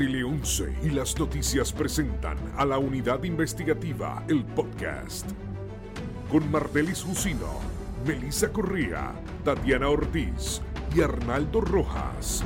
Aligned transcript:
Tele 0.00 0.24
11 0.24 0.78
y 0.82 0.90
las 0.92 1.18
noticias 1.18 1.74
presentan 1.74 2.38
a 2.56 2.64
la 2.64 2.78
unidad 2.78 3.22
investigativa 3.22 4.24
El 4.28 4.46
Podcast. 4.46 5.30
Con 6.32 6.50
Martelis 6.50 7.02
Jusino, 7.02 7.60
Melissa 8.06 8.50
Correa, 8.50 9.12
Tatiana 9.44 9.90
Ortiz 9.90 10.62
y 10.96 11.02
Arnaldo 11.02 11.60
Rojas. 11.60 12.42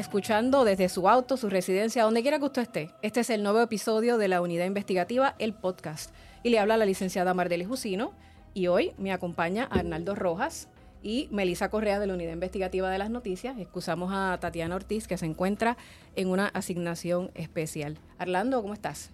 Escuchando 0.00 0.64
desde 0.64 0.88
su 0.88 1.08
auto, 1.08 1.36
su 1.36 1.50
residencia, 1.50 2.04
donde 2.04 2.22
quiera 2.22 2.38
que 2.38 2.46
usted 2.46 2.62
esté. 2.62 2.90
Este 3.02 3.20
es 3.20 3.30
el 3.30 3.42
nuevo 3.42 3.60
episodio 3.60 4.16
de 4.16 4.28
la 4.28 4.40
unidad 4.40 4.64
investigativa, 4.64 5.36
el 5.38 5.52
podcast. 5.52 6.12
Y 6.42 6.48
le 6.48 6.58
habla 6.58 6.78
la 6.78 6.86
licenciada 6.86 7.34
Mardeli 7.34 7.66
Jusino. 7.66 8.12
Y 8.54 8.66
hoy 8.66 8.92
me 8.96 9.12
acompaña 9.12 9.68
Arnaldo 9.70 10.14
Rojas 10.14 10.68
y 11.02 11.28
Melisa 11.30 11.68
Correa 11.68 12.00
de 12.00 12.06
la 12.06 12.14
unidad 12.14 12.32
investigativa 12.32 12.90
de 12.90 12.98
las 12.98 13.10
noticias. 13.10 13.58
Excusamos 13.58 14.10
a 14.12 14.38
Tatiana 14.40 14.74
Ortiz, 14.74 15.06
que 15.06 15.18
se 15.18 15.26
encuentra 15.26 15.76
en 16.16 16.28
una 16.28 16.48
asignación 16.48 17.30
especial. 17.34 17.98
Arlando, 18.18 18.62
¿cómo 18.62 18.74
estás? 18.74 19.10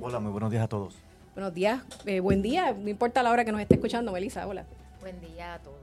Hola, 0.00 0.20
muy 0.20 0.30
buenos 0.30 0.50
días 0.50 0.62
a 0.62 0.68
todos. 0.68 0.94
Buenos 1.34 1.52
días, 1.52 1.82
eh, 2.06 2.20
buen 2.20 2.42
día, 2.42 2.72
no 2.72 2.88
importa 2.88 3.22
la 3.22 3.30
hora 3.30 3.44
que 3.44 3.52
nos 3.52 3.60
esté 3.60 3.74
escuchando, 3.76 4.10
Melisa, 4.10 4.46
hola. 4.46 4.64
Buen 5.00 5.20
día 5.20 5.54
a 5.54 5.58
todos. 5.60 5.78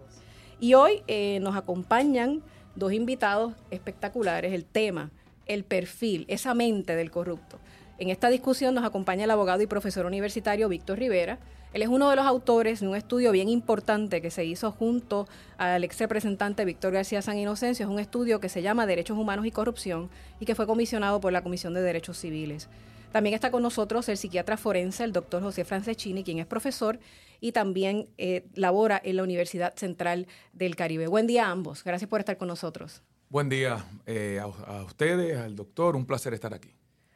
Y 0.60 0.74
hoy 0.74 1.02
eh, 1.08 1.40
nos 1.42 1.56
acompañan 1.56 2.42
dos 2.76 2.94
invitados 2.94 3.54
espectaculares. 3.72 4.54
El 4.54 4.66
tema, 4.66 5.12
el 5.46 5.64
perfil, 5.64 6.26
esa 6.28 6.54
mente 6.54 6.96
del 6.96 7.12
corrupto. 7.12 7.60
En 7.98 8.10
esta 8.10 8.30
discusión 8.30 8.76
nos 8.76 8.84
acompaña 8.84 9.24
el 9.24 9.32
abogado 9.32 9.62
y 9.62 9.68
profesor 9.68 10.06
universitario 10.06 10.68
Víctor 10.68 11.00
Rivera. 11.00 11.40
Él 11.74 11.82
es 11.82 11.88
uno 11.88 12.10
de 12.10 12.16
los 12.16 12.26
autores 12.26 12.80
de 12.80 12.88
un 12.88 12.96
estudio 12.96 13.32
bien 13.32 13.50
importante 13.50 14.22
que 14.22 14.32
se 14.32 14.46
hizo 14.46 14.72
junto 14.72 15.28
al 15.58 15.84
ex 15.84 16.00
representante 16.00 16.66
Víctor 16.66 16.94
García 16.94 17.22
San 17.22 17.38
Inocencio. 17.38 17.86
Es 17.86 17.92
un 17.92 18.00
estudio 18.00 18.40
que 18.40 18.50
se 18.50 18.62
llama 18.62 18.86
Derechos 18.86 19.18
Humanos 19.18 19.46
y 19.46 19.52
Corrupción 19.52 20.10
y 20.40 20.46
que 20.46 20.56
fue 20.56 20.68
comisionado 20.68 21.20
por 21.20 21.34
la 21.34 21.42
Comisión 21.42 21.74
de 21.74 21.82
Derechos 21.82 22.18
Civiles. 22.18 22.70
También 23.12 23.34
está 23.34 23.50
con 23.50 23.64
nosotros 23.64 24.10
el 24.10 24.18
psiquiatra 24.18 24.58
forense, 24.58 25.06
el 25.06 25.14
doctor 25.14 25.42
José 25.42 25.64
Francescini, 25.64 26.24
quien 26.24 26.40
es 26.40 26.46
profesor 26.46 27.00
y 27.40 27.52
también 27.52 28.10
eh, 28.18 28.46
labora 28.54 29.02
en 29.04 29.16
la 29.18 29.24
Universidad 29.24 29.76
Central 29.76 30.28
del 30.54 30.76
Caribe. 30.76 31.08
Buen 31.08 31.28
día 31.28 31.48
a 31.48 31.52
ambos. 31.52 31.84
Gracias 31.84 32.10
por 32.10 32.20
estar 32.20 32.38
con 32.38 32.48
nosotros. 32.48 33.02
Buen 33.30 33.50
día 33.50 33.86
eh, 34.06 34.40
a, 34.42 34.46
a 34.46 34.84
ustedes, 34.84 35.38
al 35.38 35.56
doctor. 35.56 35.96
Un 35.96 36.06
placer 36.06 36.34
estar 36.34 36.54
aquí. 36.54 36.70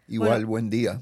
Igual, 0.08 0.30
Bueno. 0.31 0.48
buen 0.48 0.70
día. 0.70 1.02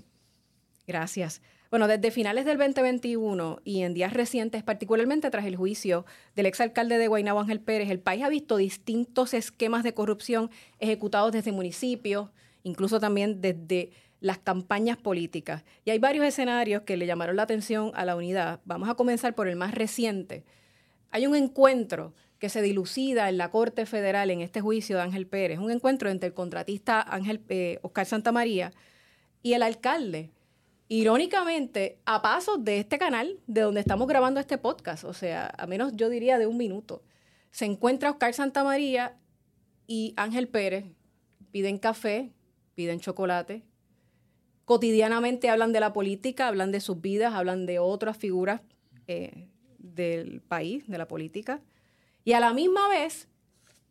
Gracias. 0.86 1.42
Bueno, 1.70 1.88
desde 1.90 2.12
finales 2.12 2.46
del 2.46 2.58
2021 2.58 3.60
y 3.66 3.82
en 3.82 3.94
días 3.94 4.14
recientes, 4.14 4.64
particularmente 4.64 5.30
tras 5.30 5.46
el 5.46 5.58
juicio 5.58 6.06
del 6.36 6.46
exalcalde 6.46 6.98
de 6.98 7.08
Guaynabo 7.10 7.42
Ángel 7.42 7.60
Pérez, 7.60 7.90
el 7.90 8.00
país 8.00 8.24
ha 8.24 8.30
visto 8.30 8.56
distintos 8.56 9.34
esquemas 9.34 9.84
de 9.84 9.94
corrupción 9.94 10.50
ejecutados 10.80 11.34
desde 11.34 11.52
municipios, 11.52 12.30
incluso 12.64 13.02
también 13.02 13.42
desde 13.42 13.92
las 14.20 14.40
campañas 14.40 14.98
políticas. 14.98 15.64
Y 15.86 15.92
hay 15.92 16.00
varios 16.00 16.26
escenarios 16.26 16.84
que 16.84 16.98
le 16.98 17.06
llamaron 17.06 17.36
la 17.36 17.44
atención 17.44 17.92
a 17.96 18.06
la 18.06 18.16
unidad. 18.16 18.62
Vamos 18.66 18.90
a 18.90 18.96
comenzar 18.96 19.36
por 19.36 19.48
el 19.48 19.56
más 19.56 19.74
reciente. 19.74 20.44
Hay 21.12 21.28
un 21.28 21.36
encuentro 21.36 22.14
que 22.40 22.50
se 22.50 22.62
dilucida 22.62 23.30
en 23.30 23.38
la 23.38 23.50
Corte 23.50 23.86
Federal 23.86 24.30
en 24.30 24.42
este 24.42 24.62
juicio 24.62 24.98
de 24.98 25.04
Ángel 25.04 25.28
Pérez, 25.28 25.60
un 25.60 25.72
encuentro 25.72 26.10
entre 26.10 26.28
el 26.28 26.34
contratista 26.34 27.02
Ángel 27.02 27.42
eh, 27.50 27.80
Oscar 27.82 28.06
Santamaría 28.06 28.72
y 29.42 29.54
el 29.54 29.64
alcalde. 29.64 30.32
Irónicamente, 30.90 32.00
a 32.06 32.22
pasos 32.22 32.64
de 32.64 32.80
este 32.80 32.98
canal, 32.98 33.40
de 33.48 33.62
donde 33.62 33.82
estamos 33.82 34.08
grabando 34.08 34.40
este 34.40 34.58
podcast, 34.58 35.04
o 35.04 35.14
sea, 35.14 35.54
a 35.58 35.68
menos 35.68 35.94
yo 35.96 36.10
diría 36.10 36.38
de 36.38 36.48
un 36.48 36.58
minuto, 36.58 37.04
se 37.52 37.66
encuentra 37.66 38.12
Oscar 38.12 38.34
Santamaría 38.34 39.18
y 39.86 40.14
Ángel 40.16 40.48
Pérez, 40.48 40.86
piden 41.52 41.78
café, 41.78 42.32
piden 42.76 43.00
chocolate, 43.00 43.64
cotidianamente 44.68 45.50
hablan 45.50 45.72
de 45.72 45.80
la 45.80 45.94
política, 45.94 46.50
hablan 46.50 46.74
de 46.74 46.82
sus 46.82 47.00
vidas, 47.00 47.34
hablan 47.34 47.66
de 47.66 47.80
otras 47.80 48.18
figuras 48.18 48.60
eh, 49.08 49.48
del 49.78 50.42
país, 50.42 50.86
de 50.90 50.98
la 50.98 51.08
política, 51.08 51.62
y 52.26 52.34
a 52.34 52.42
la 52.42 52.52
misma 52.52 52.90
vez 52.90 53.30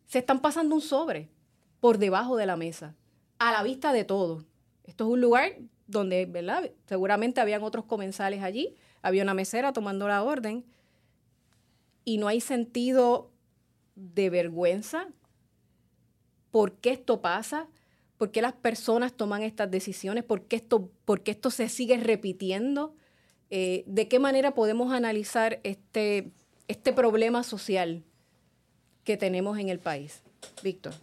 se 0.05 0.19
están 0.19 0.39
pasando 0.39 0.75
un 0.75 0.81
sobre 0.81 1.29
por 1.79 1.97
debajo 1.97 2.37
de 2.37 2.45
la 2.45 2.57
mesa, 2.57 2.93
a 3.39 3.51
la 3.51 3.63
vista 3.63 3.91
de 3.91 4.03
todos. 4.03 4.45
Esto 4.83 5.05
es 5.05 5.09
un 5.13 5.19
lugar 5.19 5.57
donde, 5.87 6.27
¿verdad? 6.27 6.69
Seguramente 6.85 7.41
habían 7.41 7.63
otros 7.63 7.85
comensales 7.85 8.43
allí, 8.43 8.75
había 9.01 9.23
una 9.23 9.33
mesera 9.33 9.73
tomando 9.73 10.07
la 10.07 10.21
orden, 10.21 10.63
y 12.05 12.19
no 12.19 12.27
hay 12.27 12.39
sentido 12.39 13.31
de 13.95 14.29
vergüenza. 14.29 15.07
¿Por 16.51 16.73
qué 16.73 16.91
esto 16.91 17.19
pasa? 17.19 17.67
¿Por 18.17 18.31
qué 18.31 18.41
las 18.41 18.53
personas 18.53 19.13
toman 19.13 19.43
estas 19.43 19.69
decisiones? 19.69 20.23
¿Por 20.23 20.45
qué 20.45 20.55
esto, 20.55 20.89
por 21.05 21.21
qué 21.21 21.31
esto 21.31 21.51
se 21.51 21.69
sigue 21.69 21.97
repitiendo? 21.97 22.95
Eh, 23.49 23.83
¿De 23.85 24.07
qué 24.07 24.19
manera 24.19 24.55
podemos 24.55 24.91
analizar 24.91 25.59
este, 25.63 26.31
este 26.67 26.93
problema 26.93 27.43
social 27.43 28.03
que 29.03 29.17
tenemos 29.17 29.59
en 29.59 29.69
el 29.69 29.79
país? 29.79 30.23
Víctor. 30.63 30.93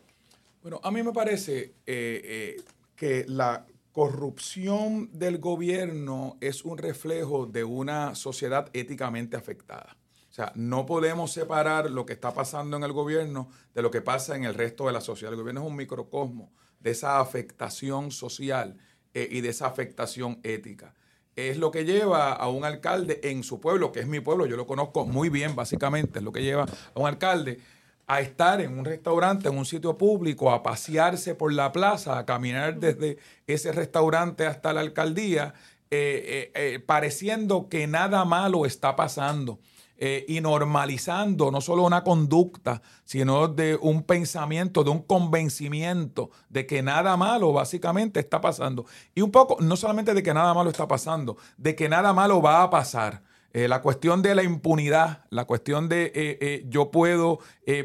Bueno, 0.60 0.80
a 0.82 0.90
mí 0.90 1.02
me 1.02 1.12
parece 1.12 1.74
eh, 1.86 2.20
eh, 2.24 2.62
que 2.96 3.24
la 3.28 3.66
corrupción 3.92 5.08
del 5.12 5.38
gobierno 5.38 6.36
es 6.40 6.64
un 6.64 6.78
reflejo 6.78 7.46
de 7.46 7.62
una 7.62 8.16
sociedad 8.16 8.68
éticamente 8.72 9.36
afectada. 9.36 9.96
O 10.30 10.34
sea, 10.34 10.50
no 10.56 10.84
podemos 10.84 11.30
separar 11.30 11.88
lo 11.92 12.04
que 12.04 12.14
está 12.14 12.34
pasando 12.34 12.76
en 12.76 12.82
el 12.82 12.92
gobierno 12.92 13.48
de 13.72 13.82
lo 13.82 13.92
que 13.92 14.00
pasa 14.00 14.34
en 14.34 14.42
el 14.42 14.54
resto 14.54 14.88
de 14.88 14.92
la 14.92 15.00
sociedad. 15.00 15.32
El 15.32 15.38
gobierno 15.38 15.60
es 15.60 15.68
un 15.68 15.76
microcosmo 15.76 16.50
de 16.84 16.90
esa 16.90 17.18
afectación 17.18 18.12
social 18.12 18.76
eh, 19.14 19.26
y 19.30 19.40
de 19.40 19.48
esa 19.48 19.66
afectación 19.66 20.38
ética. 20.44 20.94
Es 21.34 21.56
lo 21.56 21.72
que 21.72 21.84
lleva 21.84 22.32
a 22.32 22.48
un 22.48 22.64
alcalde 22.64 23.20
en 23.24 23.42
su 23.42 23.58
pueblo, 23.58 23.90
que 23.90 24.00
es 24.00 24.06
mi 24.06 24.20
pueblo, 24.20 24.46
yo 24.46 24.56
lo 24.56 24.66
conozco 24.66 25.04
muy 25.04 25.30
bien 25.30 25.56
básicamente, 25.56 26.20
es 26.20 26.24
lo 26.24 26.30
que 26.30 26.42
lleva 26.42 26.64
a 26.64 27.00
un 27.00 27.08
alcalde 27.08 27.58
a 28.06 28.20
estar 28.20 28.60
en 28.60 28.78
un 28.78 28.84
restaurante, 28.84 29.48
en 29.48 29.56
un 29.56 29.64
sitio 29.64 29.96
público, 29.96 30.52
a 30.52 30.62
pasearse 30.62 31.34
por 31.34 31.54
la 31.54 31.72
plaza, 31.72 32.18
a 32.18 32.26
caminar 32.26 32.78
desde 32.78 33.16
ese 33.46 33.72
restaurante 33.72 34.46
hasta 34.46 34.74
la 34.74 34.82
alcaldía, 34.82 35.54
eh, 35.90 36.52
eh, 36.54 36.80
pareciendo 36.84 37.70
que 37.70 37.86
nada 37.86 38.26
malo 38.26 38.66
está 38.66 38.94
pasando. 38.94 39.58
Eh, 39.96 40.24
y 40.26 40.40
normalizando 40.40 41.50
no 41.50 41.60
solo 41.60 41.84
una 41.84 42.02
conducta, 42.02 42.82
sino 43.04 43.46
de 43.46 43.76
un 43.80 44.02
pensamiento, 44.02 44.82
de 44.82 44.90
un 44.90 45.02
convencimiento 45.02 46.30
de 46.48 46.66
que 46.66 46.82
nada 46.82 47.16
malo 47.16 47.52
básicamente 47.52 48.18
está 48.18 48.40
pasando. 48.40 48.86
Y 49.14 49.20
un 49.20 49.30
poco, 49.30 49.56
no 49.60 49.76
solamente 49.76 50.12
de 50.12 50.22
que 50.22 50.34
nada 50.34 50.52
malo 50.52 50.70
está 50.70 50.88
pasando, 50.88 51.36
de 51.56 51.76
que 51.76 51.88
nada 51.88 52.12
malo 52.12 52.42
va 52.42 52.62
a 52.62 52.70
pasar. 52.70 53.22
Eh, 53.52 53.68
la 53.68 53.82
cuestión 53.82 54.20
de 54.20 54.34
la 54.34 54.42
impunidad, 54.42 55.24
la 55.30 55.44
cuestión 55.44 55.88
de 55.88 56.10
eh, 56.12 56.64
yo 56.68 56.90
puedo 56.90 57.38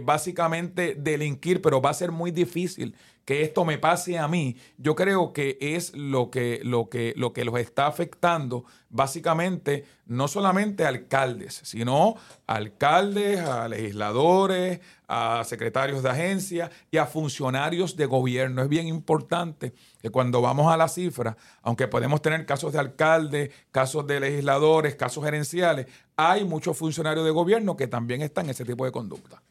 básicamente 0.03 0.95
delinquir, 0.97 1.61
pero 1.61 1.79
va 1.79 1.91
a 1.91 1.93
ser 1.93 2.11
muy 2.11 2.31
difícil 2.31 2.95
que 3.29 3.43
esto 3.43 3.63
me 3.63 3.77
pase 3.77 4.17
a 4.17 4.27
mí, 4.27 4.57
yo 4.79 4.95
creo 4.95 5.33
que 5.33 5.59
es 5.61 5.95
lo 5.95 6.31
que, 6.31 6.61
lo 6.63 6.89
que, 6.89 7.13
lo 7.15 7.31
que 7.31 7.45
los 7.45 7.59
está 7.59 7.85
afectando 7.85 8.65
básicamente 8.89 9.85
no 10.07 10.27
solamente 10.27 10.83
a 10.83 10.87
alcaldes, 10.87 11.61
sino 11.63 12.15
a 12.47 12.55
alcaldes, 12.55 13.39
a 13.41 13.67
legisladores, 13.67 14.79
a 15.07 15.43
secretarios 15.43 16.01
de 16.01 16.09
agencia 16.09 16.71
y 16.89 16.97
a 16.97 17.05
funcionarios 17.05 17.95
de 17.95 18.07
gobierno. 18.07 18.63
Es 18.63 18.67
bien 18.67 18.87
importante 18.87 19.75
que 20.01 20.09
cuando 20.09 20.41
vamos 20.41 20.73
a 20.73 20.75
la 20.75 20.87
cifra, 20.87 21.37
aunque 21.61 21.87
podemos 21.87 22.23
tener 22.23 22.47
casos 22.47 22.73
de 22.73 22.79
alcaldes, 22.79 23.51
casos 23.69 24.07
de 24.07 24.21
legisladores, 24.21 24.95
casos 24.95 25.23
gerenciales, 25.23 25.85
hay 26.15 26.45
muchos 26.45 26.75
funcionarios 26.75 27.23
de 27.25 27.29
gobierno 27.29 27.77
que 27.77 27.85
también 27.85 28.23
están 28.23 28.45
en 28.45 28.49
ese 28.49 28.65
tipo 28.65 28.85
de 28.85 28.91
conducta. 28.91 29.43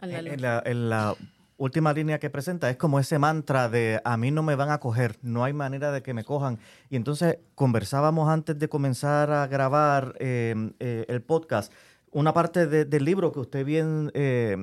Ándale. 0.00 0.34
En 0.34 0.42
la, 0.42 0.62
en 0.64 0.88
la 0.88 1.16
última 1.64 1.92
línea 1.92 2.18
que 2.18 2.28
presenta 2.30 2.68
es 2.70 2.76
como 2.76 2.98
ese 2.98 3.18
mantra 3.18 3.68
de 3.68 4.00
a 4.04 4.16
mí 4.16 4.30
no 4.30 4.42
me 4.42 4.54
van 4.56 4.70
a 4.70 4.78
coger, 4.80 5.18
no 5.22 5.44
hay 5.44 5.52
manera 5.52 5.92
de 5.92 6.02
que 6.02 6.12
me 6.14 6.24
cojan. 6.24 6.58
Y 6.90 6.96
entonces 6.96 7.38
conversábamos 7.54 8.28
antes 8.28 8.58
de 8.58 8.68
comenzar 8.68 9.30
a 9.30 9.46
grabar 9.46 10.14
eh, 10.18 10.54
eh, 10.80 11.04
el 11.08 11.22
podcast, 11.22 11.72
una 12.10 12.32
parte 12.34 12.66
de- 12.66 12.84
del 12.84 13.04
libro 13.04 13.32
que 13.32 13.40
usted 13.40 13.64
bien, 13.64 14.10
eh, 14.14 14.56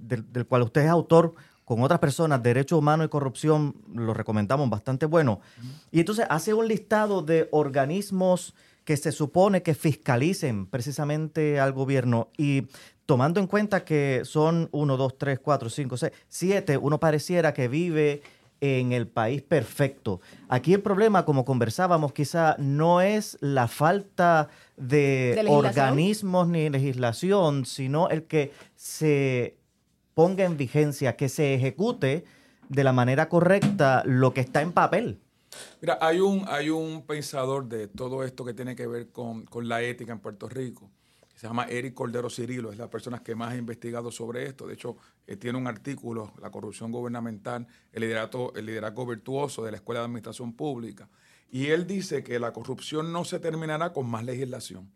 del, 0.00 0.32
del 0.32 0.46
cual 0.46 0.62
usted 0.62 0.82
es 0.82 0.88
autor, 0.88 1.34
con 1.64 1.82
otras 1.82 2.00
personas, 2.00 2.42
Derechos 2.42 2.78
Humanos 2.78 3.06
y 3.06 3.08
Corrupción, 3.10 3.74
lo 3.94 4.14
recomendamos 4.14 4.70
bastante 4.70 5.04
bueno. 5.04 5.40
Y 5.90 6.00
entonces 6.00 6.24
hace 6.30 6.54
un 6.54 6.66
listado 6.66 7.20
de 7.20 7.46
organismos 7.52 8.54
que 8.86 8.96
se 8.96 9.12
supone 9.12 9.62
que 9.62 9.74
fiscalicen 9.74 10.64
precisamente 10.64 11.60
al 11.60 11.72
gobierno 11.74 12.28
y 12.38 12.68
tomando 13.08 13.40
en 13.40 13.46
cuenta 13.46 13.86
que 13.86 14.20
son 14.26 14.68
1, 14.70 14.96
2, 14.98 15.16
3, 15.16 15.38
4, 15.38 15.70
5, 15.70 15.96
6, 15.96 16.12
7, 16.28 16.76
uno 16.76 17.00
pareciera 17.00 17.54
que 17.54 17.66
vive 17.66 18.20
en 18.60 18.92
el 18.92 19.08
país 19.08 19.40
perfecto. 19.40 20.20
Aquí 20.50 20.74
el 20.74 20.82
problema, 20.82 21.24
como 21.24 21.46
conversábamos, 21.46 22.12
quizá 22.12 22.54
no 22.58 23.00
es 23.00 23.38
la 23.40 23.66
falta 23.66 24.50
de, 24.76 25.42
organismos 25.48 26.48
ni 26.48 26.68
legislación, 26.68 27.64
sino 27.64 28.10
el 28.10 28.24
que 28.24 28.52
se 28.76 29.56
ponga 30.12 30.44
en 30.44 30.58
vigencia, 30.58 31.16
que 31.16 31.30
se 31.30 31.54
ejecute 31.54 32.24
de 32.68 32.84
la 32.84 32.92
manera 32.92 33.30
correcta 33.30 34.02
lo 34.04 34.34
que 34.34 34.42
está 34.42 34.60
en 34.60 34.72
papel. 34.72 35.18
Mira, 35.80 35.96
hay 36.02 36.20
un, 36.20 36.44
hay 36.46 36.68
un 36.68 37.06
pensador 37.06 37.68
de 37.68 37.88
todo 37.88 38.22
esto 38.22 38.44
que 38.44 38.52
tiene 38.52 38.76
que 38.76 38.86
ver 38.86 39.08
con, 39.08 39.46
la 39.62 39.80
ética 39.80 40.12
en 40.12 40.18
Puerto 40.18 40.46
Rico, 40.46 40.90
se 41.38 41.46
llama 41.46 41.66
Eric 41.66 41.94
Cordero 41.94 42.28
Cirilo, 42.28 42.72
es 42.72 42.78
la 42.78 42.90
persona 42.90 43.22
que 43.22 43.36
más 43.36 43.52
ha 43.52 43.56
investigado 43.56 44.10
sobre 44.10 44.44
esto. 44.46 44.66
De 44.66 44.74
hecho, 44.74 44.96
eh, 45.24 45.36
tiene 45.36 45.56
un 45.56 45.68
artículo, 45.68 46.32
La 46.42 46.50
corrupción 46.50 46.90
gubernamental, 46.90 47.64
el 47.92 48.02
liderazgo, 48.02 48.52
el 48.56 48.66
liderazgo 48.66 49.06
virtuoso 49.06 49.62
de 49.62 49.70
la 49.70 49.76
Escuela 49.76 50.00
de 50.00 50.06
Administración 50.06 50.52
Pública. 50.52 51.08
Y 51.48 51.66
él 51.66 51.86
dice 51.86 52.24
que 52.24 52.40
la 52.40 52.52
corrupción 52.52 53.12
no 53.12 53.24
se 53.24 53.38
terminará 53.38 53.92
con 53.92 54.10
más 54.10 54.24
legislación, 54.24 54.90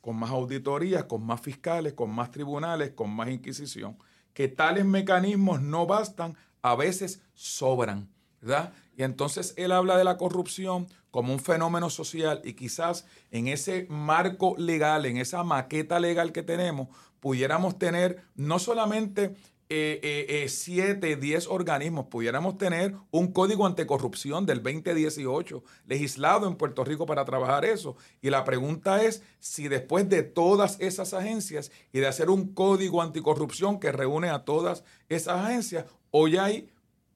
con 0.00 0.14
más 0.14 0.30
auditorías, 0.30 1.02
con 1.02 1.26
más 1.26 1.40
fiscales, 1.40 1.94
con 1.94 2.14
más 2.14 2.30
tribunales, 2.30 2.92
con 2.92 3.10
más 3.10 3.28
inquisición, 3.28 3.98
que 4.34 4.46
tales 4.46 4.84
mecanismos 4.84 5.60
no 5.62 5.84
bastan, 5.84 6.36
a 6.62 6.76
veces 6.76 7.22
sobran. 7.34 8.08
¿Verdad? 8.40 8.72
Y 8.96 9.02
entonces 9.02 9.54
él 9.56 9.72
habla 9.72 9.96
de 9.96 10.04
la 10.04 10.16
corrupción 10.16 10.86
como 11.10 11.32
un 11.32 11.40
fenómeno 11.40 11.90
social 11.90 12.40
y 12.44 12.54
quizás 12.54 13.06
en 13.30 13.48
ese 13.48 13.86
marco 13.88 14.54
legal, 14.58 15.06
en 15.06 15.16
esa 15.16 15.42
maqueta 15.44 16.00
legal 16.00 16.32
que 16.32 16.42
tenemos, 16.42 16.88
pudiéramos 17.20 17.78
tener 17.78 18.22
no 18.34 18.58
solamente 18.58 19.34
eh, 19.70 20.00
eh, 20.02 20.26
eh, 20.44 20.48
siete, 20.48 21.16
diez 21.16 21.46
organismos, 21.46 22.06
pudiéramos 22.06 22.56
tener 22.56 22.94
un 23.10 23.32
código 23.32 23.66
anticorrupción 23.66 24.46
del 24.46 24.62
2018 24.62 25.62
legislado 25.86 26.48
en 26.48 26.56
Puerto 26.56 26.84
Rico 26.84 27.04
para 27.04 27.26
trabajar 27.26 27.66
eso. 27.66 27.94
Y 28.22 28.30
la 28.30 28.44
pregunta 28.44 29.02
es 29.04 29.22
si 29.40 29.68
después 29.68 30.08
de 30.08 30.22
todas 30.22 30.80
esas 30.80 31.12
agencias 31.12 31.70
y 31.92 32.00
de 32.00 32.06
hacer 32.06 32.30
un 32.30 32.54
código 32.54 33.02
anticorrupción 33.02 33.78
que 33.78 33.92
reúne 33.92 34.30
a 34.30 34.46
todas 34.46 34.84
esas 35.10 35.44
agencias, 35.44 35.84
hoy 36.10 36.38
hay 36.38 36.70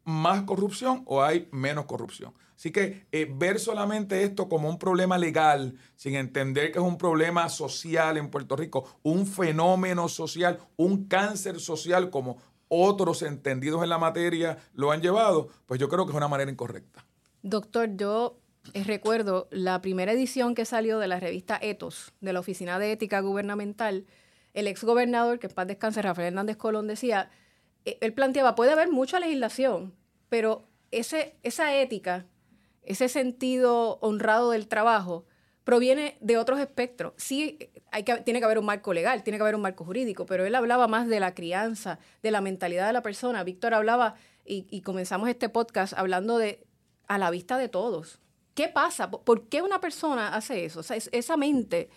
más 0.05 0.43
corrupción 0.43 1.03
o 1.07 1.23
hay 1.23 1.49
menos 1.53 1.87
corrupción. 1.87 2.33
Así 2.57 2.71
que 2.71 3.07
eh, 3.11 3.29
ver 3.29 3.59
solamente 3.59 4.23
esto 4.23 4.49
como 4.49 4.69
un 4.69 4.79
problema 4.79 5.19
legal, 5.19 5.75
sin 5.97 6.15
entender 6.15 6.71
que 6.71 6.79
es 6.79 6.85
un 6.85 6.97
problema 6.97 7.49
social 7.49 8.17
en 8.17 8.31
Puerto 8.31 8.55
Rico, 8.55 8.85
un 9.03 9.27
fenómeno 9.27 10.09
social, 10.09 10.61
un 10.77 11.07
cáncer 11.09 11.59
social 11.59 12.11
como 12.11 12.39
otros 12.69 13.23
entendidos 13.23 13.83
en 13.83 13.89
la 13.89 13.99
materia 13.99 14.59
lo 14.75 14.93
han 14.93 15.03
llevado, 15.03 15.49
pues 15.67 15.81
yo 15.81 15.89
creo 15.89 16.07
que 16.07 16.13
es 16.13 16.17
una 16.17 16.29
manera 16.29 16.51
incorrecta. 16.51 17.05
Doctor, 17.43 17.97
yo 17.97 18.39
eh, 18.75 18.85
recuerdo 18.85 19.49
la 19.51 19.83
primera 19.83 20.13
edición 20.13 20.55
que 20.55 20.65
salió 20.65 20.99
de 20.99 21.09
la 21.09 21.21
revista 21.21 21.59
Etos, 21.61 22.13
de 22.21 22.33
la 22.33 22.41
Oficina 22.41 22.79
de 22.79 22.93
Ética 22.93 23.21
Gubernamental, 23.21 24.07
el 24.55 24.69
ex 24.69 24.85
gobernador, 24.85 25.39
que 25.39 25.49
en 25.49 25.53
paz 25.53 25.67
descanse, 25.67 26.01
Rafael 26.01 26.29
Hernández 26.29 26.57
Colón, 26.57 26.87
decía, 26.87 27.31
él 27.85 28.13
planteaba, 28.15 28.55
puede 28.55 28.73
haber 28.73 28.91
mucha 28.91 29.21
legislación, 29.21 29.95
pero 30.29 30.65
ese, 30.91 31.37
esa 31.43 31.75
ética, 31.75 32.27
ese 32.83 33.09
sentido 33.09 33.99
honrado 34.01 34.51
del 34.51 34.69
trabajo, 34.69 35.27
proviene 35.65 36.17
de 36.21 36.37
otros 36.39 36.61
espectros. 36.61 37.13
Sí, 37.17 37.59
hay 37.91 38.03
que, 38.03 38.17
tiene 38.19 38.41
que 38.41 38.45
haber 38.45 38.59
un 38.59 38.67
marco 38.67 38.93
legal, 38.93 39.23
tiene 39.23 39.39
que 39.39 39.43
haber 39.43 39.55
un 39.55 39.63
marco 39.63 39.85
jurídico, 39.85 40.27
pero 40.27 40.45
él 40.45 40.55
hablaba 40.55 40.89
más 40.89 41.09
de 41.09 41.21
la 41.21 41.35
crianza, 41.35 41.99
de 42.23 42.31
la 42.31 42.41
mentalidad 42.41 42.87
de 42.87 42.93
la 42.93 43.03
persona. 43.03 43.45
Víctor 43.45 43.75
hablaba, 43.75 44.17
y, 44.45 44.81
comenzamos 44.83 45.29
este 45.29 45.49
podcast 45.49 45.93
hablando 45.97 46.37
de 46.39 46.65
a 47.07 47.19
la 47.19 47.31
vista 47.31 47.59
de 47.59 47.69
todos. 47.69 48.19
¿Qué 48.55 48.69
pasa? 48.69 49.11
¿Por 49.11 49.49
qué 49.49 49.63
una 49.63 49.81
persona 49.81 50.35
hace 50.35 50.65
eso? 50.65 50.83
Sea, 50.83 50.97
esa 50.97 51.37
mente, 51.37 51.89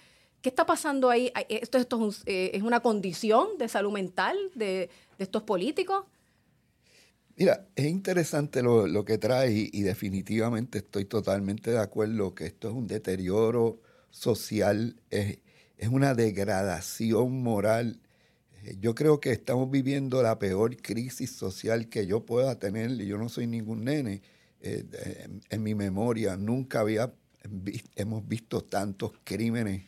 ¿qué 0.42 0.50
está 0.50 0.66
pasando 0.66 1.10
ahí? 1.10 1.32
¿Esto, 1.50 1.80
esto 1.80 2.08
es, 2.08 2.22
eh, 2.28 2.52
es, 2.54 2.62
una 2.62 2.82
condición 2.82 3.58
de 3.58 3.68
salud 3.68 3.92
mental 3.92 4.38
de, 4.54 4.90
de 5.18 5.24
estos 5.24 5.44
políticos? 5.44 6.06
Mira, 7.38 7.68
es 7.76 7.86
interesante 7.86 8.62
lo, 8.64 9.04
que 9.04 9.18
trae 9.18 9.70
y, 9.72 9.82
definitivamente 9.82 10.78
estoy 10.78 11.04
totalmente 11.04 11.72
de 11.72 11.80
acuerdo 11.80 12.34
que 12.34 12.46
esto 12.46 12.70
es 12.70 12.74
un 12.74 12.88
deterioro 12.88 13.82
social, 14.10 14.96
es, 15.10 15.40
una 15.92 16.14
degradación 16.14 17.44
moral. 17.44 18.00
Eh, 18.64 18.78
yo 18.80 18.96
creo 18.96 19.20
que 19.20 19.32
estamos 19.32 19.70
viviendo 19.70 20.24
la 20.24 20.40
peor 20.40 20.78
crisis 20.78 21.32
social 21.32 21.90
que 21.90 22.08
yo 22.08 22.26
pueda 22.26 22.58
tener 22.58 22.96
yo 23.06 23.18
no 23.18 23.28
soy 23.28 23.48
ningún 23.48 23.84
nene. 23.84 24.22
Eh, 24.62 25.28
en, 25.50 25.64
mi 25.64 25.76
memoria 25.76 26.38
nunca 26.38 26.80
había 26.80 27.14
hemos 27.96 28.28
visto 28.28 28.64
tantos 28.64 29.12
crímenes, 29.24 29.84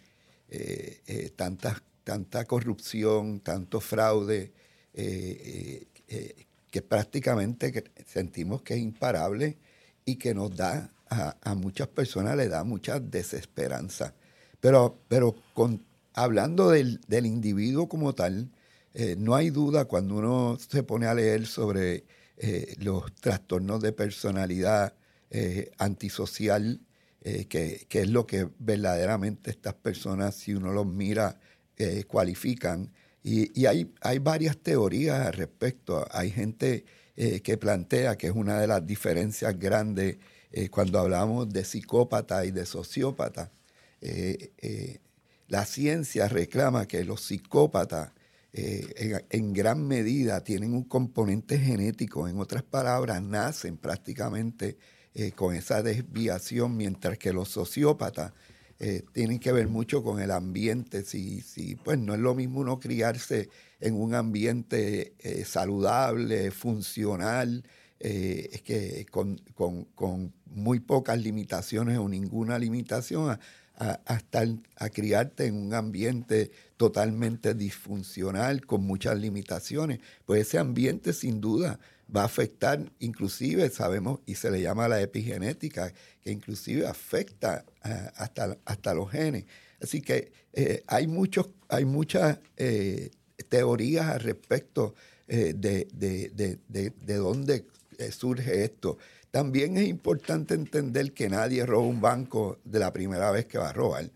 eh, 0.49 1.31
tanta 1.35 2.45
corrupción, 2.45 3.39
tanto 3.39 3.79
fraude 3.79 4.51
que 4.97 6.81
prácticamente 6.81 7.83
sentimos 8.05 8.61
que 8.63 8.73
es 8.73 8.79
imparable 8.79 9.57
y 10.05 10.15
que 10.15 10.33
nos 10.33 10.55
da 10.55 10.91
a, 11.09 11.55
muchas 11.55 11.87
personas 11.87 12.35
le 12.35 12.47
da 12.47 12.63
mucha 12.63 12.99
desesperanza. 12.99 14.13
Pero, 14.59 14.99
pero 15.07 15.35
hablando 16.13 16.71
del, 16.71 16.99
individuo 17.09 17.87
como 17.87 18.13
tal, 18.13 18.49
eh, 18.93 19.15
no 19.17 19.35
hay 19.35 19.49
duda 19.49 19.85
cuando 19.85 20.15
uno 20.15 20.57
se 20.59 20.83
pone 20.83 21.05
a 21.05 21.13
leer 21.13 21.45
sobre 21.45 22.05
eh, 22.37 22.75
los 22.79 23.13
trastornos 23.15 23.81
de 23.81 23.91
personalidad 23.91 24.93
eh, 25.29 25.71
antisocial, 25.77 26.81
que, 27.49 27.85
que, 27.89 28.03
es 28.03 28.09
lo 28.09 28.25
que 28.25 28.47
verdaderamente 28.57 29.51
estas 29.51 29.73
personas, 29.73 30.33
si 30.33 30.53
uno 30.53 30.71
los 30.71 30.85
mira, 30.85 31.37
cualifican, 32.07 32.93
y, 33.27 33.65
hay, 33.65 33.91
hay, 34.01 34.19
varias 34.19 34.57
teorías 34.57 35.27
al 35.27 35.33
respecto. 35.33 36.07
Hay 36.11 36.31
gente 36.31 36.85
eh, 37.17 37.41
que 37.41 37.57
plantea 37.57 38.17
que 38.17 38.27
es 38.27 38.33
una 38.33 38.61
de 38.61 38.67
las 38.67 38.85
diferencias 38.87 39.59
grandes 39.59 40.17
eh, 40.51 40.69
cuando 40.69 40.97
hablamos 40.99 41.49
de 41.49 41.65
psicópata 41.65 42.45
y 42.45 42.51
de 42.51 42.65
sociópata. 42.65 43.51
Eh, 43.99 44.99
la 45.49 45.65
ciencia 45.65 46.29
reclama 46.29 46.87
que 46.87 47.03
los 47.03 47.21
psicópatas 47.21 48.11
en, 48.53 49.21
en, 49.29 49.53
gran 49.53 49.85
medida 49.85 50.41
tienen 50.43 50.73
un 50.73 50.83
componente 50.83 51.59
genético, 51.59 52.27
en 52.27 52.39
otras 52.39 52.63
palabras, 52.63 53.21
nacen 53.21 53.77
prácticamente 53.77 54.77
con 55.35 55.55
esa 55.55 55.81
desviación, 55.83 56.77
mientras 56.77 57.17
que 57.17 57.33
los 57.33 57.49
sociópatas 57.49 58.33
eh, 58.79 59.03
tienen 59.11 59.39
que 59.39 59.51
ver 59.51 59.67
mucho 59.67 60.03
con 60.03 60.21
el 60.21 60.31
ambiente. 60.31 61.03
Si, 61.03 61.41
si, 61.41 61.75
pues 61.75 61.97
no 61.97 62.13
es 62.13 62.19
lo 62.19 62.35
mismo 62.35 62.59
uno 62.59 62.79
criarse 62.79 63.49
en 63.79 63.95
un 63.95 64.13
ambiente 64.13 65.13
eh, 65.19 65.45
saludable, 65.45 66.51
funcional, 66.51 67.63
eh, 67.99 68.49
es 68.53 68.61
que 68.61 69.05
con, 69.09 69.41
muy 70.45 70.79
pocas 70.79 71.19
limitaciones 71.19 71.97
o 71.97 72.07
ninguna 72.07 72.59
limitación, 72.59 73.31
a, 73.31 73.39
a, 73.79 74.89
criarte 74.89 75.45
en 75.45 75.55
un 75.55 75.73
ambiente 75.73 76.51
totalmente 76.77 77.53
disfuncional, 77.53 78.65
con 78.65 78.83
muchas 78.83 79.19
limitaciones. 79.19 79.99
Pues 80.25 80.41
ese 80.41 80.57
ambiente 80.57 81.13
sin 81.13 81.41
duda 81.41 81.79
va 82.15 82.21
a 82.21 82.25
afectar, 82.25 82.79
inclusive 82.99 83.69
sabemos, 83.69 84.19
y 84.25 84.35
se 84.35 84.51
le 84.51 84.61
llama 84.61 84.87
la 84.87 85.01
epigenética, 85.01 85.93
que 86.21 86.31
inclusive 86.31 86.87
afecta 86.87 87.65
eh, 87.83 88.09
hasta, 88.15 88.57
hasta 88.65 88.93
los 88.93 89.11
genes. 89.11 89.45
Así 89.81 90.01
que 90.01 90.31
eh, 90.53 90.83
hay, 90.87 91.07
muchos, 91.07 91.49
hay 91.67 91.85
muchas 91.85 92.39
eh, 92.55 93.11
teorías 93.49 94.07
al 94.07 94.19
respecto 94.21 94.95
de, 95.27 95.53
de, 95.93 96.59
de, 96.69 97.15
dónde 97.15 97.65
surge 98.11 98.63
esto. 98.63 98.97
También 99.29 99.75
es 99.75 99.85
importante 99.85 100.53
entender 100.53 101.11
que 101.11 101.27
nadie 101.27 101.65
roba 101.65 101.85
un 101.85 101.99
banco 101.99 102.59
de 102.63 102.79
la 102.79 102.93
primera 102.93 103.29
vez 103.31 103.45
que 103.45 103.57
va 103.57 103.69
a 103.69 103.73
robar. 103.73 104.09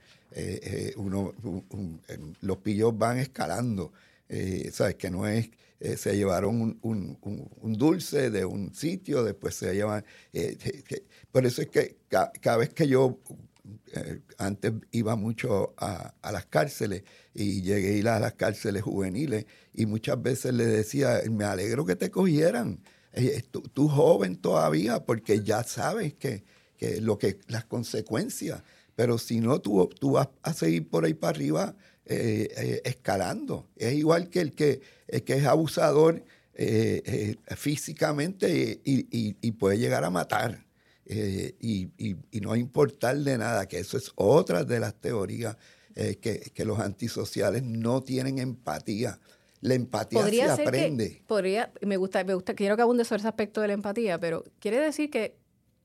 uno, 0.95 1.33
los 2.39 2.57
pillos 2.59 2.97
van 2.97 3.17
escalando. 3.17 3.91
¿Sabes? 4.71 4.95
Que 4.95 5.11
no 5.11 5.27
es 5.27 5.49
eh, 5.81 5.97
se 5.97 6.15
llevaron 6.15 6.79
un, 6.83 7.77
dulce 7.77 8.29
de 8.29 8.45
un 8.45 8.73
sitio, 8.73 9.23
después 9.23 9.55
se 9.55 9.73
llevan... 9.73 10.05
Eh, 10.31 10.55
por 11.31 11.45
eso 11.45 11.63
es 11.63 11.69
que 11.69 11.97
cada 12.39 12.57
vez 12.57 12.69
que 12.69 12.87
yo 12.87 13.19
eh, 13.93 14.21
antes 14.37 14.73
iba 14.91 15.15
mucho 15.15 15.73
a, 15.77 16.13
las 16.31 16.45
cárceles 16.45 17.03
y 17.33 17.63
llegué 17.63 17.89
a 17.89 17.97
ir 17.97 18.07
a 18.09 18.19
las 18.19 18.33
cárceles 18.33 18.83
juveniles 18.83 19.47
y 19.73 19.87
muchas 19.87 20.21
veces 20.21 20.53
le 20.53 20.65
decía, 20.65 21.19
me 21.31 21.45
alegro 21.45 21.83
que 21.83 21.95
te 21.95 22.11
cogieran, 22.11 22.79
eh, 23.13 23.41
tú, 23.49 23.87
joven 23.87 24.37
todavía 24.37 25.03
porque 25.03 25.43
ya 25.43 25.63
sabes 25.63 26.13
que, 26.13 26.43
lo 26.99 27.17
que 27.17 27.39
las 27.47 27.65
consecuencias, 27.65 28.63
pero 28.95 29.17
si 29.17 29.39
no, 29.39 29.59
tú, 29.61 29.89
tú 29.99 30.11
vas 30.11 30.29
a 30.43 30.53
seguir 30.53 30.87
por 30.89 31.05
ahí 31.05 31.15
para 31.15 31.31
arriba 31.31 31.75
eh, 32.11 32.81
escalando. 32.85 33.67
Es 33.75 33.93
igual 33.93 34.29
que 34.29 34.41
el 34.41 34.53
que, 34.53 34.81
que 35.25 35.33
es 35.33 35.45
abusador 35.45 36.23
físicamente 37.55 38.81
y, 38.83 39.51
puede 39.53 39.79
llegar 39.79 40.03
a 40.03 40.09
matar. 40.09 40.65
y, 41.05 41.89
y, 41.97 42.41
no 42.41 42.55
importarle 42.55 43.37
nada, 43.37 43.67
que 43.67 43.79
eso 43.79 43.97
es 43.97 44.11
otra 44.15 44.63
de 44.63 44.79
las 44.79 44.93
teorías 44.95 45.57
que, 45.95 46.51
que 46.53 46.65
los 46.65 46.79
antisociales 46.79 47.63
no 47.63 48.01
tienen 48.03 48.37
empatía 48.39 49.19
la 49.61 49.75
empatía 49.75 50.55
se 50.55 50.63
aprende. 50.63 51.21
podría, 51.27 51.71
me 51.81 51.95
gusta, 51.97 52.23
me 52.23 52.33
gusta, 52.33 52.55
quiero 52.55 52.75
que 52.75 52.81
abunde 52.81 53.05
sobre 53.05 53.19
ese 53.19 53.27
aspecto 53.27 53.61
de 53.61 53.67
la 53.67 53.73
empatía, 53.73 54.19
pero 54.19 54.43
quiere 54.59 54.79
decir 54.79 55.09
que 55.11 55.35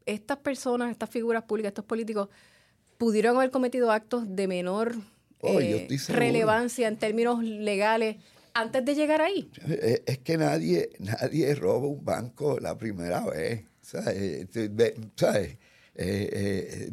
estas 0.06 0.38
personas, 0.38 0.90
estas 0.90 1.11
figuras 1.11 1.45
públicas, 1.45 1.71
estos 1.71 1.85
políticos, 1.85 2.28
pudieron 2.97 3.37
haber 3.37 3.50
cometido 3.50 3.92
actos 3.92 4.25
de 4.26 4.49
menor 4.49 4.95
oh, 5.47 5.61
eh, 5.61 5.88
relevancia 6.09 6.88
en 6.88 6.97
términos 6.97 7.43
legales 7.43 8.17
antes 8.55 8.85
de 8.85 8.95
llegar 8.95 9.21
ahí. 9.21 9.50
Eh, 9.69 10.03
es 10.07 10.19
que 10.19 10.37
nadie, 10.37 10.91
nadie 10.99 11.55
roba 11.55 11.87
un 11.87 12.05
banco 12.05 12.59
la 12.61 12.76
primera 12.76 13.25
vez. 13.25 13.65
¿sabes? 13.83 14.49
Eh, 15.95 16.93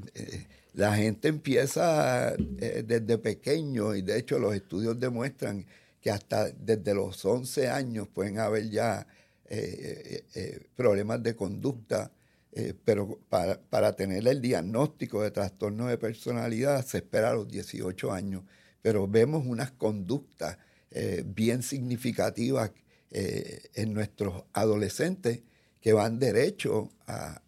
la 0.73 0.95
gente 0.95 1.27
empieza 1.27 2.35
desde 2.37 3.17
pequeño 3.17 3.95
y 3.95 4.01
de 4.01 4.19
hecho 4.19 4.39
los 4.39 4.55
estudios 4.55 4.99
demuestran 4.99 5.65
que 5.99 6.11
hasta 6.11 6.49
desde 6.49 6.93
los 6.93 7.23
11 7.23 7.67
años 7.67 8.07
pueden 8.07 8.39
haber 8.39 8.69
ya 8.69 9.05
problemas 10.75 11.21
de 11.21 11.35
conducta, 11.35 12.11
pero 12.85 13.19
para, 13.29 13.95
tener 13.95 14.27
el 14.27 14.41
diagnóstico 14.41 15.23
de 15.23 15.31
trastorno 15.31 15.87
de 15.87 15.97
personalidad 15.97 16.85
se 16.85 16.97
espera 16.99 17.31
a 17.31 17.33
los 17.33 17.47
18 17.47 18.11
años, 18.11 18.43
pero 18.81 19.07
vemos 19.07 19.45
unas 19.45 19.71
conductas 19.71 20.57
bien 21.25 21.63
significativas 21.63 22.71
en 23.09 23.93
nuestros 23.93 24.43
adolescentes 24.53 25.41
que 25.81 25.91
van 25.93 26.17
derecho 26.17 26.89
a, 27.07 27.41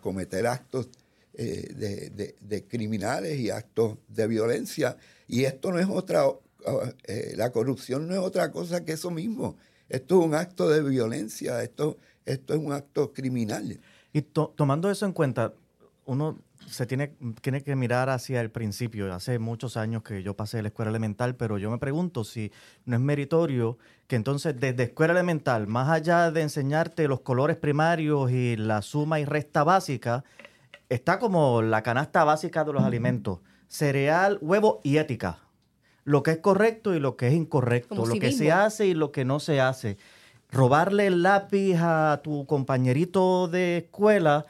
cometer 0.00 0.46
actos 0.46 0.88
de, 1.32 2.64
criminales 2.68 3.38
y 3.38 3.50
actos 3.50 3.98
de 4.08 4.26
violencia. 4.26 4.96
Y 5.28 5.44
esto 5.44 5.70
no 5.70 5.78
es 5.78 5.86
otra, 5.88 6.24
eh, 7.04 7.34
la 7.36 7.50
corrupción 7.52 8.08
no 8.08 8.14
es 8.14 8.20
otra 8.20 8.50
cosa 8.50 8.84
que 8.84 8.92
eso 8.92 9.10
mismo. 9.10 9.56
Esto 9.88 10.20
es 10.20 10.26
un 10.26 10.34
acto 10.34 10.68
de 10.68 10.82
violencia, 10.82 11.62
esto, 11.62 11.98
esto 12.26 12.54
es 12.54 12.60
un 12.60 12.72
acto 12.72 13.12
criminal. 13.12 13.80
Y 14.12 14.22
tomando 14.22 14.90
eso 14.90 15.06
en 15.06 15.12
cuenta, 15.12 15.52
uno 16.04 16.38
se 16.66 16.86
tiene, 16.86 17.14
tiene 17.40 17.62
que 17.62 17.76
mirar 17.76 18.08
hacia 18.08 18.40
el 18.40 18.50
principio. 18.50 19.12
Hace 19.12 19.38
muchos 19.38 19.76
años 19.76 20.02
que 20.02 20.22
yo 20.22 20.34
pasé 20.34 20.62
la 20.62 20.68
escuela 20.68 20.90
elemental, 20.90 21.36
pero 21.36 21.58
yo 21.58 21.70
me 21.70 21.78
pregunto 21.78 22.24
si 22.24 22.50
no 22.84 22.96
es 22.96 23.02
meritorio 23.02 23.78
que 24.06 24.16
entonces 24.16 24.58
desde 24.58 24.84
escuela 24.84 25.12
elemental, 25.12 25.66
más 25.66 25.88
allá 25.88 26.30
de 26.30 26.42
enseñarte 26.42 27.08
los 27.08 27.20
colores 27.20 27.56
primarios 27.56 28.30
y 28.30 28.56
la 28.56 28.82
suma 28.82 29.20
y 29.20 29.24
resta 29.24 29.64
básica, 29.64 30.24
está 30.88 31.18
como 31.18 31.60
la 31.62 31.82
canasta 31.82 32.24
básica 32.24 32.64
de 32.64 32.72
los 32.72 32.82
alimentos, 32.82 33.40
cereal, 33.68 34.38
huevo 34.40 34.80
y 34.82 34.96
ética 34.96 35.40
lo 36.08 36.22
que 36.22 36.30
es 36.30 36.38
correcto 36.38 36.94
y 36.94 37.00
lo 37.00 37.16
que 37.16 37.28
es 37.28 37.34
incorrecto, 37.34 38.06
lo 38.06 38.14
que 38.18 38.32
se 38.32 38.50
hace 38.50 38.86
y 38.86 38.94
lo 38.94 39.12
que 39.12 39.26
no 39.26 39.40
se 39.40 39.60
hace. 39.60 39.98
Robarle 40.50 41.06
el 41.06 41.22
lápiz 41.22 41.76
a 41.78 42.20
tu 42.22 42.46
compañerito 42.46 43.48
de 43.48 43.78
escuela 43.78 44.46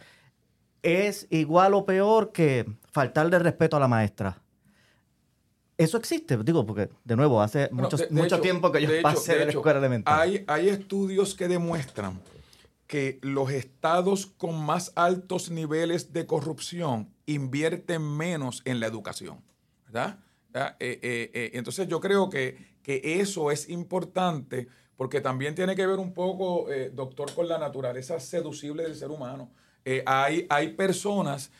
es 0.83 1.26
igual 1.31 1.75
o 1.75 1.85
peor 1.85 2.33
que 2.33 2.67
faltarle 2.90 3.38
respeto 3.38 3.76
a 3.76 3.81
la 3.81 3.88
maestra. 3.88 4.40
Eso 5.76 5.97
existe, 5.97 6.37
digo, 6.38 6.67
porque 6.67 6.88
de 7.05 7.17
nuevo, 7.17 7.40
hace 7.40 7.69
mucho 7.73 8.40
tiempo 8.40 8.73
que 8.73 8.83
yo 8.83 8.90
pasé 9.02 9.38
de, 9.38 9.45
la 9.45 9.50
escuela 9.50 9.78
elemental. 9.78 10.21
Hay, 10.21 10.45
hay 10.47 10.69
estudios 10.69 11.35
que 11.35 11.47
demuestran 11.47 12.21
que 12.88 13.19
los 13.23 13.50
estados 13.50 14.26
con 14.26 14.59
más 14.64 14.93
altos 14.97 15.50
niveles 15.50 16.12
de 16.12 16.26
corrupción 16.26 17.12
invierten 17.26 18.02
menos 18.02 18.62
en 18.64 18.81
la 18.81 18.87
educación, 18.87 19.40
¿verdad? 19.85 20.19
Eh, 20.55 20.99
eh, 21.02 21.31
eh, 21.35 21.50
entonces 21.52 21.87
yo 21.87 22.00
creo 22.00 22.28
que, 22.28 22.76
eso 22.88 23.50
es 23.50 23.69
importante 23.69 24.67
porque 24.99 25.23
también 25.23 25.55
tiene 25.55 25.75
que 25.75 25.87
ver 25.87 25.99
un 25.99 26.12
poco, 26.12 26.67
doctor, 26.93 27.33
con 27.33 27.49
la 27.49 27.57
naturaleza 27.57 28.21
seducible 28.21 28.83
del 28.83 28.97
ser 28.97 29.11
humano. 29.11 29.49
hay, 30.05 30.45
hay 30.50 30.73
personas, 30.73 31.50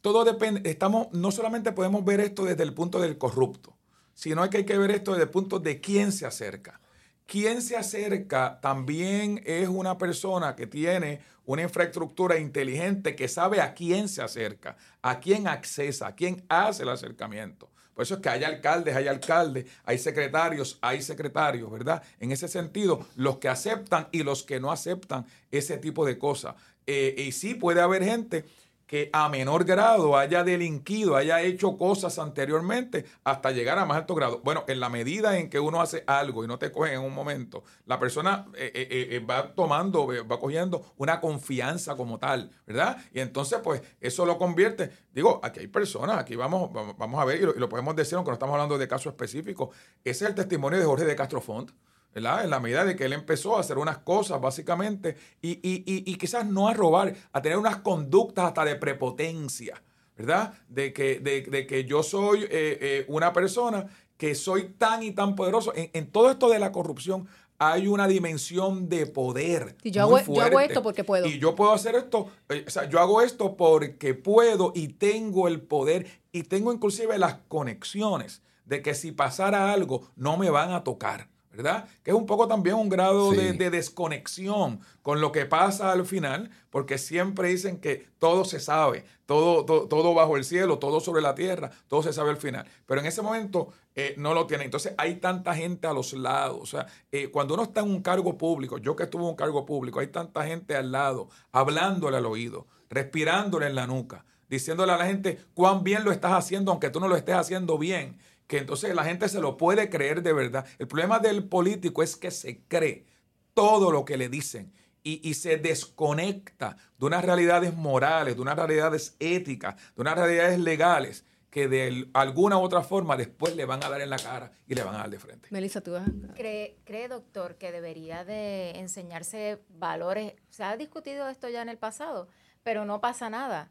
todo 0.00 0.24
depende, 0.24 0.70
estamos, 0.70 1.08
no 1.12 1.32
solamente 1.32 1.72
podemos 1.72 2.04
ver 2.04 2.20
esto 2.20 2.44
desde 2.44 2.62
el 2.62 2.72
punto 2.72 3.00
del 3.00 3.18
corrupto, 3.18 3.76
sino 4.14 4.48
que 4.48 4.58
hay 4.58 4.64
que 4.64 4.78
ver 4.78 4.92
esto 4.92 5.10
desde 5.10 5.24
el 5.24 5.30
punto 5.30 5.58
de 5.58 5.80
quién 5.80 6.12
se 6.12 6.24
acerca. 6.24 6.80
Quién 7.26 7.60
se 7.60 7.76
acerca 7.76 8.60
también 8.60 9.42
es 9.44 9.68
una 9.68 9.98
persona 9.98 10.54
que 10.54 10.68
tiene 10.68 11.20
una 11.44 11.62
infraestructura 11.62 12.38
inteligente 12.38 13.16
que 13.16 13.26
sabe 13.26 13.60
a 13.60 13.74
quién 13.74 14.08
se 14.08 14.22
acerca, 14.22 14.76
a 15.02 15.18
quién 15.18 15.48
accesa, 15.48 16.06
a 16.06 16.14
quién 16.14 16.44
hace 16.48 16.84
el 16.84 16.90
acercamiento. 16.90 17.68
Por 17.96 18.02
eso 18.02 18.16
es 18.16 18.20
que 18.20 18.28
hay 18.28 18.44
alcaldes, 18.44 18.94
hay 18.94 19.08
alcaldes, 19.08 19.64
hay 19.86 19.96
secretarios, 19.96 20.76
hay 20.82 21.00
secretarios, 21.00 21.70
¿verdad? 21.70 22.02
En 22.20 22.30
ese 22.30 22.46
sentido, 22.46 23.06
los 23.16 23.38
que 23.38 23.48
aceptan 23.48 24.08
y 24.12 24.22
los 24.22 24.42
que 24.42 24.60
no 24.60 24.70
aceptan 24.70 25.24
ese 25.50 25.78
tipo 25.78 26.04
de 26.04 26.18
cosas. 26.18 26.56
Eh, 26.86 27.14
y 27.16 27.32
sí 27.32 27.54
puede 27.54 27.80
haber 27.80 28.04
gente 28.04 28.44
que 28.86 29.10
a 29.12 29.28
menor 29.28 29.64
grado 29.64 30.16
haya 30.16 30.44
delinquido, 30.44 31.16
haya 31.16 31.42
hecho 31.42 31.76
cosas 31.76 32.18
anteriormente 32.18 33.04
hasta 33.24 33.50
llegar 33.50 33.78
a 33.78 33.84
más 33.84 33.98
alto 33.98 34.14
grado. 34.14 34.40
Bueno, 34.44 34.64
en 34.68 34.80
la 34.80 34.88
medida 34.88 35.38
en 35.38 35.50
que 35.50 35.58
uno 35.58 35.80
hace 35.80 36.04
algo 36.06 36.44
y 36.44 36.46
no 36.46 36.58
te 36.58 36.70
cogen 36.70 36.94
en 36.94 37.00
un 37.00 37.12
momento, 37.12 37.64
la 37.84 37.98
persona 37.98 38.46
eh, 38.54 38.70
eh, 38.74 39.08
eh, 39.10 39.18
va 39.20 39.52
tomando, 39.54 40.08
va 40.30 40.38
cogiendo 40.38 40.94
una 40.96 41.20
confianza 41.20 41.96
como 41.96 42.18
tal, 42.18 42.50
¿verdad? 42.66 42.98
Y 43.12 43.20
entonces, 43.20 43.58
pues, 43.62 43.82
eso 44.00 44.24
lo 44.24 44.38
convierte. 44.38 44.90
Digo, 45.12 45.40
aquí 45.42 45.60
hay 45.60 45.68
personas, 45.68 46.18
aquí 46.18 46.36
vamos, 46.36 46.70
vamos 46.72 47.20
a 47.20 47.24
ver, 47.24 47.40
y 47.40 47.44
lo, 47.44 47.54
y 47.56 47.58
lo 47.58 47.68
podemos 47.68 47.96
decir, 47.96 48.16
aunque 48.16 48.30
no 48.30 48.34
estamos 48.34 48.54
hablando 48.54 48.78
de 48.78 48.86
casos 48.86 49.12
específicos. 49.12 49.74
Ese 50.04 50.24
es 50.24 50.30
el 50.30 50.34
testimonio 50.34 50.78
de 50.78 50.84
Jorge 50.84 51.04
de 51.04 51.16
Castro 51.16 51.40
Font. 51.40 51.70
En 52.16 52.22
la 52.50 52.60
medida 52.60 52.82
de 52.86 52.96
que 52.96 53.04
él 53.04 53.12
empezó 53.12 53.58
a 53.58 53.60
hacer 53.60 53.76
unas 53.76 53.98
cosas, 53.98 54.40
básicamente, 54.40 55.16
y, 55.42 55.60
y, 55.62 56.16
quizás 56.16 56.46
no 56.46 56.66
a 56.66 56.72
robar, 56.72 57.14
a 57.30 57.42
tener 57.42 57.58
unas 57.58 57.76
conductas 57.76 58.46
hasta 58.46 58.64
de 58.64 58.74
prepotencia, 58.76 59.82
¿verdad? 60.16 60.54
De 60.66 60.94
que, 60.94 61.20
de, 61.20 61.66
que 61.66 61.84
yo 61.84 62.02
soy 62.02 62.44
eh, 62.44 62.48
eh, 62.50 63.04
una 63.08 63.34
persona 63.34 63.86
que 64.16 64.34
soy 64.34 64.70
tan 64.78 65.02
y 65.02 65.10
tan 65.10 65.36
poderoso. 65.36 65.74
En, 65.74 66.10
todo 66.10 66.30
esto 66.30 66.48
de 66.48 66.58
la 66.58 66.72
corrupción 66.72 67.28
hay 67.58 67.86
una 67.86 68.08
dimensión 68.08 68.88
de 68.88 69.04
poder. 69.04 69.76
Y 69.82 69.90
yo, 69.90 70.00
hago, 70.04 70.18
yo 70.20 70.40
hago 70.40 70.60
esto 70.60 70.82
porque 70.82 71.04
puedo. 71.04 71.26
Y 71.26 71.38
yo 71.38 71.54
puedo 71.54 71.74
hacer 71.74 71.96
esto, 71.96 72.30
eh, 72.48 72.64
o 72.66 72.70
sea, 72.70 72.88
yo 72.88 72.98
hago 72.98 73.20
esto 73.20 73.58
porque 73.58 74.14
puedo 74.14 74.72
y 74.74 74.88
tengo 74.88 75.48
el 75.48 75.60
poder 75.60 76.06
y 76.32 76.44
tengo 76.44 76.72
inclusive 76.72 77.18
las 77.18 77.34
conexiones 77.48 78.40
de 78.64 78.80
que 78.80 78.94
si 78.94 79.12
pasara 79.12 79.70
algo 79.70 80.08
no 80.16 80.38
me 80.38 80.48
van 80.48 80.72
a 80.72 80.82
tocar. 80.82 81.35
¿Verdad? 81.56 81.88
Que 82.02 82.10
es 82.10 82.16
un 82.16 82.26
poco 82.26 82.46
también 82.46 82.76
un 82.76 82.88
grado 82.88 83.32
de, 83.32 83.54
desconexión 83.70 84.80
con 85.02 85.20
lo 85.20 85.32
que 85.32 85.46
pasa 85.46 85.92
al 85.92 86.04
final, 86.04 86.50
porque 86.70 86.98
siempre 86.98 87.48
dicen 87.48 87.78
que 87.78 88.06
todo 88.18 88.44
se 88.44 88.60
sabe, 88.60 89.04
todo, 89.24 89.64
todo, 89.64 90.14
bajo 90.14 90.36
el 90.36 90.44
cielo, 90.44 90.78
todo 90.78 91.00
sobre 91.00 91.22
la 91.22 91.34
tierra, 91.34 91.70
todo 91.88 92.02
se 92.02 92.12
sabe 92.12 92.30
al 92.30 92.36
final. 92.36 92.66
Pero 92.86 93.00
en 93.00 93.06
ese 93.06 93.22
momento 93.22 93.72
eh, 93.94 94.14
no 94.18 94.34
lo 94.34 94.46
tienen. 94.46 94.66
Entonces 94.66 94.94
hay 94.98 95.16
tanta 95.16 95.54
gente 95.54 95.86
a 95.86 95.92
los 95.92 96.12
lados. 96.12 96.60
O 96.60 96.66
sea, 96.66 96.86
eh, 97.10 97.30
cuando 97.30 97.54
uno 97.54 97.64
está 97.64 97.80
en 97.80 97.90
un 97.90 98.02
cargo 98.02 98.36
público, 98.36 98.78
yo 98.78 98.94
que 98.94 99.04
estuve 99.04 99.22
en 99.22 99.30
un 99.30 99.36
cargo 99.36 99.64
público, 99.64 100.00
hay 100.00 100.08
tanta 100.08 100.44
gente 100.44 100.76
al 100.76 100.92
lado, 100.92 101.28
hablándole 101.52 102.18
al 102.18 102.26
oído, 102.26 102.66
respirándole 102.90 103.66
en 103.66 103.74
la 103.74 103.86
nuca, 103.86 104.24
diciéndole 104.48 104.92
a 104.92 104.98
la 104.98 105.06
gente 105.06 105.38
cuán 105.54 105.82
bien 105.82 106.04
lo 106.04 106.12
estás 106.12 106.32
haciendo, 106.32 106.70
aunque 106.70 106.90
tú 106.90 107.00
no 107.00 107.08
lo 107.08 107.16
estés 107.16 107.34
haciendo 107.34 107.78
bien 107.78 108.18
que 108.46 108.58
entonces 108.58 108.94
la 108.94 109.04
gente 109.04 109.28
se 109.28 109.40
lo 109.40 109.56
puede 109.56 109.90
creer 109.90 110.22
de 110.22 110.32
verdad. 110.32 110.66
El 110.78 110.88
problema 110.88 111.18
del 111.18 111.48
político 111.48 112.02
es 112.02 112.16
que 112.16 112.30
se 112.30 112.62
cree 112.68 113.06
todo 113.54 113.90
lo 113.90 114.04
que 114.04 114.16
le 114.16 114.28
dicen 114.28 114.72
y, 115.02 115.34
se 115.34 115.56
desconecta 115.56 116.76
de 116.98 117.06
unas 117.06 117.24
realidades 117.24 117.72
morales, 117.74 118.34
de 118.34 118.42
unas 118.42 118.56
realidades 118.56 119.14
éticas, 119.20 119.76
de 119.94 120.02
unas 120.02 120.16
realidades 120.16 120.58
legales 120.58 121.24
que 121.48 121.68
de 121.68 122.10
alguna 122.12 122.58
u 122.58 122.62
otra 122.62 122.82
forma 122.82 123.16
después 123.16 123.54
le 123.54 123.64
van 123.64 123.84
a 123.84 123.88
dar 123.88 124.00
en 124.00 124.10
la 124.10 124.18
cara 124.18 124.50
y 124.66 124.74
le 124.74 124.82
van 124.82 124.96
a 124.96 124.98
dar 124.98 125.10
de 125.10 125.20
frente. 125.20 125.48
Melissa, 125.52 125.80
tú 125.80 125.92
vas 125.92 126.02
¿Cree, 126.34 126.76
¿Cree, 126.84 127.06
doctor, 127.06 127.54
que 127.54 127.70
debería 127.70 128.24
de 128.24 128.72
enseñarse 128.72 129.60
valores? 129.68 130.34
Se 130.50 130.64
ha 130.64 130.76
discutido 130.76 131.28
esto 131.28 131.48
ya 131.48 131.62
en 131.62 131.68
el 131.68 131.78
pasado, 131.78 132.28
pero 132.64 132.84
no 132.84 133.00
pasa 133.00 133.30
nada, 133.30 133.70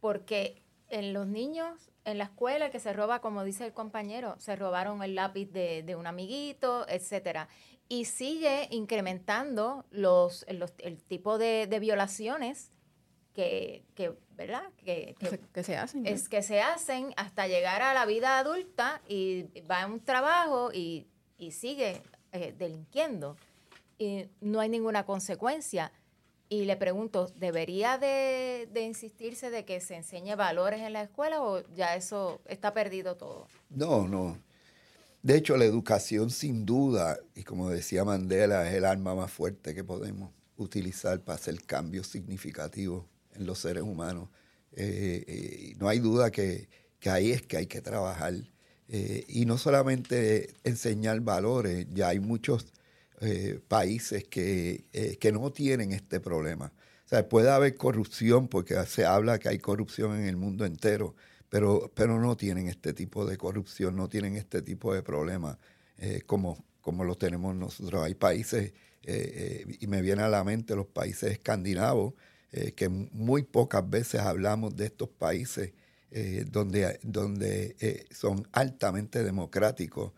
porque 0.00 0.62
en 0.92 1.12
los 1.12 1.26
niños 1.26 1.90
en 2.04 2.18
la 2.18 2.24
escuela 2.24 2.70
que 2.70 2.80
se 2.80 2.92
roba, 2.92 3.20
como 3.20 3.44
dice 3.44 3.64
el 3.64 3.72
compañero, 3.72 4.34
se 4.38 4.56
robaron 4.56 5.02
el 5.02 5.14
lápiz 5.14 5.46
de, 5.46 5.94
un 5.96 6.06
amiguito, 6.06 6.86
etcétera. 6.88 7.48
y 7.88 8.06
sigue 8.06 8.68
incrementando 8.70 9.84
los, 9.90 10.44
el 10.48 11.02
tipo 11.02 11.38
de, 11.38 11.66
violaciones 11.80 12.70
que, 13.34 13.84
¿verdad? 14.30 14.64
Que, 14.84 15.16
que, 15.52 15.62
se 15.62 15.76
hacen. 15.76 16.06
Es 16.06 16.28
que 16.28 16.42
se 16.42 16.60
hacen 16.60 17.14
hasta 17.16 17.46
llegar 17.46 17.82
a 17.82 17.94
la 17.94 18.04
vida 18.04 18.38
adulta 18.38 19.00
y 19.08 19.44
va 19.70 19.82
a 19.82 19.86
un 19.86 20.00
trabajo 20.00 20.70
y, 20.72 21.06
sigue 21.50 22.02
eh, 22.32 22.54
delinquiendo. 22.56 23.36
Y 23.98 24.26
no 24.40 24.60
hay 24.60 24.68
ninguna 24.68 25.04
consecuencia. 25.04 25.92
Y 26.52 26.66
le 26.66 26.76
pregunto, 26.76 27.32
¿debería 27.40 27.96
de, 27.96 28.68
de, 28.70 28.82
insistirse 28.82 29.48
de 29.48 29.64
que 29.64 29.80
se 29.80 29.94
enseñe 29.96 30.36
valores 30.36 30.82
en 30.82 30.92
la 30.92 31.00
escuela 31.00 31.40
o 31.40 31.62
ya 31.74 31.96
eso 31.96 32.42
está 32.44 32.74
perdido 32.74 33.16
todo? 33.16 33.46
No, 33.70 34.06
no. 34.06 34.36
De 35.22 35.34
hecho, 35.38 35.56
la 35.56 35.64
educación 35.64 36.28
sin 36.28 36.66
duda, 36.66 37.18
y 37.34 37.42
como 37.42 37.70
decía 37.70 38.04
Mandela, 38.04 38.68
es 38.68 38.74
el 38.74 38.84
arma 38.84 39.14
más 39.14 39.32
fuerte 39.32 39.74
que 39.74 39.82
podemos 39.82 40.30
utilizar 40.58 41.20
para 41.20 41.36
hacer 41.36 41.62
cambios 41.64 42.08
significativos 42.08 43.06
en 43.34 43.46
los 43.46 43.58
seres 43.58 43.82
humanos. 43.82 44.28
Eh, 44.72 45.24
eh, 45.26 45.74
no 45.78 45.88
hay 45.88 46.00
duda 46.00 46.30
que, 46.30 46.68
ahí 47.06 47.32
es 47.32 47.40
que 47.40 47.56
hay 47.56 47.66
que 47.66 47.80
trabajar. 47.80 48.34
Eh, 48.88 49.24
y 49.26 49.46
no 49.46 49.56
solamente 49.56 50.52
enseñar 50.64 51.18
valores, 51.20 51.86
ya 51.94 52.08
hay 52.08 52.20
muchos 52.20 52.66
países 53.68 54.24
que, 54.24 54.84
que 55.20 55.32
no 55.32 55.52
tienen 55.52 55.92
este 55.92 56.20
problema. 56.20 56.72
O 57.04 57.08
sea, 57.08 57.28
puede 57.28 57.50
haber 57.50 57.76
corrupción, 57.76 58.48
porque 58.48 58.74
se 58.86 59.04
habla 59.04 59.38
que 59.38 59.48
hay 59.48 59.58
corrupción 59.58 60.16
en 60.18 60.24
el 60.24 60.36
mundo 60.36 60.64
entero, 60.64 61.14
pero, 61.52 61.92
pero 61.94 62.18
no 62.18 62.34
tienen 62.34 62.68
este 62.68 62.94
tipo 62.94 63.26
de 63.26 63.36
corrupción, 63.36 63.94
no 63.94 64.08
tienen 64.08 64.36
este 64.36 64.62
tipo 64.62 64.94
de 64.94 65.02
problemas 65.02 65.58
eh, 65.98 66.22
como, 66.24 66.64
como 66.80 67.04
lo 67.04 67.14
tenemos 67.14 67.54
nosotros. 67.54 68.02
Hay 68.02 68.14
países, 68.14 68.72
eh, 69.02 69.64
eh, 69.66 69.76
y 69.78 69.86
me 69.86 70.00
viene 70.00 70.22
a 70.22 70.28
la 70.28 70.44
mente 70.44 70.74
los 70.74 70.86
países 70.86 71.32
escandinavos, 71.32 72.14
que 72.76 72.88
muy 72.88 73.44
pocas 73.44 73.88
veces 73.88 74.20
hablamos 74.20 74.76
de 74.76 74.84
estos 74.84 75.08
países 75.08 75.72
donde, 76.50 77.00
donde 77.02 78.06
son 78.10 78.46
altamente 78.52 79.24
democráticos, 79.24 80.12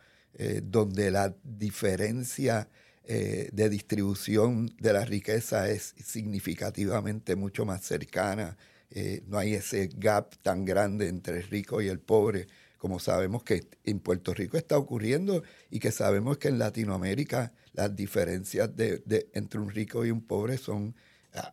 donde 0.65 1.13
la 1.13 1.33
diferencia 1.45 2.69
de 3.07 3.69
distribución 3.69 4.75
de 4.79 4.93
la 4.93 5.05
riqueza 5.05 5.69
es 5.69 5.95
significativamente 6.03 7.37
mucho 7.37 7.67
más 7.67 7.83
cercana, 7.83 8.57
eh, 8.97 9.25
no 9.27 9.39
hay 9.39 9.55
ese 9.55 9.91
gap 9.97 10.37
tan 10.43 10.65
grande 10.65 11.09
entre 11.09 11.39
el 11.39 11.43
rico 11.49 11.83
y 11.83 11.89
el 11.89 11.99
pobre, 11.99 12.47
como 12.79 13.01
sabemos 13.01 13.43
que 13.43 13.67
en 13.83 13.99
Puerto 13.99 14.33
Rico 14.33 14.57
está 14.57 14.79
ocurriendo 14.79 15.43
y 15.69 15.81
que 15.81 15.91
sabemos 15.91 16.39
que 16.39 16.47
en 16.47 16.61
Latinoamérica 16.61 17.53
las 17.73 17.97
diferencias 17.97 18.77
de, 18.77 19.03
entre 19.33 19.59
un 19.59 19.71
rico 19.71 20.05
y 20.07 20.13
un 20.13 20.21
pobre 20.21 20.59
son 20.59 20.95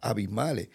abismales. 0.02 0.70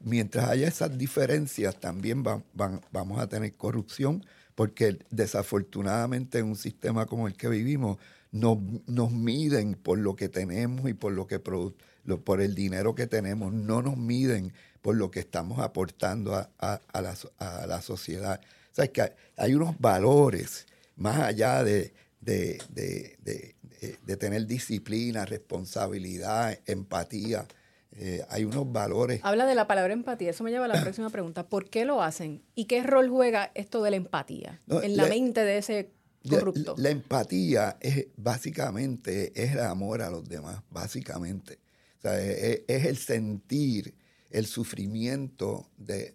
mientras 0.00 0.48
haya 0.48 0.68
esas 0.68 0.96
diferencias, 0.96 1.78
también 1.78 2.22
vamos 2.22 3.18
a 3.18 3.28
tener 3.28 3.52
corrupción, 3.54 4.24
porque 4.54 4.98
desafortunadamente 5.10 6.38
en 6.38 6.46
un 6.46 6.56
sistema 6.56 7.04
como 7.04 7.28
el 7.28 7.36
que 7.36 7.48
vivimos, 7.48 7.98
nos, 8.30 8.58
nos 8.86 9.10
miden 9.10 9.74
por 9.74 9.98
lo 9.98 10.16
que 10.16 10.28
tenemos 10.28 10.88
y 10.88 10.94
por 10.94 11.12
lo 11.12 11.26
que 11.26 11.38
por 11.38 12.40
el 12.40 12.54
dinero 12.54 12.94
que 12.94 13.06
tenemos, 13.06 13.52
no 13.52 13.82
nos 13.82 13.96
miden 13.96 14.52
por 14.82 14.96
lo 14.96 15.10
que 15.10 15.20
estamos 15.20 15.58
aportando 15.58 16.34
a, 16.34 16.48
la, 16.94 17.14
a 17.38 17.66
la, 17.66 17.82
sociedad. 17.82 18.40
O 18.72 18.74
sea, 18.74 18.88
que 18.88 19.12
hay 19.36 19.54
unos 19.54 19.78
valores 19.78 20.66
más 20.96 21.18
allá 21.20 21.62
de, 21.64 21.92
de, 22.20 22.58
de, 22.70 24.16
tener 24.16 24.46
disciplina, 24.46 25.24
responsabilidad, 25.24 26.58
empatía. 26.66 27.46
Eh, 27.92 28.24
hay 28.28 28.44
unos 28.44 28.70
valores. 28.70 29.20
Habla 29.24 29.46
de 29.46 29.54
la 29.54 29.66
palabra 29.66 29.92
empatía, 29.92 30.30
eso 30.30 30.44
me 30.44 30.50
lleva 30.50 30.66
a 30.66 30.68
la 30.68 30.80
próxima 30.80 31.10
pregunta. 31.10 31.48
¿Por 31.48 31.68
qué 31.68 31.84
lo 31.84 32.02
hacen? 32.02 32.42
¿Y 32.54 32.66
qué 32.66 32.82
rol 32.82 33.08
juega 33.08 33.50
esto 33.54 33.82
de 33.82 33.90
la 33.90 33.96
empatía 33.96 34.60
en 34.68 34.96
la, 34.96 35.06
mente 35.06 35.44
de 35.44 35.58
ese 35.58 35.90
corrupto? 36.28 36.74
La, 36.78 36.90
empatía 36.90 37.76
es 37.80 38.06
básicamente 38.16 39.32
es 39.34 39.52
el 39.52 39.60
amor 39.60 40.02
a 40.02 40.10
los 40.10 40.28
demás, 40.28 40.62
básicamente. 40.70 41.58
O 41.98 42.00
sea, 42.02 42.20
es 42.20 42.62
el 42.68 42.96
sentir 42.96 43.94
el 44.30 44.46
sufrimiento 44.46 45.68
de, 45.76 46.14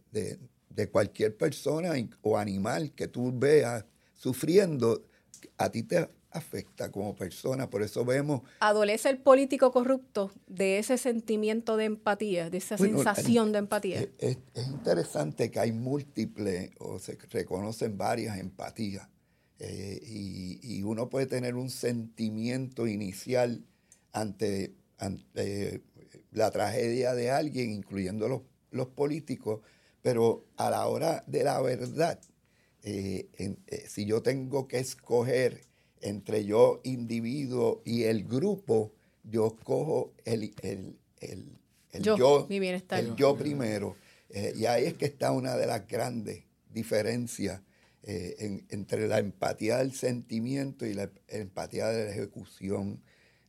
cualquier 0.91 1.37
persona 1.37 1.93
o 2.21 2.37
animal 2.37 2.91
que 2.93 3.07
tú 3.07 3.31
veas 3.33 3.85
sufriendo, 4.13 5.05
a 5.57 5.69
ti 5.69 5.83
te 5.83 6.09
afecta 6.31 6.91
como 6.91 7.15
persona. 7.15 7.69
Por 7.69 7.83
eso 7.83 8.03
vemos... 8.03 8.41
¿Adolece 8.59 9.09
el 9.09 9.19
político 9.19 9.71
corrupto 9.71 10.31
de 10.47 10.79
ese 10.79 10.97
sentimiento 10.97 11.77
de 11.77 11.85
empatía, 11.85 12.49
de 12.49 12.57
esa 12.57 12.77
sensación 12.77 13.51
de 13.51 13.59
empatía? 13.59 14.07
Es, 14.17 14.37
interesante 14.67 15.51
que 15.51 15.59
hay 15.59 15.71
múltiples 15.71 16.71
o 16.79 16.99
se 16.99 17.17
reconocen 17.29 17.97
varias 17.97 18.37
empatías. 18.39 19.07
Eh, 19.65 19.99
y, 20.03 20.83
uno 20.83 21.09
puede 21.09 21.27
tener 21.27 21.55
un 21.55 21.69
sentimiento 21.69 22.87
inicial 22.87 23.63
ante, 24.11 24.75
ante 24.97 25.81
la 26.31 26.51
tragedia 26.51 27.13
de 27.13 27.31
alguien, 27.31 27.71
incluyendo 27.71 28.27
los, 28.27 28.41
los 28.71 28.87
políticos, 28.89 29.61
pero 30.01 30.45
a 30.57 30.69
la 30.69 30.85
hora 30.87 31.23
de 31.25 31.43
la 31.45 31.61
verdad, 31.61 32.19
eh, 32.83 33.29
eh, 33.37 33.85
si 33.87 34.05
yo 34.05 34.21
tengo 34.21 34.67
que 34.67 34.79
escoger 34.79 35.61
entre 36.01 36.43
yo, 36.43 36.81
individuo, 36.83 37.81
y 37.85 38.03
el 38.03 38.25
grupo, 38.25 38.91
yo 39.23 39.47
escojo 39.47 40.13
el, 40.25 40.53
el, 40.61 40.97
yo, 42.01 42.45
mi 42.49 42.59
bienestar. 42.59 42.99
el 42.99 43.15
yo 43.15 43.37
primero. 43.37 43.95
Eh, 44.29 44.53
y 44.55 44.65
ahí 44.65 44.85
es 44.85 44.95
que 44.95 45.05
está 45.05 45.31
una 45.31 45.55
de 45.55 45.65
las 45.65 45.87
grandes 45.87 46.43
diferencias 46.73 47.61
entre 48.05 49.07
la 49.07 49.19
empatía 49.19 49.77
del 49.77 49.93
sentimiento 49.93 50.85
y 50.85 50.93
la 50.93 51.09
empatía 51.29 51.87
de 51.87 52.05
la 52.05 52.11
ejecución. 52.11 53.01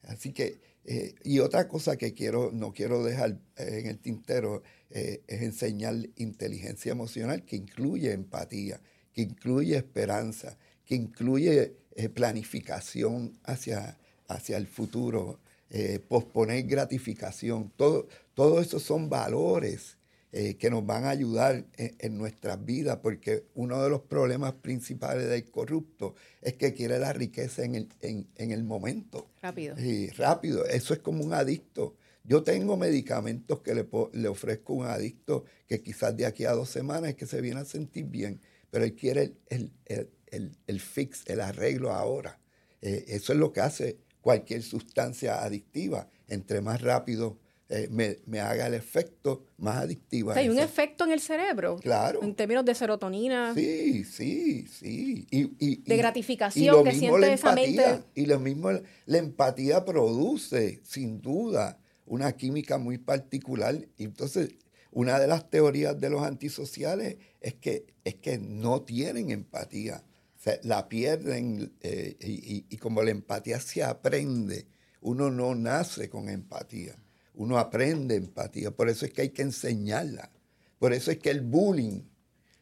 Así 0.02 0.32
que 0.32 0.60
eh, 0.86 1.14
y 1.24 1.38
otra 1.38 1.66
cosa 1.66 1.96
que 1.96 2.12
quiero, 2.12 2.50
no 2.52 2.72
quiero 2.72 3.02
dejar 3.02 3.38
eh, 3.56 3.80
en 3.80 3.86
el 3.86 3.98
tintero 3.98 4.62
eh, 4.90 5.22
es 5.26 5.40
enseñar 5.40 5.94
inteligencia 6.16 6.92
emocional 6.92 7.44
que 7.44 7.56
incluye 7.56 8.12
empatía, 8.12 8.80
que 9.12 9.22
incluye 9.22 9.76
esperanza, 9.76 10.58
que 10.84 10.94
incluye 10.94 11.76
planificación 12.12 13.38
hacia, 13.44 13.96
hacia 14.26 14.56
el 14.56 14.66
futuro, 14.66 15.38
posponer 16.08 16.64
gratificación. 16.64 17.72
Todo, 17.76 18.08
todo 18.34 18.60
eso 18.60 18.80
son 18.80 19.08
valores 19.08 19.96
eh, 20.36 20.56
que 20.56 20.68
nos 20.68 20.84
van 20.84 21.04
a 21.04 21.10
ayudar 21.10 21.64
en, 21.76 22.18
nuestras 22.18 22.64
vidas, 22.64 22.96
porque 22.96 23.44
uno 23.54 23.80
de 23.80 23.88
los 23.88 24.00
problemas 24.00 24.54
principales 24.54 25.28
del 25.28 25.48
corrupto 25.48 26.16
es 26.42 26.54
que 26.54 26.74
quiere 26.74 26.98
la 26.98 27.12
riqueza 27.12 27.62
en 27.62 27.76
el, 27.76 27.88
en, 28.00 28.50
el 28.50 28.64
momento. 28.64 29.30
Rápido. 29.40 29.76
Sí, 29.76 30.08
rápido. 30.08 30.66
Eso 30.66 30.92
es 30.92 30.98
como 30.98 31.24
un 31.24 31.34
adicto. 31.34 31.94
Yo 32.24 32.42
tengo 32.42 32.76
medicamentos 32.76 33.60
que 33.60 33.76
le, 33.76 33.86
le 34.12 34.26
ofrezco 34.26 34.72
a 34.72 34.76
un 34.76 34.86
adicto 34.86 35.44
que 35.68 35.80
quizás 35.82 36.16
de 36.16 36.26
aquí 36.26 36.46
a 36.46 36.50
dos 36.50 36.68
semanas 36.68 37.10
es 37.10 37.14
que 37.14 37.26
se 37.26 37.40
viene 37.40 37.60
a 37.60 37.64
sentir 37.64 38.06
bien, 38.06 38.40
pero 38.72 38.84
él 38.84 38.96
quiere 38.96 39.34
el, 39.50 39.70
el, 39.86 40.80
fix, 40.80 41.22
el 41.26 41.42
arreglo 41.42 41.92
ahora. 41.92 42.40
Eh, 42.82 43.04
eso 43.06 43.32
es 43.32 43.38
lo 43.38 43.52
que 43.52 43.60
hace 43.60 43.98
cualquier 44.20 44.64
sustancia 44.64 45.44
adictiva. 45.44 46.08
Entre 46.26 46.60
más 46.60 46.82
rápido 46.82 47.38
eh, 47.76 47.88
me, 47.90 48.40
haga 48.40 48.68
el 48.68 48.74
efecto 48.74 49.46
más 49.56 49.78
adictivo. 49.78 50.30
hay 50.30 50.48
un 50.48 50.60
efecto 50.60 51.04
en 51.04 51.10
el 51.10 51.18
cerebro. 51.18 51.76
Claro. 51.78 52.22
En 52.22 52.36
términos 52.36 52.64
de 52.64 52.72
serotonina. 52.72 53.52
Sí, 53.52 54.04
sí, 54.04 54.64
sí. 54.68 55.26
Y, 55.28 55.82
de 55.82 55.96
gratificación 55.96 56.84
que 56.84 56.92
siente 56.92 57.32
esa 57.32 57.52
mente. 57.52 58.04
Y 58.14 58.26
lo 58.26 58.38
mismo, 58.38 58.70
la 59.06 59.18
empatía 59.18 59.84
produce, 59.84 60.82
sin 60.84 61.20
duda, 61.20 61.80
una 62.06 62.30
química 62.36 62.78
muy 62.78 62.98
particular. 62.98 63.74
Y 63.96 64.04
entonces, 64.04 64.50
una 64.92 65.18
de 65.18 65.26
las 65.26 65.50
teorías 65.50 65.98
de 65.98 66.10
los 66.10 66.22
antisociales 66.22 67.16
es 67.40 67.54
que, 67.54 67.86
es 68.04 68.14
que 68.14 68.38
no 68.38 68.82
tienen 68.82 69.32
empatía. 69.32 70.04
la 70.62 70.88
pierden 70.88 71.72
eh, 71.80 72.16
y, 72.20 72.66
y 72.68 72.76
como 72.76 73.02
la 73.02 73.10
empatía 73.10 73.58
se 73.58 73.82
aprende, 73.82 74.68
uno 75.00 75.28
no 75.28 75.56
nace 75.56 76.08
con 76.08 76.28
empatía 76.28 76.96
uno 77.34 77.58
aprende 77.58 78.16
empatía. 78.16 78.70
Por 78.70 78.88
eso 78.88 79.04
es 79.04 79.12
que 79.12 79.22
hay 79.22 79.30
que 79.30 79.42
enseñarla. 79.42 80.30
Por 80.78 80.92
eso 80.92 81.10
es 81.10 81.18
que 81.18 81.30
el 81.30 81.40
bullying, 81.40 82.02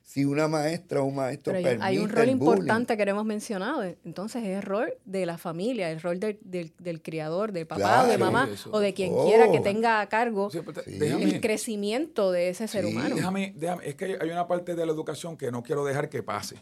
si 0.02 0.24
una 0.24 0.46
maestra 0.48 1.02
o 1.02 1.04
un 1.06 1.16
maestro 1.16 1.52
Pero 1.52 1.82
hay 1.82 1.98
un 1.98 2.08
rol 2.08 2.28
importante 2.28 2.96
que 2.96 3.02
hemos 3.02 3.24
mencionado. 3.24 3.82
Entonces 4.04 4.42
es 4.44 4.56
el 4.56 4.62
rol 4.62 4.94
de 5.04 5.26
la 5.26 5.38
familia, 5.38 5.90
el 5.90 6.00
rol 6.00 6.20
del, 6.20 6.38
del, 6.42 7.02
criador, 7.02 7.52
del 7.52 7.66
papá 7.66 8.04
o 8.04 8.06
de 8.06 8.18
mamá 8.18 8.48
o 8.70 8.80
de 8.80 8.92
quien 8.94 9.14
quiera 9.24 9.50
que 9.50 9.58
oh. 9.58 9.62
tenga 9.62 10.00
a 10.00 10.08
cargo 10.08 10.50
pues, 10.50 10.86
el 10.86 11.40
crecimiento 11.40 12.30
de 12.30 12.50
ese 12.50 12.68
ser 12.68 12.84
humano. 12.86 13.16
Déjame, 13.16 13.54
déjame, 13.56 13.88
es 13.88 13.94
que 13.94 14.18
hay 14.20 14.30
una 14.30 14.46
parte 14.46 14.74
de 14.74 14.84
la 14.84 14.92
educación 14.92 15.36
que 15.36 15.50
no 15.50 15.62
quiero 15.62 15.84
dejar 15.84 16.08
que 16.08 16.22
pase. 16.22 16.56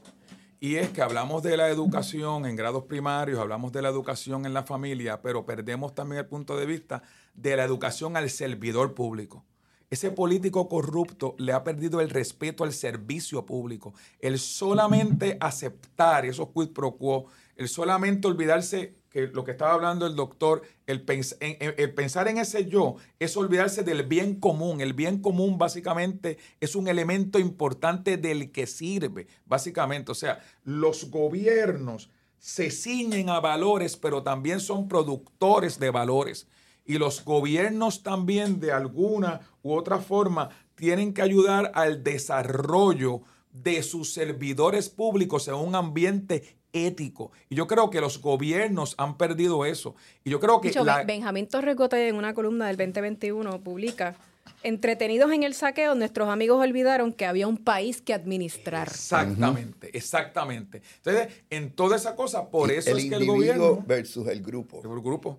Y 0.62 0.76
es 0.76 0.90
que 0.90 1.00
hablamos 1.00 1.42
de 1.42 1.56
la 1.56 1.70
educación 1.70 2.44
en 2.44 2.54
grados 2.54 2.84
primarios, 2.84 3.40
hablamos 3.40 3.72
de 3.72 3.80
la 3.80 3.88
educación 3.88 4.44
en 4.44 4.52
la 4.52 4.62
familia, 4.62 5.22
pero 5.22 5.46
perdemos 5.46 5.94
también 5.94 6.18
el 6.18 6.26
punto 6.26 6.54
de 6.54 6.66
vista 6.66 7.02
de 7.32 7.56
la 7.56 7.64
educación 7.64 8.14
al 8.14 8.28
servidor 8.28 8.92
público. 8.92 9.42
Ese 9.88 10.10
político 10.10 10.68
corrupto 10.68 11.34
le 11.38 11.54
ha 11.54 11.64
perdido 11.64 12.02
el 12.02 12.10
respeto 12.10 12.62
al 12.62 12.74
servicio 12.74 13.46
público. 13.46 13.94
El 14.18 14.38
solamente 14.38 15.38
aceptar 15.40 16.26
esos 16.26 16.50
quid 16.50 16.74
pro 16.74 16.94
quo, 16.98 17.24
el 17.56 17.70
solamente 17.70 18.28
olvidarse 18.28 18.99
que 19.10 19.26
lo 19.26 19.44
que 19.44 19.50
estaba 19.50 19.72
hablando 19.72 20.06
el 20.06 20.14
doctor, 20.14 20.62
el, 20.86 21.04
el, 21.50 21.94
pensar 21.94 22.28
en 22.28 22.38
ese 22.38 22.66
yo 22.66 22.94
es 23.18 23.36
olvidarse 23.36 23.82
del 23.82 24.04
bien 24.04 24.36
común. 24.36 24.80
El 24.80 24.94
bien 24.94 25.20
común 25.20 25.58
básicamente 25.58 26.38
es 26.60 26.76
un 26.76 26.86
elemento 26.86 27.40
importante 27.40 28.16
del 28.16 28.52
que 28.52 28.68
sirve, 28.68 29.26
básicamente. 29.46 30.12
O 30.12 30.14
sea, 30.14 30.40
los 30.64 31.10
gobiernos 31.10 32.10
se 32.38 32.70
ciñen 32.70 33.28
a 33.30 33.40
valores, 33.40 33.96
pero 33.96 34.22
también 34.22 34.60
son 34.60 34.86
productores 34.86 35.80
de 35.80 35.90
valores. 35.90 36.46
Y 36.86 36.98
los 36.98 37.24
gobiernos 37.24 38.04
también 38.04 38.60
de 38.60 38.72
alguna 38.72 39.40
u 39.62 39.74
otra 39.74 39.98
forma 39.98 40.50
tienen 40.76 41.12
que 41.12 41.22
ayudar 41.22 41.72
al 41.74 42.04
desarrollo 42.04 43.22
de 43.52 43.82
sus 43.82 44.12
servidores 44.12 44.88
públicos 44.88 45.48
en 45.48 45.54
un 45.54 45.74
ambiente 45.74 46.59
ético. 46.72 47.32
Y 47.48 47.54
yo 47.54 47.66
creo 47.66 47.90
que 47.90 48.00
los 48.00 48.20
gobiernos 48.20 48.94
han 48.98 49.16
perdido 49.16 49.64
eso. 49.64 49.94
Y 50.24 50.30
yo 50.30 50.40
creo 50.40 50.60
que... 50.60 50.72
Benjamín 51.06 51.46
Torrecote 51.46 52.08
en 52.08 52.16
una 52.16 52.34
columna 52.34 52.66
del 52.66 52.76
2021 52.76 53.60
publica, 53.60 54.16
entretenidos 54.62 55.32
en 55.32 55.42
el 55.42 55.54
saqueo, 55.54 55.94
nuestros 55.94 56.28
amigos 56.28 56.62
olvidaron 56.62 57.12
que 57.12 57.26
había 57.26 57.46
un 57.46 57.56
país 57.56 58.00
que 58.00 58.14
administrar. 58.14 58.88
Exactamente, 58.88 59.96
exactamente. 59.96 60.82
Entonces, 60.96 61.28
en 61.50 61.70
toda 61.70 61.96
esa 61.96 62.14
cosa, 62.16 62.48
por 62.50 62.70
eso 62.70 62.96
es 62.96 63.04
que 63.04 63.14
el 63.14 63.26
gobierno... 63.26 63.82
versus 63.86 64.28
el 64.28 64.42
grupo. 64.42 64.80
El 64.82 65.00
grupo. 65.00 65.38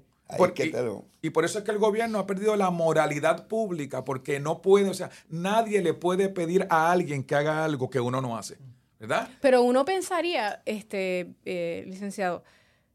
y, 1.22 1.30
por 1.30 1.44
eso 1.44 1.60
es 1.60 1.66
que 1.66 1.72
el 1.72 1.78
gobierno 1.78 2.20
ha 2.20 2.26
perdido 2.26 2.56
la 2.56 2.70
moralidad 2.70 3.48
pública, 3.48 4.06
porque 4.06 4.40
no 4.40 4.62
puede, 4.62 4.90
o 4.90 4.94
sea, 4.94 5.12
nadie 5.30 5.82
le 5.82 5.94
puede 5.94 6.30
pedir 6.30 6.68
a 6.70 6.92
alguien 6.92 7.24
que 7.24 7.36
haga 7.36 7.66
algo 7.66 7.90
que 7.90 8.00
uno 8.00 8.22
no 8.22 8.38
hace. 8.38 8.58
¿Verdad? 9.02 9.30
Pero 9.42 9.64
uno 9.64 9.84
pensaría, 9.84 10.62
este 10.66 11.34
eh, 11.44 11.84
licenciado, 11.88 12.44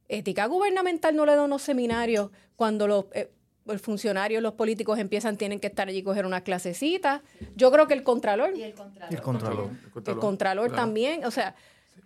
ética 0.08 0.46
gubernamental 0.46 1.16
no 1.16 1.26
le 1.26 1.34
da 1.34 1.42
unos 1.42 1.62
seminarios 1.62 2.30
cuando 2.54 2.86
los 2.86 3.06
eh, 3.12 3.32
funcionarios, 3.82 4.40
los 4.40 4.52
políticos 4.52 5.00
empiezan, 5.00 5.36
tienen 5.36 5.58
que 5.58 5.66
estar 5.66 5.88
allí 5.88 5.98
y 5.98 6.02
coger 6.04 6.24
una 6.24 6.42
clasecita. 6.42 7.22
Yo 7.56 7.72
creo 7.72 7.88
que 7.88 7.94
el 7.94 8.04
contralor. 8.04 8.56
Y 8.56 8.62
el 8.62 8.74
contralor. 8.74 9.12
El 9.12 9.20
contralor. 9.20 9.70
El 10.06 10.16
contralor, 10.18 10.72
también, 10.72 11.24
o 11.24 11.30
sea... 11.30 11.56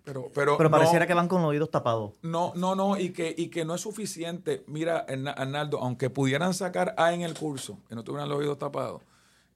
Pero, 0.03 0.31
pero, 0.35 0.57
pero 0.57 0.71
pareciera 0.71 1.07
que 1.07 1.13
van 1.13 1.29
con 1.29 1.43
los 1.43 1.51
oídos 1.51 1.71
tapados. 1.71 2.13
No, 2.23 2.55
no, 2.57 2.75
no, 2.75 2.99
y 2.99 3.11
que, 3.11 3.35
y 3.37 3.49
que 3.49 3.67
no 3.67 3.75
es 3.75 3.83
suficiente. 3.83 4.65
Mira, 4.67 5.05
Arnaldo, 5.37 5.79
aunque 5.79 6.09
pudieran 6.09 6.55
sacar 6.55 6.95
A 6.97 7.13
en 7.13 7.21
el 7.21 7.35
curso, 7.35 7.79
que 7.87 7.95
no 7.95 8.03
tuvieran 8.03 8.31
los 8.31 8.39
oídos 8.39 8.59
tapados, 8.59 9.03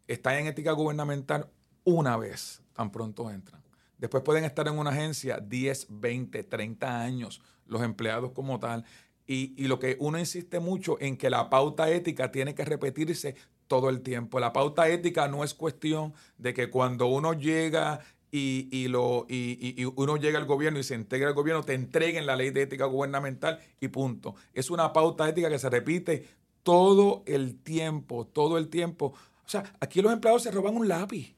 está 0.07 0.39
en 0.39 0.47
ética 0.47 0.73
gubernamental 0.73 1.49
una 1.85 2.19
vez, 2.19 2.63
tan 2.75 2.93
pronto 2.93 3.31
entran. 3.31 3.64
Después 3.99 4.23
pueden 4.23 4.45
estar 4.45 4.67
en 4.69 4.79
una 4.79 4.91
agencia 4.91 5.39
10, 5.39 5.87
20, 5.91 6.45
30 6.45 7.01
años, 7.01 7.43
los 7.67 7.83
empleados 7.83 8.33
como 8.33 8.59
tal. 8.59 8.85
Y, 9.27 9.67
lo 9.69 9.79
que 9.79 9.97
uno 10.01 10.19
insiste 10.19 10.61
mucho 10.61 10.99
en 11.01 11.17
que 11.17 11.31
la 11.31 11.49
pauta 11.49 11.89
ética 11.91 12.31
tiene 12.31 12.55
que 12.55 12.65
repetirse 12.65 13.37
todo 13.69 13.89
el 13.89 14.03
tiempo. 14.03 14.39
La 14.39 14.53
pauta 14.53 14.89
ética 14.89 15.29
no 15.29 15.45
es 15.45 15.55
cuestión 15.55 16.13
de 16.37 16.53
que 16.53 16.69
cuando 16.69 17.07
uno 17.07 17.33
llega 17.33 18.01
y, 18.31 18.87
uno 18.93 20.17
llega 20.17 20.39
al 20.39 20.45
gobierno 20.45 20.79
y 20.79 20.83
se 20.83 20.95
integra 20.95 21.29
al 21.29 21.35
gobierno, 21.35 21.63
te 21.63 21.73
entreguen 21.73 22.27
la 22.27 22.37
ley 22.37 22.51
de 22.51 22.63
ética 22.63 22.85
gubernamental 22.85 23.61
y 23.81 23.89
punto. 23.89 24.35
Es 24.53 24.71
una 24.71 24.93
pauta 24.93 25.29
ética 25.29 25.49
que 25.49 25.59
se 25.59 25.71
repite 25.71 26.29
todo 26.63 27.23
el 27.27 27.63
tiempo, 27.63 28.27
todo 28.27 28.59
el 28.59 28.69
tiempo. 28.69 29.15
O 29.47 29.49
sea, 29.49 29.63
aquí 29.81 30.03
los 30.03 30.13
empleados 30.13 30.43
se 30.43 30.51
roban 30.51 30.77
un 30.77 30.89
lápiz. 30.89 31.35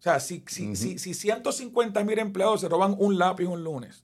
O 0.00 0.02
sea, 0.02 0.18
si, 0.18 0.42
si, 0.46 0.74
si, 0.98 1.12
150 1.12 2.04
mil 2.04 2.18
empleados 2.18 2.62
se 2.62 2.70
roban 2.70 2.96
un 2.98 3.18
lápiz 3.18 3.44
un 3.44 3.62
lunes 3.62 4.02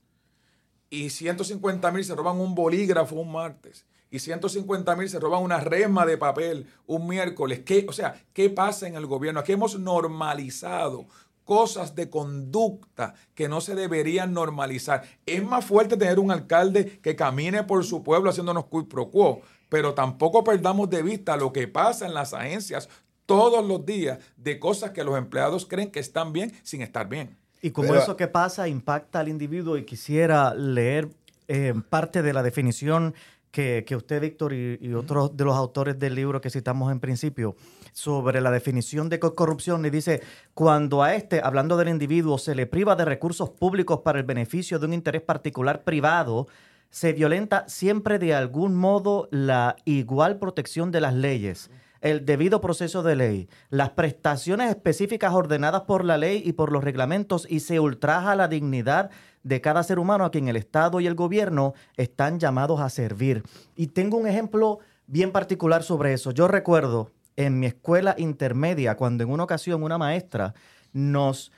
y 0.91 1.09
150 1.09 1.91
mil 1.91 2.05
se 2.05 2.15
roban 2.15 2.39
un 2.39 2.55
bolígrafo 2.55 3.17
un 3.17 3.33
martes 3.33 3.87
y 4.11 4.19
150 4.19 4.95
mil 4.95 5.09
se 5.09 5.19
roban 5.19 5.43
una 5.43 5.59
resma 5.59 6.05
de 6.05 6.19
papel 6.19 6.67
un 6.87 7.09
miércoles, 7.09 7.63
¿qué, 7.65 7.87
o 7.89 7.95
sea, 7.95 8.23
¿qué 8.35 8.51
pasa 8.51 8.87
en 8.87 8.95
el 8.95 9.07
gobierno? 9.07 9.41
Aquí 9.41 9.53
hemos 9.53 9.79
normalizado 9.79 11.07
cosas 11.47 11.95
de 11.95 12.11
conducta 12.11 13.15
que 13.35 13.49
no 13.49 13.63
se 13.63 13.75
deberían 13.75 14.35
normalizar. 14.35 15.05
Es 15.25 15.43
más 15.43 15.65
fuerte 15.65 15.97
tener 15.97 16.19
un 16.19 16.31
alcalde 16.31 16.99
que 17.01 17.17
camine 17.17 17.63
por 17.63 17.85
su 17.87 18.03
pueblo 18.03 18.29
haciéndonos 18.29 18.67
quid 18.67 18.85
pro 18.85 19.11
quo, 19.11 19.41
pero 19.71 19.95
tampoco 19.95 20.45
perdamos 20.45 20.91
de 20.91 21.03
vista 21.03 21.39
lo 21.39 21.53
que 21.55 21.69
pasa 21.69 22.05
en 22.05 22.13
las 22.13 22.35
agencias 22.35 22.91
todos 23.27 23.67
los 23.67 23.85
días 23.85 24.19
de 24.37 24.59
cosas 24.59 24.93
que 24.93 25.05
los 25.05 25.19
empleados 25.19 25.67
creen 25.67 25.91
que 25.91 26.01
están 26.01 26.33
bien 26.33 26.53
sin 26.63 26.81
estar 26.81 27.09
bien. 27.09 27.37
Y 27.61 27.71
como 27.73 27.95
eso 27.95 28.17
que 28.17 28.29
pasa 28.29 28.69
impacta 28.69 29.21
al 29.21 29.29
individuo. 29.29 29.77
Y 29.77 29.85
quisiera 29.85 30.55
leer 30.55 31.09
eh, 31.49 31.75
parte 31.89 32.23
de 32.23 32.33
la 32.33 32.43
definición 32.43 33.15
que, 33.51 33.87
usted, 33.97 34.21
Víctor, 34.21 34.53
y, 34.53 34.93
otros 34.93 35.35
de 35.35 35.45
los 35.45 35.57
autores 35.57 35.99
del 35.99 36.15
libro 36.15 36.43
que 36.43 36.51
citamos 36.51 36.93
en 36.93 37.01
principio, 37.01 37.57
sobre 37.95 38.43
la 38.43 38.51
definición 38.51 39.09
de 39.09 39.19
corrupción, 39.19 39.87
y 39.87 39.89
dice, 39.91 40.21
cuando 40.53 41.03
a 41.03 41.15
este, 41.15 41.41
hablando 41.43 41.79
del 41.79 41.89
individuo, 41.89 42.37
se 42.37 42.55
le 42.55 42.67
priva 42.67 42.97
de 42.97 43.07
recursos 43.07 43.49
públicos 43.49 44.01
para 44.05 44.19
el 44.19 44.27
beneficio 44.27 44.79
de 44.79 44.85
un 44.85 44.93
interés 44.93 45.23
particular 45.23 45.85
privado, 45.85 46.49
se 46.91 47.15
violenta 47.15 47.67
siempre 47.67 48.19
de 48.19 48.35
algún 48.35 48.75
modo 48.75 49.27
la 49.31 49.77
igual 49.87 50.39
protección 50.39 50.91
de 50.91 51.01
las 51.01 51.15
leyes 51.15 51.71
el 52.07 52.25
debido 52.25 52.61
proceso 52.61 53.03
de 53.03 53.17
ley, 53.17 53.49
las 53.69 53.91
prestaciones 53.91 54.71
específicas 54.71 55.35
ordenadas 55.35 55.83
por 55.83 56.05
la 56.05 56.17
ley 56.17 56.41
y 56.45 56.53
por 56.53 56.71
los 56.71 56.85
reglamentos 56.85 57.47
y 57.51 57.61
se 57.61 57.81
ultraja 57.81 58.37
la 58.37 58.47
dignidad 58.47 59.11
de 59.43 59.61
cada 59.61 59.83
ser 59.83 59.99
humano 59.99 60.25
a 60.25 60.31
quien 60.31 60.47
el 60.47 60.57
Estado 60.57 61.01
y 61.01 61.09
el 61.09 61.17
gobierno 61.17 61.75
están 61.97 62.39
llamados 62.39 62.81
a 62.81 62.91
servir. 62.91 63.43
Y 63.75 63.89
tengo 63.89 64.19
un 64.19 64.29
ejemplo 64.29 64.79
bien 65.09 65.33
particular 65.33 65.83
sobre 65.83 66.13
eso. 66.13 66.31
Yo 66.31 66.47
recuerdo 66.47 67.11
en 67.35 67.59
mi 67.59 67.67
escuela 67.67 68.15
intermedia 68.19 68.97
cuando 68.97 69.25
en 69.25 69.31
una 69.31 69.43
ocasión 69.43 69.83
una 69.83 69.99
maestra 69.99 70.55
nos 70.93 71.51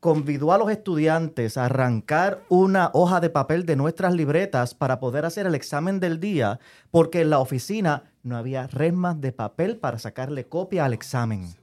convidó 0.00 0.52
a 0.52 0.58
los 0.58 0.70
estudiantes 0.70 1.56
a 1.56 1.64
arrancar 1.64 2.42
una 2.48 2.90
hoja 2.92 3.20
de 3.20 3.30
papel 3.30 3.66
de 3.66 3.76
nuestras 3.76 4.14
libretas 4.14 4.74
para 4.74 5.00
poder 5.00 5.24
hacer 5.24 5.46
el 5.46 5.54
examen 5.54 6.00
del 6.00 6.20
día, 6.20 6.60
porque 6.90 7.22
en 7.22 7.30
la 7.30 7.38
oficina 7.38 8.04
no 8.26 8.36
había 8.36 8.66
resmas 8.66 9.20
de 9.20 9.32
papel 9.32 9.76
para 9.76 9.98
sacarle 9.98 10.46
copia 10.46 10.84
al 10.84 10.92
examen. 10.92 11.54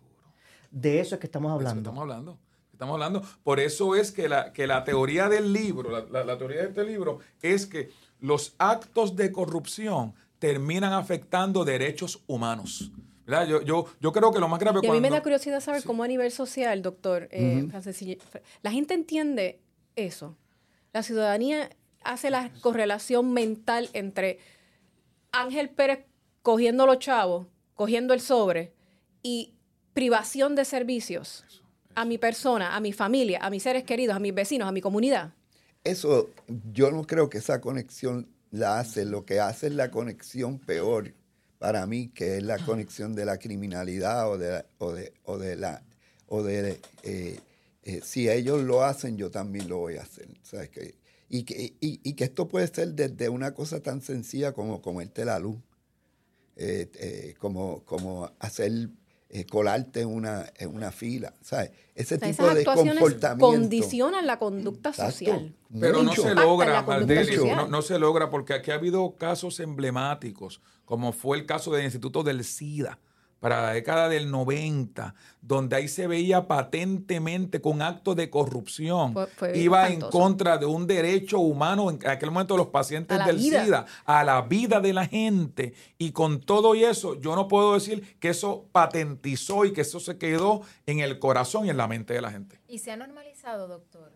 De 0.72 1.00
eso 1.02 1.16
es 1.16 1.22
que 1.22 1.28
estamos 1.28 1.52
hablando. 1.52 1.82
estamos 1.82 2.02
hablando. 2.02 2.40
Estamos 2.72 2.94
hablando. 2.94 3.22
Por 3.44 3.60
eso 3.60 3.96
es 3.96 4.12
que 4.12 4.30
la, 4.30 4.54
que 4.54 4.66
la 4.66 4.84
teoría 4.84 5.30
del 5.30 5.52
libro, 5.54 6.08
la 6.10 6.38
teoría 6.38 6.62
de 6.62 6.68
este 6.70 6.84
libro, 6.84 7.20
es 7.42 7.66
que 7.66 7.92
los 8.20 8.56
actos 8.58 9.16
de 9.16 9.32
corrupción 9.32 10.14
terminan 10.40 10.94
afectando 10.94 11.66
derechos 11.66 12.24
humanos. 12.28 12.92
Yo, 13.26 13.62
yo, 13.62 13.86
yo 14.02 14.12
creo 14.12 14.32
que 14.32 14.40
lo 14.40 14.48
más 14.48 14.60
grave 14.60 14.80
y 14.84 14.88
a 14.88 14.92
mí 14.92 15.00
me 15.00 15.10
da 15.10 15.22
curiosidad 15.22 15.62
saber 15.62 15.84
cómo 15.84 16.04
a 16.04 16.08
nivel 16.08 16.32
social, 16.32 16.82
doctor, 16.82 17.30
eh, 17.32 17.68
la 18.62 18.72
gente 18.72 18.94
entiende 18.94 19.62
eso. 19.96 20.36
La 20.92 21.04
ciudadanía 21.04 21.70
hace 22.04 22.30
la 22.30 22.52
correlación 22.62 23.32
mental 23.32 23.90
entre 23.94 24.40
Ángel 25.32 25.70
Pérez 25.70 26.06
cogiendo 26.44 26.86
los 26.86 27.00
chavos, 27.00 27.48
cogiendo 27.74 28.14
el 28.14 28.22
sobre 28.22 28.74
y 29.24 29.56
privación 29.94 30.56
de 30.56 30.66
servicios 30.66 31.46
a 31.96 32.06
mi 32.06 32.18
persona, 32.18 32.76
a 32.76 32.80
mi 32.80 32.94
familia, 32.94 33.40
a 33.42 33.50
mis 33.50 33.64
seres 33.64 33.84
queridos, 33.84 34.16
a 34.16 34.20
mis 34.20 34.34
vecinos, 34.34 34.68
a 34.68 34.72
mi 34.72 34.82
comunidad. 34.82 35.34
Eso, 35.84 36.30
yo 36.72 36.92
no 36.92 37.06
creo 37.06 37.30
que 37.30 37.40
esa 37.40 37.60
conexión 37.62 38.30
la 38.52 38.80
hace. 38.80 39.06
Lo 39.06 39.26
que 39.26 39.40
hace 39.40 39.68
es 39.68 39.74
la 39.74 39.92
conexión 39.92 40.60
peor 40.60 41.14
para 41.60 41.86
mí, 41.86 42.10
que 42.10 42.38
es 42.38 42.44
la 42.44 42.58
conexión 42.60 43.16
de 43.16 43.26
la 43.26 43.38
criminalidad 43.38 44.30
o 44.30 44.38
de, 44.38 44.66
o 44.78 44.92
de, 44.92 45.14
o 45.24 45.38
de 45.38 45.56
la... 45.56 45.84
O 46.28 46.42
de, 46.42 46.80
eh, 47.04 47.40
eh, 47.84 48.02
si 48.04 48.30
ellos 48.30 48.64
lo 48.64 48.84
hacen, 48.84 49.18
yo 49.18 49.30
también 49.30 49.70
lo 49.70 49.78
voy 49.78 49.98
a 49.98 50.02
hacer. 50.02 50.28
¿sabes? 50.42 50.70
Que, 50.70 50.96
y, 51.30 51.44
que, 51.44 51.76
y, 51.80 52.14
que 52.14 52.24
esto 52.24 52.48
puede 52.48 52.68
ser 52.68 52.94
desde 52.94 53.30
una 53.30 53.54
cosa 53.54 53.82
tan 53.82 54.02
sencilla 54.02 54.54
como 54.54 54.82
comerte 54.82 55.26
la 55.26 55.38
luz, 55.38 55.58
eh, 56.56 57.36
como, 57.40 57.84
como 57.86 58.32
hacer 58.40 58.90
colarte 59.50 60.02
en 60.02 60.10
una, 60.10 60.46
en 60.58 60.76
una 60.76 60.92
fila, 60.92 61.34
¿sabes? 61.42 61.72
Ese 61.96 62.20
tipo 62.20 62.48
de 62.54 62.64
comportamiento. 62.64 63.48
condicionan 63.48 64.28
la 64.28 64.38
conducta 64.38 64.94
social. 64.94 65.56
Pero 65.80 66.04
no 66.04 66.14
se 66.14 66.36
logra, 66.36 66.84
no, 66.84 67.68
no, 67.68 67.82
se 67.82 67.98
logra 67.98 68.30
porque 68.30 68.54
aquí 68.54 68.70
ha 68.70 68.76
habido 68.76 69.16
casos 69.16 69.60
emblemáticos 69.60 70.62
como 70.86 71.12
fue 71.14 71.38
el 71.38 71.46
caso 71.46 71.72
del 71.72 71.86
Instituto 71.86 72.24
del 72.24 72.44
SIDA, 72.44 73.00
para 73.44 73.62
la 73.62 73.74
década 73.74 74.08
del 74.08 74.32
90, 74.32 75.16
donde 75.42 75.76
ahí 75.76 75.90
se 75.90 76.08
veía 76.08 76.48
patentemente 76.48 77.60
con 77.60 77.82
actos 77.82 78.16
de 78.16 78.30
corrupción, 78.30 79.14
iba 79.54 79.90
en 79.90 80.00
contra 80.00 80.58
de 80.58 80.66
un 80.66 80.88
derecho 80.88 81.40
humano 81.40 81.92
en 81.92 82.08
aquel 82.08 82.32
momento 82.32 82.54
de 82.54 82.60
los 82.60 82.68
pacientes 82.68 83.20
del 83.26 83.42
SIDA, 83.42 83.86
a 84.06 84.24
la 84.24 84.44
vida 84.44 84.80
de 84.80 84.94
la 84.94 85.06
gente. 85.06 85.74
Y 85.98 86.14
con 86.14 86.40
todo 86.40 86.74
y 86.74 86.86
eso, 86.86 87.20
yo 87.20 87.36
no 87.36 87.50
puedo 87.50 87.74
decir 87.74 88.18
que 88.22 88.30
eso 88.30 88.70
patentizó 88.72 89.66
y 89.66 89.74
que 89.74 89.82
eso 89.82 90.00
se 90.00 90.18
quedó 90.18 90.62
en 90.86 91.02
el 91.02 91.20
corazón 91.20 91.66
y 91.66 91.70
en 91.70 91.76
la 91.76 91.90
mente 91.90 92.14
de 92.14 92.22
la 92.22 92.32
gente. 92.32 92.62
¿Y 92.70 92.80
se 92.80 92.92
ha 92.92 92.96
normalizado, 92.96 93.68
doctor? 93.68 94.14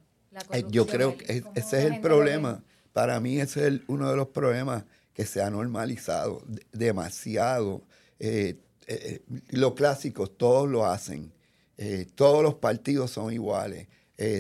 Eh, 0.54 0.64
yo 0.70 0.88
creo 0.88 1.18
que 1.18 1.44
ese 1.54 1.80
es 1.80 1.92
el 1.92 2.00
problema. 2.00 2.64
Para 2.94 3.20
mí 3.20 3.42
ese 3.42 3.68
es 3.68 3.82
uno 3.88 4.10
de 4.10 4.16
los 4.16 4.30
problemas 4.30 4.86
que 5.12 5.26
se 5.26 5.42
ha 5.42 5.50
normalizado 5.50 6.42
demasiado. 6.72 7.82
Eh, 8.20 8.62
eh, 8.88 9.22
los 9.50 9.74
clásicos 9.74 10.38
todos 10.38 10.70
lo 10.70 10.86
hacen. 10.86 11.32
todos 12.16 12.42
los 12.42 12.56
partidos 12.56 13.12
son 13.12 13.32
iguales. 13.34 13.88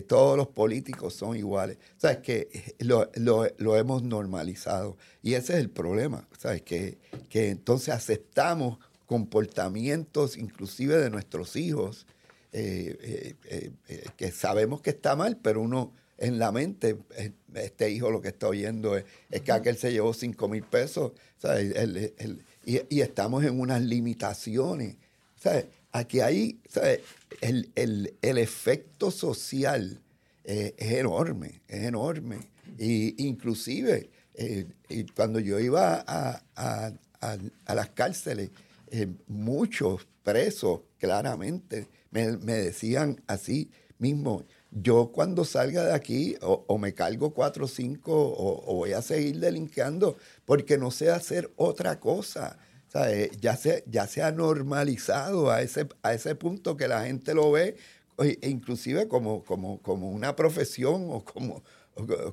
todos 0.07 0.38
los 0.38 0.47
políticos 0.47 1.13
son 1.13 1.38
iguales. 1.38 1.77
¿Sabes? 1.97 2.17
Que 2.19 2.75
lo, 2.79 3.10
lo, 3.15 3.77
hemos 3.77 4.03
normalizado. 4.03 4.97
Y 5.21 5.36
ese 5.36 5.53
es 5.53 5.60
el 5.60 5.69
problema. 5.69 6.27
¿Sabes? 6.38 6.63
Que, 6.63 6.97
que 7.29 7.49
entonces 7.49 7.93
aceptamos 7.93 8.79
comportamientos 9.05 10.38
inclusive 10.38 10.97
de 10.97 11.10
nuestros 11.10 11.55
hijos 11.55 12.07
que 12.51 14.31
sabemos 14.31 14.81
que 14.81 14.89
está 14.89 15.15
mal, 15.15 15.38
pero 15.38 15.62
uno 15.62 15.93
en 16.17 16.39
la 16.39 16.51
mente, 16.51 16.97
eh, 17.15 17.31
este 17.53 17.89
hijo 17.91 18.12
lo 18.12 18.21
que 18.21 18.29
está 18.29 18.47
oyendo 18.47 18.97
es, 18.97 19.05
que 19.41 19.51
aquel 19.51 19.77
se 19.77 19.91
llevó 19.91 20.13
5 20.13 20.47
mil 20.47 20.63
pesos, 20.63 21.12
y, 22.67 23.01
estamos 23.01 23.45
en 23.45 23.60
unas 23.60 23.82
limitaciones. 23.82 24.97
Aquí 25.93 26.19
hay, 26.19 26.60
El, 27.41 28.13
efecto 28.21 29.10
social 29.10 30.01
eh, 30.43 30.75
es 30.77 30.91
enorme, 30.91 31.62
es 31.67 31.84
enorme. 31.84 32.39
Y 32.77 33.25
inclusive, 33.25 34.10
eh, 34.34 34.65
cuando 35.15 35.39
yo 35.39 35.60
iba 35.60 36.03
a, 36.06 36.93
las 37.73 37.89
cárceles, 37.89 38.49
muchos 39.27 40.06
presos 40.23 40.82
claramente 40.97 41.88
me, 42.12 42.38
me 42.38 42.53
decían 42.53 43.21
así 43.27 43.71
mismo, 43.97 44.43
yo 44.71 45.12
cuando 45.13 45.45
salga 45.45 45.86
de 45.86 45.93
aquí 45.93 46.36
o, 46.41 46.77
me 46.77 46.93
cargo 46.93 47.34
cuatro 47.34 47.65
o 47.65 47.67
cinco 47.67 48.12
o, 48.13 48.75
voy 48.75 48.93
a 48.93 49.01
seguir 49.01 49.39
delinqueando 49.39 50.17
porque 50.45 50.77
no 50.77 50.91
sé 50.91 51.10
hacer 51.10 51.51
otra 51.56 51.99
cosa. 51.99 52.58
Eh, 52.95 53.32
ya, 53.39 53.56
se, 53.56 53.84
ya 53.86 54.08
se 54.08 54.23
ha 54.23 54.32
normalizado 54.32 55.51
a 55.51 55.62
ese, 55.62 55.88
a 56.01 56.13
ese 56.13 56.36
punto 56.36 56.77
que 56.77 56.88
la 56.88 57.06
gente 57.06 57.36
lo 57.36 57.51
ve 57.51 57.75
e 58.17 58.49
inclusive 58.49 59.08
como, 59.08 59.43
como, 59.43 59.80
como 59.82 60.10
una 60.10 60.36
profesión 60.36 61.06
o 61.10 61.23
como 61.23 61.63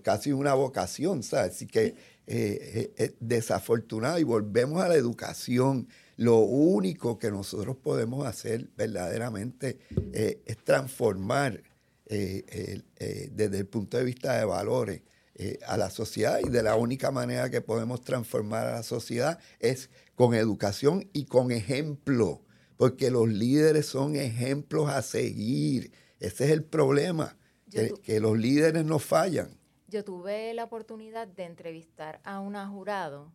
casi 0.02 0.32
una 0.32 0.54
vocación. 0.54 1.20
Así 1.32 1.66
que 1.66 1.86
eh, 1.86 1.94
eh, 2.26 2.92
es 2.96 3.14
desafortunado 3.20 4.18
y 4.18 4.24
volvemos 4.24 4.82
a 4.82 4.88
la 4.88 4.94
educación. 4.94 5.88
Lo 6.16 6.38
único 6.38 7.18
que 7.18 7.30
nosotros 7.30 7.76
podemos 7.76 8.26
hacer 8.26 8.70
verdaderamente 8.76 9.78
es 10.12 10.56
transformar 10.64 11.54
eh, 11.54 11.62
eh, 11.62 11.73
desde 12.06 13.58
el 13.58 13.66
punto 13.66 13.96
de 13.96 14.04
vista 14.04 14.36
de 14.38 14.44
valores 14.44 15.02
eh, 15.36 15.58
a 15.66 15.76
la 15.76 15.90
sociedad 15.90 16.38
y 16.38 16.48
de 16.48 16.62
la 16.62 16.76
única 16.76 17.10
manera 17.10 17.50
que 17.50 17.60
podemos 17.60 18.02
transformar 18.02 18.68
a 18.68 18.74
la 18.74 18.82
sociedad 18.84 19.40
es 19.58 19.90
con 20.14 20.32
educación 20.32 21.08
y 21.12 21.24
con 21.24 21.50
ejemplo, 21.50 22.42
porque 22.76 23.10
los 23.10 23.28
líderes 23.28 23.86
son 23.86 24.14
ejemplos 24.14 24.88
a 24.90 25.02
seguir. 25.02 25.90
Ese 26.20 26.44
es 26.44 26.50
el 26.52 26.62
problema, 26.62 27.36
que, 27.68 28.20
los 28.20 28.38
líderes 28.38 28.84
no 28.84 29.00
fallan. 29.00 29.58
Yo 29.88 30.04
tuve 30.04 30.54
la 30.54 30.62
oportunidad 30.62 31.26
de 31.26 31.42
entrevistar 31.42 32.20
a 32.22 32.38
una 32.38 32.68
jurado 32.68 33.32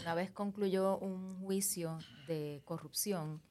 una 0.00 0.14
vez 0.14 0.30
concluyó 0.30 0.98
un 0.98 1.40
juicio 1.40 1.98
de 2.28 2.62
corrupción 2.64 3.42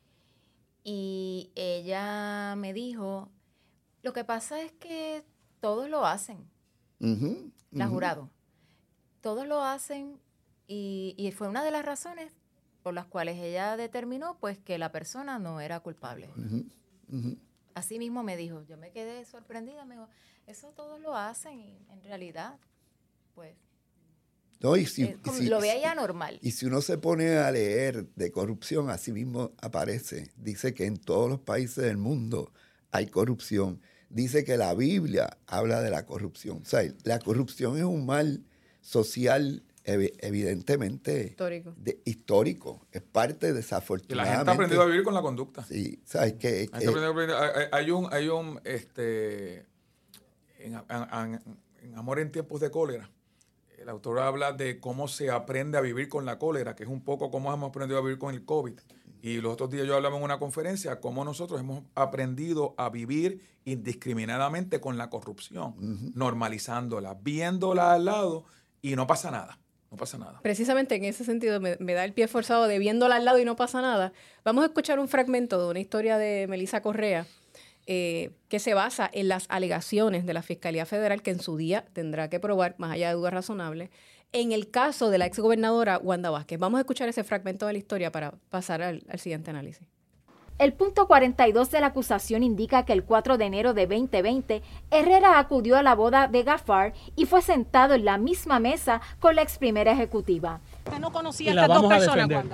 y 0.85 1.51
ella 1.55 2.55
me 2.55 2.73
dijo 2.73 3.29
lo 4.03 4.13
que 4.13 4.23
pasa 4.23 4.61
es 4.61 4.71
que 4.73 5.23
todos 5.59 5.89
lo 5.89 6.05
hacen. 6.05 6.49
la 7.71 7.87
jurado. 7.87 8.29
Todos 9.21 9.47
lo 9.47 9.61
hacen 9.63 10.19
y, 10.67 11.33
fue 11.37 11.47
una 11.47 11.63
de 11.63 11.71
las 11.71 11.85
razones 11.85 12.31
por 12.81 12.93
las 12.93 13.05
cuales 13.05 13.37
ella 13.37 13.77
determinó 13.77 14.37
pues 14.39 14.57
que 14.57 14.77
la 14.77 14.91
persona 14.91 15.37
no 15.37 15.61
era 15.61 15.79
culpable. 15.81 16.29
Así 17.73 17.99
mismo 17.99 18.23
me 18.23 18.35
dijo, 18.37 18.63
yo 18.63 18.77
me 18.77 18.91
quedé 18.91 19.23
sorprendida, 19.25 19.85
me 19.85 19.95
dijo, 19.95 20.09
eso 20.47 20.71
todos 20.75 20.99
lo 20.99 21.15
hacen 21.15 21.59
y 21.59 21.85
en 21.89 22.03
realidad, 22.03 22.57
pues... 23.35 23.55
No, 24.61 24.77
y 24.77 24.85
lo 25.47 25.59
veía 25.59 25.95
normal. 25.95 26.37
Y 26.43 26.51
si 26.51 26.67
uno 26.67 26.81
se 26.81 26.99
pone 26.99 27.37
a 27.37 27.49
leer 27.51 28.07
de 28.13 28.31
corrupción, 28.31 28.91
así 28.91 29.11
mismo 29.11 29.53
aparece. 29.59 30.31
Dice 30.35 30.75
que 30.75 30.85
en 30.85 30.97
todos 30.97 31.27
los 31.29 31.39
países 31.39 31.83
del 31.83 31.97
mundo 31.97 32.51
hay 32.91 33.07
corrupción 33.07 33.81
dice 34.11 34.43
que 34.43 34.57
la 34.57 34.73
Biblia 34.73 35.37
habla 35.47 35.81
de 35.81 35.89
la 35.89 36.05
corrupción. 36.05 36.59
O 36.61 36.65
sea, 36.65 36.83
la 37.03 37.19
corrupción 37.19 37.77
es 37.77 37.83
un 37.83 38.05
mal 38.05 38.43
social 38.81 39.63
evidentemente 39.83 41.27
histórico. 41.27 41.75
histórico. 42.05 42.87
Es 42.91 43.01
parte 43.01 43.53
desafortunadamente. 43.53 44.15
la 44.15 44.37
gente 44.37 44.51
ha 44.51 44.53
aprendido 44.53 44.81
a 44.81 44.85
vivir 44.85 45.03
con 45.03 45.13
la 45.13 45.21
conducta. 45.21 45.63
Sí, 45.63 45.99
sabes 46.05 46.33
que, 46.33 46.69
hay 47.71 47.91
un, 47.91 48.07
hay 48.11 48.29
un, 48.29 48.59
este, 48.63 49.65
en, 50.59 50.75
en, 50.89 51.95
Amor 51.95 52.19
en 52.19 52.31
tiempos 52.31 52.61
de 52.61 52.69
cólera. 52.69 53.09
El 53.77 53.89
autor 53.89 54.19
habla 54.19 54.53
de 54.53 54.79
cómo 54.79 55.07
se 55.07 55.31
aprende 55.31 55.79
a 55.79 55.81
vivir 55.81 56.07
con 56.07 56.25
la 56.25 56.37
cólera, 56.37 56.75
que 56.75 56.83
es 56.83 56.89
un 56.89 57.03
poco 57.03 57.31
cómo 57.31 57.51
hemos 57.51 57.69
aprendido 57.69 57.97
a 57.97 58.03
vivir 58.03 58.19
con 58.19 58.35
el 58.35 58.45
COVID. 58.45 58.79
Y 59.21 59.39
los 59.39 59.53
otros 59.53 59.69
días 59.69 59.85
yo 59.85 59.95
hablaba 59.95 60.17
en 60.17 60.23
una 60.23 60.39
conferencia 60.39 60.99
cómo 60.99 61.23
nosotros 61.23 61.59
hemos 61.59 61.83
aprendido 61.93 62.73
a 62.77 62.89
vivir 62.89 63.41
indiscriminadamente 63.65 64.81
con 64.81 64.97
la 64.97 65.09
corrupción, 65.09 65.75
normalizándola, 66.15 67.13
viéndola 67.13 67.93
al 67.93 68.05
lado 68.05 68.45
y 68.81 68.95
no 68.95 69.05
pasa 69.05 69.29
nada. 69.29 69.59
No 69.91 69.97
pasa 69.97 70.17
nada. 70.17 70.39
Precisamente 70.41 70.95
en 70.95 71.03
ese 71.03 71.25
sentido 71.25 71.59
me, 71.59 71.75
da 71.75 72.05
el 72.05 72.13
pie 72.13 72.29
forzado 72.29 72.65
de 72.65 72.79
viéndola 72.79 73.17
al 73.17 73.25
lado 73.25 73.39
y 73.39 73.45
no 73.45 73.57
pasa 73.57 73.81
nada. 73.81 74.13
Vamos 74.45 74.63
a 74.63 74.67
escuchar 74.67 74.99
un 74.99 75.09
fragmento 75.09 75.61
de 75.61 75.69
una 75.69 75.79
historia 75.81 76.17
de 76.17 76.47
Melissa 76.47 76.81
Correa 76.81 77.27
eh, 77.87 78.31
que 78.47 78.59
se 78.59 78.73
basa 78.73 79.09
en 79.11 79.27
las 79.27 79.47
alegaciones 79.49 80.25
de 80.25 80.33
la 80.33 80.43
Fiscalía 80.43 80.85
Federal 80.85 81.21
que 81.21 81.31
en 81.31 81.41
su 81.41 81.57
día 81.57 81.85
tendrá 81.91 82.29
que 82.29 82.39
probar, 82.39 82.75
más 82.77 82.93
allá 82.93 83.09
de 83.09 83.15
dudas 83.15 83.33
razonables, 83.33 83.89
en 84.33 84.51
el 84.51 84.69
caso 84.69 85.09
de 85.09 85.17
la 85.17 85.25
exgobernadora 85.25 85.97
Wanda 85.97 86.29
Vázquez. 86.29 86.59
Vamos 86.59 86.77
a 86.77 86.81
escuchar 86.81 87.09
ese 87.09 87.23
fragmento 87.23 87.67
de 87.67 87.73
la 87.73 87.79
historia 87.79 88.11
para 88.11 88.33
pasar 88.49 88.81
al, 88.81 89.03
siguiente 89.17 89.49
análisis. 89.49 89.87
El 90.57 90.73
punto 90.73 91.07
42 91.07 91.71
de 91.71 91.81
la 91.81 91.87
acusación 91.87 92.43
indica 92.43 92.85
que 92.85 92.93
el 92.93 93.03
4 93.03 93.39
de 93.39 93.45
enero 93.45 93.73
de 93.73 93.87
2020, 93.87 94.61
Herrera 94.91 95.39
acudió 95.39 95.75
a 95.75 95.81
la 95.81 95.95
boda 95.95 96.27
de 96.27 96.43
Gafar 96.43 96.93
y 97.15 97.25
fue 97.25 97.41
sentado 97.41 97.95
en 97.95 98.05
la 98.05 98.19
misma 98.19 98.59
mesa 98.59 99.01
con 99.19 99.35
la 99.35 99.41
ex 99.41 99.57
primera 99.57 99.91
ejecutiva. 99.91 100.61
no 100.99 101.11
conocía 101.11 101.51
a 101.51 101.53
estas 101.65 101.81
dos 101.81 101.89
personas, 101.89 102.45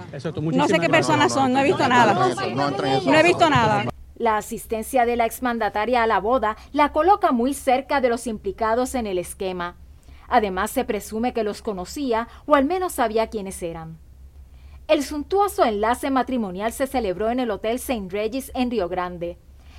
No 0.54 0.68
sé 0.68 0.80
qué 0.80 0.90
personas 0.90 1.34
son, 1.34 1.52
no 1.52 1.60
he 1.60 1.66
visto 1.66 1.86
nada. 1.88 2.14
No 2.54 3.14
he 3.14 3.24
visto 3.24 3.50
nada. 3.50 3.86
La 4.16 4.38
asistencia 4.38 5.06
de 5.06 5.18
la 5.18 5.26
exmandataria 5.26 6.02
a 6.02 6.08
la 6.08 6.20
boda 6.20 6.56
la 6.72 6.94
coloca 6.94 7.32
muy 7.34 7.54
cerca 7.54 8.00
de 8.00 8.10
los 8.10 8.26
implicados 8.26 8.96
en 8.96 9.06
el 9.06 9.18
esquema. 9.18 9.76
Además, 10.28 10.72
se 10.72 10.86
presume 10.86 11.34
que 11.34 11.44
los 11.44 11.62
conocía 11.62 12.28
o 12.46 12.56
al 12.56 12.66
menos 12.66 12.94
sabía 12.94 13.28
quiénes 13.28 13.62
eran. 13.64 13.98
El 14.88 15.04
suntuoso 15.04 15.66
enlace 15.66 16.10
matrimonial 16.10 16.72
se 16.72 16.88
celebró 16.88 17.30
en 17.30 17.40
el 17.40 17.52
Hotel 17.52 17.76
St. 17.76 18.08
Regis 18.10 18.52
en 18.56 18.72
Río 18.72 18.88
Grande. 18.88 19.38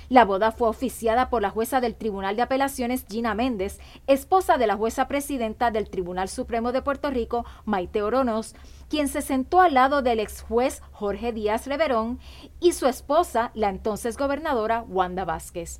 La 0.09 0.25
boda 0.25 0.51
fue 0.51 0.67
oficiada 0.67 1.29
por 1.29 1.43
la 1.43 1.51
jueza 1.51 1.81
del 1.81 1.95
Tribunal 1.95 2.35
de 2.35 2.41
Apelaciones 2.41 3.05
Gina 3.07 3.35
Méndez, 3.35 3.79
esposa 4.07 4.57
de 4.57 4.65
la 4.65 4.75
jueza 4.75 5.07
presidenta 5.07 5.69
del 5.69 5.87
Tribunal 5.87 6.29
Supremo 6.29 6.71
de 6.71 6.81
Puerto 6.81 7.11
Rico, 7.11 7.45
Maite 7.65 8.01
Oronos, 8.01 8.55
quien 8.89 9.07
se 9.07 9.21
sentó 9.21 9.61
al 9.61 9.75
lado 9.75 10.01
del 10.01 10.19
ex 10.19 10.41
juez 10.41 10.81
Jorge 10.91 11.31
Díaz 11.31 11.67
Leverón 11.67 12.19
y 12.59 12.73
su 12.73 12.87
esposa, 12.87 13.51
la 13.53 13.69
entonces 13.69 14.17
gobernadora 14.17 14.81
Wanda 14.81 15.25
Vázquez. 15.25 15.79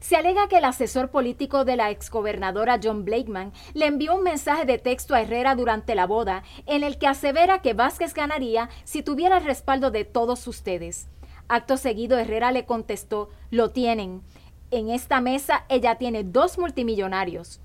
Se 0.00 0.16
alega 0.16 0.48
que 0.48 0.58
el 0.58 0.64
asesor 0.64 1.10
político 1.10 1.64
de 1.64 1.76
la 1.76 1.90
exgobernadora 1.90 2.80
John 2.82 3.04
Blakeman 3.04 3.52
le 3.74 3.86
envió 3.86 4.16
un 4.16 4.22
mensaje 4.22 4.64
de 4.64 4.78
texto 4.78 5.14
a 5.14 5.20
Herrera 5.20 5.54
durante 5.54 5.94
la 5.94 6.06
boda 6.06 6.42
en 6.66 6.82
el 6.82 6.98
que 6.98 7.06
asevera 7.06 7.60
que 7.60 7.74
Vázquez 7.74 8.14
ganaría 8.14 8.70
si 8.84 9.02
tuviera 9.02 9.36
el 9.38 9.44
respaldo 9.44 9.90
de 9.90 10.06
todos 10.06 10.46
ustedes. 10.46 11.08
Acto 11.48 11.76
seguido, 11.76 12.18
Herrera 12.18 12.50
le 12.50 12.64
contestó, 12.64 13.28
lo 13.50 13.70
tienen. 13.70 14.22
En 14.70 14.88
esta 14.88 15.20
mesa 15.20 15.64
ella 15.68 15.96
tiene 15.96 16.24
dos 16.24 16.58
multimillonarios. 16.58 17.60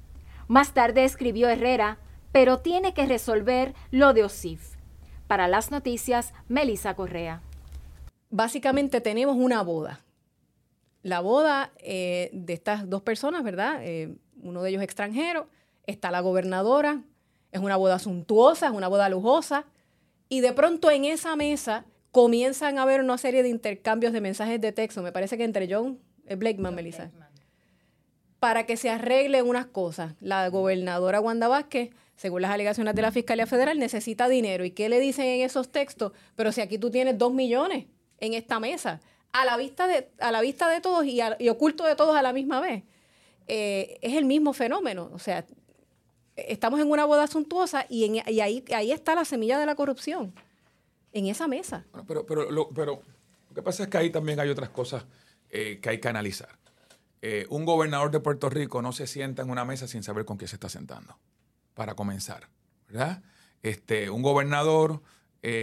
Más 0.48 0.74
tarde 0.74 1.06
escribió 1.06 1.48
Herrera, 1.48 2.00
pero 2.32 2.60
tiene 2.60 2.94
que 2.94 3.06
resolver 3.06 3.74
lo 3.92 4.14
de 4.14 4.26
Osif. 4.26 4.76
Para 5.28 5.48
las 5.48 5.72
noticias, 5.72 6.34
Melissa 6.50 6.96
Correa. 6.96 7.42
básicamente 8.30 9.00
tenemos 9.00 9.38
una 9.38 9.64
boda. 9.64 10.05
La 11.06 11.20
boda 11.20 11.72
de 11.78 12.32
estas 12.48 12.90
dos 12.90 13.04
personas, 13.04 13.44
¿verdad? 13.44 13.80
uno 14.42 14.64
de 14.64 14.70
ellos 14.72 14.82
extranjero, 14.82 15.48
está 15.86 16.10
la 16.10 16.22
gobernadora, 16.22 17.04
es 17.52 17.60
una 17.60 17.76
boda 17.76 18.00
suntuosa, 18.00 18.68
es 18.68 18.74
una 18.74 18.88
boda 18.88 19.08
lujosa, 19.08 19.66
y 20.30 20.42
de 20.42 20.52
pronto 20.54 20.90
en 20.90 21.06
esa 21.06 21.36
mesa 21.36 21.86
comienzan 22.12 22.80
a 22.80 22.84
haber 22.84 23.02
una 23.02 23.18
serie 23.18 23.44
de 23.44 23.50
intercambios 23.50 24.14
de 24.14 24.22
mensajes 24.22 24.60
de 24.60 24.72
texto, 24.72 25.04
me 25.04 25.12
parece 25.12 25.38
que 25.38 25.44
entre 25.44 25.72
John 25.72 26.00
eh, 26.26 26.36
Blakeman, 26.36 26.74
Melissa, 26.74 27.12
para 28.40 28.66
que 28.66 28.78
se 28.78 28.90
arreglen 28.90 29.48
unas 29.48 29.66
cosas. 29.68 30.14
La 30.20 30.48
gobernadora 30.50 31.20
Wanda 31.22 31.48
Vázquez, 31.48 31.90
según 32.16 32.42
las 32.42 32.52
alegaciones 32.52 32.96
de 32.96 33.02
la 33.02 33.12
Fiscalía 33.12 33.46
Federal, 33.48 33.80
necesita 33.80 34.28
dinero. 34.28 34.66
¿Y 34.66 34.72
qué 34.72 34.88
le 34.90 35.00
dicen 35.00 35.26
en 35.26 35.42
esos 35.42 35.72
textos? 35.72 36.14
Pero 36.36 36.52
si 36.52 36.62
aquí 36.62 36.78
tú 36.78 36.90
tienes 36.90 37.18
dos 37.18 37.34
millones 37.34 37.86
en 38.20 38.34
esta 38.34 38.60
mesa, 38.60 39.02
a 39.36 39.44
la 39.44 39.58
vista 39.58 39.86
de, 39.86 40.10
a 40.20 40.32
la 40.32 40.40
vista 40.40 40.70
de 40.70 40.80
todos 40.80 41.06
y, 41.06 41.20
oculto 41.50 41.84
de 41.84 41.98
todos 41.98 42.16
a 42.16 42.22
la 42.22 42.32
misma 42.32 42.62
vez. 42.62 42.84
Eh, 43.48 44.00
es 44.02 44.14
el 44.14 44.24
mismo 44.24 44.54
fenómeno. 44.54 45.10
O 45.12 45.20
sea, 45.20 45.46
estamos 46.38 46.80
en 46.80 46.90
una 46.90 47.04
boda 47.04 47.28
suntuosa 47.28 47.86
y, 47.90 48.06
en, 48.06 48.16
y 48.32 48.40
ahí, 48.40 48.64
ahí 48.74 48.94
está 48.94 49.14
la 49.14 49.26
semilla 49.26 49.60
de 49.60 49.66
la 49.66 49.76
corrupción 49.76 50.34
en 51.12 51.28
esa 51.28 51.50
mesa. 51.50 51.86
pero, 52.08 52.26
pero, 52.26 52.50
lo, 52.50 52.70
pero 52.70 53.02
lo 53.50 53.54
que 53.54 53.62
pasa 53.62 53.84
es 53.84 53.90
que 53.90 53.98
ahí 53.98 54.10
también 54.10 54.40
hay 54.40 54.48
otras 54.48 54.70
cosas 54.70 55.04
eh, 55.50 55.80
que 55.82 55.90
hay 55.90 56.00
que 56.00 56.08
analizar. 56.08 56.58
Eh, 57.22 57.46
un 57.50 57.66
gobernador 57.66 58.12
de 58.12 58.22
Puerto 58.22 58.50
Rico 58.50 58.82
no 58.82 58.94
se 58.94 59.06
sienta 59.06 59.42
en 59.42 59.50
una 59.50 59.66
mesa 59.66 59.86
sin 59.86 60.02
saber 60.02 60.24
con 60.24 60.38
quién 60.38 60.48
se 60.48 60.56
está 60.56 60.70
sentando, 60.70 61.18
para 61.74 61.96
comenzar, 61.96 62.48
¿verdad? 62.88 63.22
Este, 63.64 64.10
un 64.10 64.22
gobernador, 64.22 65.02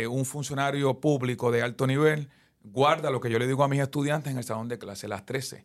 un 0.09 0.25
funcionario 0.25 1.01
público 1.01 1.51
de 1.51 1.63
alto 1.63 1.89
nivel, 1.89 2.29
guarda 2.65 3.11
lo 3.11 3.21
que 3.21 3.31
yo 3.31 3.39
le 3.39 3.47
digo 3.47 3.65
a 3.65 3.69
mis 3.69 3.81
estudiantes 3.81 4.33
en 4.33 4.39
el 4.39 4.45
salón 4.45 4.69
de 4.69 4.79
clase, 4.79 5.09
las 5.09 5.27
13, 5.27 5.65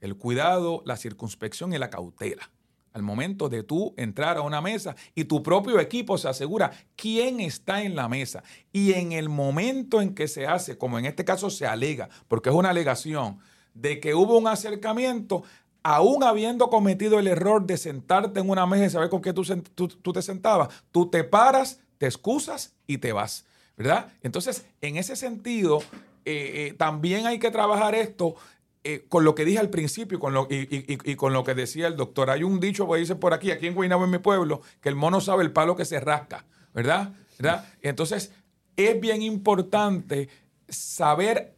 el 0.00 0.16
cuidado, 0.16 0.82
la 0.84 0.96
circunspección 0.96 1.72
y 1.72 1.78
la 1.78 1.90
cautela 1.90 2.50
al 2.92 3.02
momento 3.02 3.48
de 3.48 3.62
tú 3.62 3.94
entrar 3.96 4.36
a 4.36 4.42
una 4.42 4.60
mesa 4.60 4.94
y 5.14 5.24
tu 5.24 5.42
propio 5.42 5.80
equipo 5.80 6.18
se 6.18 6.28
asegura 6.28 6.70
quién 6.96 7.40
está 7.40 7.82
en 7.82 7.96
la 7.96 8.08
mesa. 8.08 8.42
Y 8.72 8.92
en 8.92 9.12
el 9.12 9.28
momento 9.28 10.00
en 10.00 10.14
que 10.14 10.28
se 10.28 10.46
hace, 10.46 10.76
como 10.76 10.98
en 10.98 11.06
este 11.06 11.24
caso 11.24 11.50
se 11.50 11.66
alega, 11.66 12.08
porque 12.28 12.50
es 12.50 12.54
una 12.54 12.70
alegación, 12.70 13.38
de 13.74 14.00
que 14.00 14.14
hubo 14.14 14.36
un 14.36 14.46
acercamiento, 14.46 15.44
aún 15.82 16.22
habiendo 16.22 16.68
cometido 16.68 17.18
el 17.18 17.26
error 17.26 17.66
de 17.66 17.78
sentarte 17.78 18.40
en 18.40 18.50
una 18.50 18.66
mesa 18.66 18.84
y 18.84 18.90
saber 18.90 19.08
con 19.08 19.22
qué 19.22 19.32
tú, 19.32 19.42
tú, 19.74 20.12
te 20.12 20.22
sentabas, 20.22 20.68
tú 20.90 21.08
te 21.08 21.24
paras, 21.24 21.80
te 21.98 22.06
excusas 22.06 22.74
y 22.86 22.98
te 22.98 23.12
vas. 23.12 23.46
¿Verdad? 23.74 24.12
Entonces, 24.22 24.66
en 24.82 24.98
ese 24.98 25.16
sentido, 25.16 25.80
eh, 26.24 26.68
eh, 26.68 26.74
también 26.76 27.26
hay 27.26 27.38
que 27.38 27.50
trabajar 27.50 27.94
esto 27.94 28.36
eh, 28.84 29.04
con 29.08 29.24
lo 29.24 29.34
que 29.34 29.44
dije 29.44 29.58
al 29.58 29.70
principio 29.70 30.18
con 30.18 30.34
lo, 30.34 30.48
y, 30.50 31.14
con 31.16 31.32
lo 31.32 31.44
que 31.44 31.54
decía 31.54 31.86
el 31.86 31.96
doctor, 31.96 32.30
hay 32.30 32.42
un 32.42 32.58
dicho 32.58 32.88
que 32.88 32.98
dice 32.98 33.14
por 33.14 33.32
aquí, 33.32 33.50
aquí 33.50 33.66
en 33.66 33.74
Guaynabo, 33.74 34.04
en 34.04 34.10
mi 34.10 34.18
pueblo, 34.18 34.60
que 34.80 34.88
el 34.88 34.96
mono 34.96 35.20
sabe 35.20 35.44
el 35.44 35.52
palo 35.52 35.76
que 35.76 35.84
se 35.84 36.00
rasca, 36.00 36.44
¿verdad? 36.74 37.12
¿verdad? 37.38 37.66
Entonces, 37.80 38.32
es 38.76 39.00
bien 39.00 39.22
importante 39.22 40.28
saber 40.68 41.54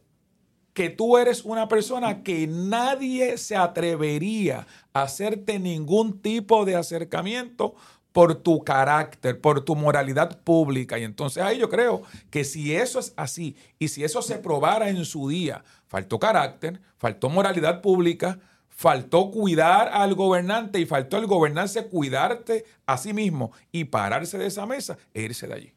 que 0.73 0.89
tú 0.89 1.17
eres 1.17 1.45
una 1.45 1.67
persona 1.67 2.21
que 2.21 2.47
nadie 2.47 3.37
se 3.37 3.55
atrevería 3.55 4.67
a 4.93 5.03
hacerte 5.03 5.57
ningún 5.57 6.21
tipo 6.21 6.65
de 6.65 6.75
acercamiento 6.75 7.75
por 8.15 8.33
tu 8.33 8.63
carácter, 8.63 9.41
por 9.41 9.65
tu 9.65 9.75
moralidad 9.75 10.39
pública. 10.39 10.97
Y 10.97 11.03
entonces 11.03 11.43
ahí 11.43 11.57
yo 11.59 11.67
creo 11.69 12.01
que 12.29 12.45
si 12.45 12.73
eso 12.73 12.97
es 12.97 13.11
así 13.17 13.57
y 13.77 13.89
si 13.89 14.05
eso 14.05 14.21
se 14.21 14.37
probara 14.37 14.87
en 14.87 15.03
su 15.03 15.27
día, 15.27 15.65
faltó 15.85 16.17
carácter, 16.17 16.79
faltó 16.97 17.27
moralidad 17.27 17.81
pública, 17.81 18.39
faltó 18.69 19.31
cuidar 19.31 19.89
al 19.91 20.15
gobernante 20.15 20.79
y 20.79 20.85
faltó 20.85 21.17
el 21.17 21.27
gobernante 21.27 21.87
cuidarte 21.87 22.63
a 22.85 22.97
sí 22.97 23.11
mismo 23.11 23.51
y 23.73 23.83
pararse 23.83 24.37
de 24.37 24.45
esa 24.45 24.65
mesa 24.65 24.97
e 25.13 25.23
irse 25.23 25.45
de 25.45 25.53
allí. 25.53 25.73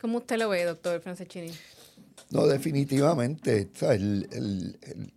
¿Cómo 0.00 0.18
usted 0.18 0.38
lo 0.38 0.50
ve, 0.50 0.62
doctor 0.62 1.00
Francescini? 1.00 1.50
No, 2.30 2.46
definitivamente. 2.46 3.70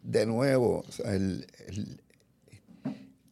de 0.02 0.26
nuevo, 0.26 0.84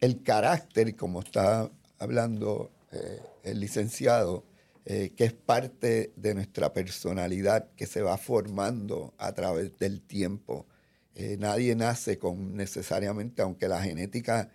el 0.02 0.22
carácter, 0.22 0.96
como 0.96 1.22
está 1.22 1.68
hablando 1.98 2.70
eh, 2.94 3.20
el 3.44 3.60
licenciado, 3.60 4.46
eh, 4.86 5.14
que 5.16 5.26
es 5.26 5.34
parte 5.34 6.14
de 6.16 6.36
nuestra 6.36 6.74
personalidad 6.74 7.72
que 7.76 7.88
se 7.88 8.04
va 8.04 8.18
formando 8.18 9.16
a 9.18 9.34
través 9.34 9.80
del 9.80 10.02
tiempo. 10.02 10.68
Eh, 11.16 11.38
nadie 11.40 11.76
nace 11.76 12.20
con 12.20 12.56
necesariamente, 12.56 13.42
aunque 13.42 13.68
la 13.68 13.82
genética, 13.82 14.50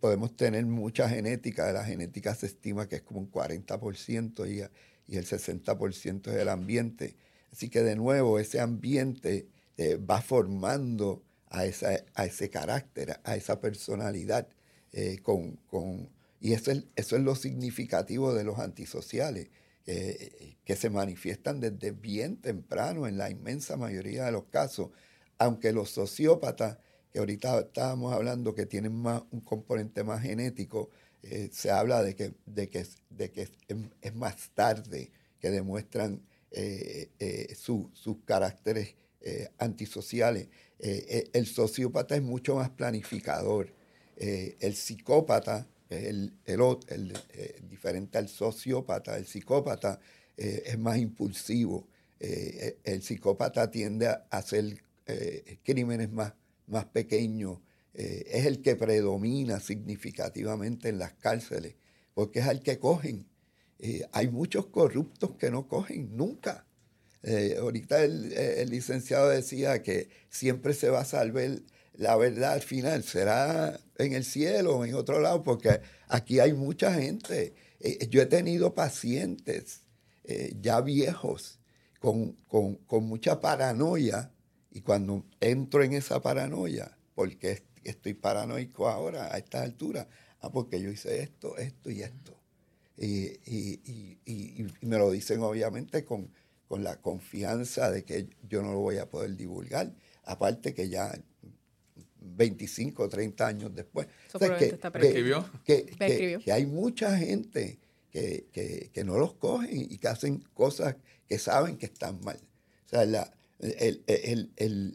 podemos 0.00 0.34
tener 0.34 0.64
mucha 0.64 1.10
genética, 1.10 1.70
la 1.70 1.84
genética 1.84 2.34
se 2.34 2.46
estima 2.46 2.88
que 2.88 2.96
es 2.96 3.02
como 3.02 3.20
un 3.20 3.30
40% 3.30 4.50
y, 4.50 4.62
y 5.12 5.18
el 5.18 5.26
60% 5.26 6.28
es 6.28 6.36
el 6.36 6.48
ambiente. 6.48 7.16
Así 7.52 7.68
que 7.68 7.82
de 7.82 7.96
nuevo, 7.96 8.38
ese 8.38 8.60
ambiente 8.60 9.46
va 9.78 10.22
formando 10.22 11.22
a, 11.50 11.66
esa, 11.66 12.02
a 12.14 12.24
ese 12.24 12.48
carácter, 12.48 13.20
a 13.24 13.36
esa 13.36 13.60
personalidad 13.60 14.48
con, 15.22 15.56
con 15.66 16.08
y 16.40 16.52
eso 16.52 16.70
es, 16.70 16.84
eso 16.96 17.16
es 17.16 17.22
lo 17.22 17.34
significativo 17.34 18.34
de 18.34 18.44
los 18.44 18.58
antisociales, 18.58 19.48
que 19.84 20.74
se 20.74 20.90
manifiestan 20.90 21.60
desde 21.60 21.92
bien 21.92 22.38
temprano 22.38 23.06
en 23.06 23.18
la 23.18 23.30
inmensa 23.30 23.76
mayoría 23.76 24.24
de 24.24 24.32
los 24.32 24.46
casos, 24.46 24.90
aunque 25.38 25.72
los 25.72 25.90
sociópatas, 25.90 26.78
que 27.12 27.20
ahorita 27.20 27.60
estábamos 27.60 28.12
hablando 28.12 28.52
que 28.52 28.66
tienen 28.66 28.94
más, 28.94 29.22
un 29.30 29.42
componente 29.42 30.02
más 30.02 30.22
genético, 30.22 30.90
eh, 31.30 31.50
se 31.52 31.70
habla 31.70 32.02
de 32.02 32.14
que, 32.14 32.34
de 32.46 32.68
que, 32.68 32.86
de 33.10 33.30
que 33.32 33.48
es, 34.00 34.14
más 34.14 34.50
tarde 34.54 35.10
que 35.40 35.50
demuestran 35.50 36.22
eh, 36.52 37.10
eh, 37.18 37.54
sus 37.56 38.18
caracteres 38.24 38.94
antisociales. 39.58 40.48
el 40.78 41.46
sociópata 41.46 42.14
es 42.14 42.22
mucho 42.22 42.54
más 42.54 42.70
planificador. 42.70 43.74
el 44.16 44.76
psicópata 44.76 45.66
el, 45.88 46.32
el, 46.44 47.12
eh, 47.30 47.60
diferente 47.68 48.18
al 48.18 48.28
sociópata, 48.28 49.16
el 49.16 49.26
psicópata 49.26 50.00
eh, 50.36 50.62
es 50.66 50.78
más 50.78 50.98
impulsivo. 50.98 51.88
Eh, 52.18 52.78
el 52.84 53.02
psicópata 53.02 53.70
tiende 53.70 54.08
a 54.08 54.26
hacer 54.30 54.82
crímenes 55.62 56.10
más, 56.10 56.32
más 56.66 56.86
pequeños. 56.86 57.60
es 57.94 58.44
el 58.44 58.60
que 58.60 58.74
predomina 58.74 59.60
significativamente 59.60 60.88
en 60.88 60.98
las 60.98 61.12
cárceles, 61.12 61.76
porque 62.12 62.40
es 62.40 62.48
el 62.48 62.60
que 62.60 62.80
cogen. 62.80 63.28
hay 64.10 64.28
muchos 64.28 64.66
corruptos 64.66 65.36
que 65.36 65.52
no 65.52 65.68
cogen 65.68 66.16
nunca. 66.16 66.66
ahorita 67.60 68.02
el, 68.02 68.68
licenciado 68.68 69.28
decía 69.28 69.80
que 69.84 70.08
siempre 70.28 70.74
se 70.74 70.90
va 70.90 71.02
a 71.02 71.04
salvar 71.04 71.60
la 71.98 72.16
verdad 72.16 72.52
al 72.52 72.62
final 72.62 73.02
será 73.02 73.78
en 73.98 74.12
el 74.12 74.24
cielo 74.24 74.76
o 74.76 74.84
en 74.84 74.94
otro 74.94 75.20
lado, 75.20 75.42
porque 75.42 75.80
aquí 76.08 76.40
hay 76.40 76.52
mucha 76.52 76.92
gente. 76.94 77.54
Eh, 77.80 78.06
yo 78.08 78.22
he 78.22 78.26
tenido 78.26 78.74
pacientes 78.74 79.82
eh, 80.24 80.54
ya 80.60 80.80
viejos 80.80 81.58
con, 82.00 82.36
mucha 82.90 83.40
paranoia 83.40 84.32
y 84.70 84.80
cuando 84.82 85.24
entro 85.40 85.82
en 85.82 85.94
esa 85.94 86.20
paranoia, 86.20 86.96
porque 87.14 87.64
estoy 87.84 88.14
paranoico 88.14 88.88
ahora 88.88 89.34
a 89.34 89.38
esta 89.38 89.62
altura, 89.62 90.08
ah, 90.40 90.50
porque 90.50 90.80
yo 90.80 90.90
hice 90.90 91.22
esto, 91.22 91.56
esto 91.56 91.90
y 91.90 92.02
esto. 92.02 92.38
Y, 92.98 93.38
me 94.80 94.98
lo 94.98 95.10
dicen 95.10 95.42
obviamente 95.42 96.04
con, 96.04 96.30
con 96.68 96.84
la 96.84 97.00
confianza 97.00 97.90
de 97.90 98.04
que 98.04 98.28
yo 98.48 98.62
no 98.62 98.72
lo 98.72 98.80
voy 98.80 98.98
a 98.98 99.08
poder 99.10 99.36
divulgar. 99.36 99.94
Aparte 100.24 100.74
que 100.74 100.88
ya 100.88 101.12
25 102.34 103.02
o 103.02 103.08
30 103.08 103.46
años 103.46 103.74
después. 103.74 104.06
que, 105.64 105.86
que, 106.44 106.52
hay 106.52 106.66
mucha 106.66 107.16
gente 107.18 107.78
que, 108.10 109.02
no 109.04 109.18
los 109.18 109.34
cogen 109.34 109.86
y 109.90 109.98
que 109.98 110.08
hacen 110.08 110.42
cosas 110.54 110.96
que 111.28 111.38
saben 111.38 111.76
que 111.76 111.86
están 111.86 112.20
mal. 112.22 112.38
O 112.86 112.88
sea, 112.88 113.04
la, 113.04 113.32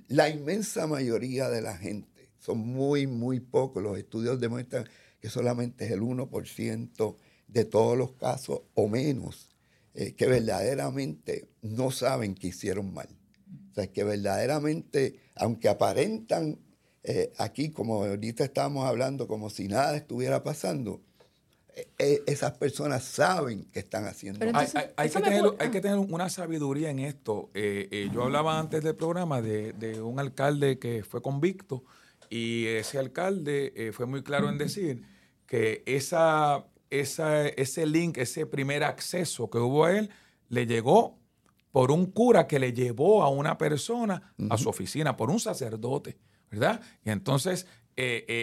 la 0.07 0.29
inmensa 0.29 0.87
mayoría 0.87 1.49
de 1.49 1.61
la 1.61 1.77
gente, 1.77 2.29
son 2.39 2.57
muy, 2.57 3.05
muy 3.05 3.39
pocos, 3.39 3.83
los 3.83 3.97
estudios 3.97 4.39
demuestran 4.39 4.85
que 5.19 5.29
solamente 5.29 5.85
es 5.85 5.91
el 5.91 6.01
1% 6.01 7.15
de 7.47 7.65
todos 7.65 7.97
los 7.97 8.13
casos 8.13 8.61
o 8.73 8.87
menos 8.87 9.51
eh, 9.93 10.13
que 10.13 10.25
verdaderamente 10.25 11.49
no 11.61 11.91
saben 11.91 12.33
que 12.33 12.47
hicieron 12.47 12.93
mal. 12.93 13.09
O 13.71 13.73
sea, 13.73 13.87
que 13.87 14.03
verdaderamente, 14.03 15.19
aunque 15.35 15.69
aparentan 15.69 16.59
eh, 17.03 17.31
aquí, 17.37 17.71
como 17.71 18.03
ahorita 18.03 18.43
estamos 18.43 18.85
hablando, 18.85 19.27
como 19.27 19.49
si 19.49 19.67
nada 19.67 19.95
estuviera 19.95 20.43
pasando, 20.43 21.01
e, 21.75 21.87
e, 21.97 22.23
esas 22.27 22.51
personas 22.57 23.03
saben 23.03 23.65
que 23.71 23.79
están 23.79 24.05
haciendo. 24.05 24.45
hay, 24.53 24.67
hay, 24.97 25.09
que 25.09 25.21
tener, 25.21 25.43
hay, 25.59 25.71
que 25.71 25.81
tener, 25.81 25.97
una 25.97 26.29
sabiduría 26.29 26.89
en 26.89 26.99
esto. 26.99 27.49
Eh, 27.53 27.87
eh, 27.91 28.09
yo 28.13 28.23
hablaba 28.23 28.59
antes 28.59 28.83
del 28.83 28.95
programa 28.95 29.41
de, 29.41 29.73
de, 29.73 30.01
un 30.01 30.19
alcalde 30.19 30.79
que 30.79 31.03
fue 31.03 31.21
convicto 31.21 31.83
y 32.29 32.65
ese 32.65 32.97
alcalde 32.97 33.73
eh, 33.75 33.91
fue 33.91 34.05
muy 34.05 34.23
claro 34.23 34.49
en 34.49 34.57
decir 34.57 35.03
que 35.45 35.83
esa, 35.85 36.65
esa, 36.89 37.45
ese 37.47 37.85
link, 37.85 38.17
ese 38.17 38.45
primer 38.45 38.83
acceso 38.83 39.49
que 39.49 39.57
hubo 39.57 39.85
a 39.85 39.97
él, 39.97 40.09
le 40.47 40.65
llegó 40.65 41.19
por 41.71 41.91
un 41.91 42.05
cura 42.05 42.47
que 42.47 42.57
le 42.57 42.71
llevó 42.73 43.23
a 43.23 43.29
una 43.29 43.57
persona 43.57 44.33
a 44.49 44.57
su 44.57 44.69
oficina, 44.69 45.15
por 45.15 45.29
un 45.29 45.39
sacerdote, 45.39 46.17
¿verdad? 46.51 46.81
Y 47.03 47.09
entonces 47.09 47.65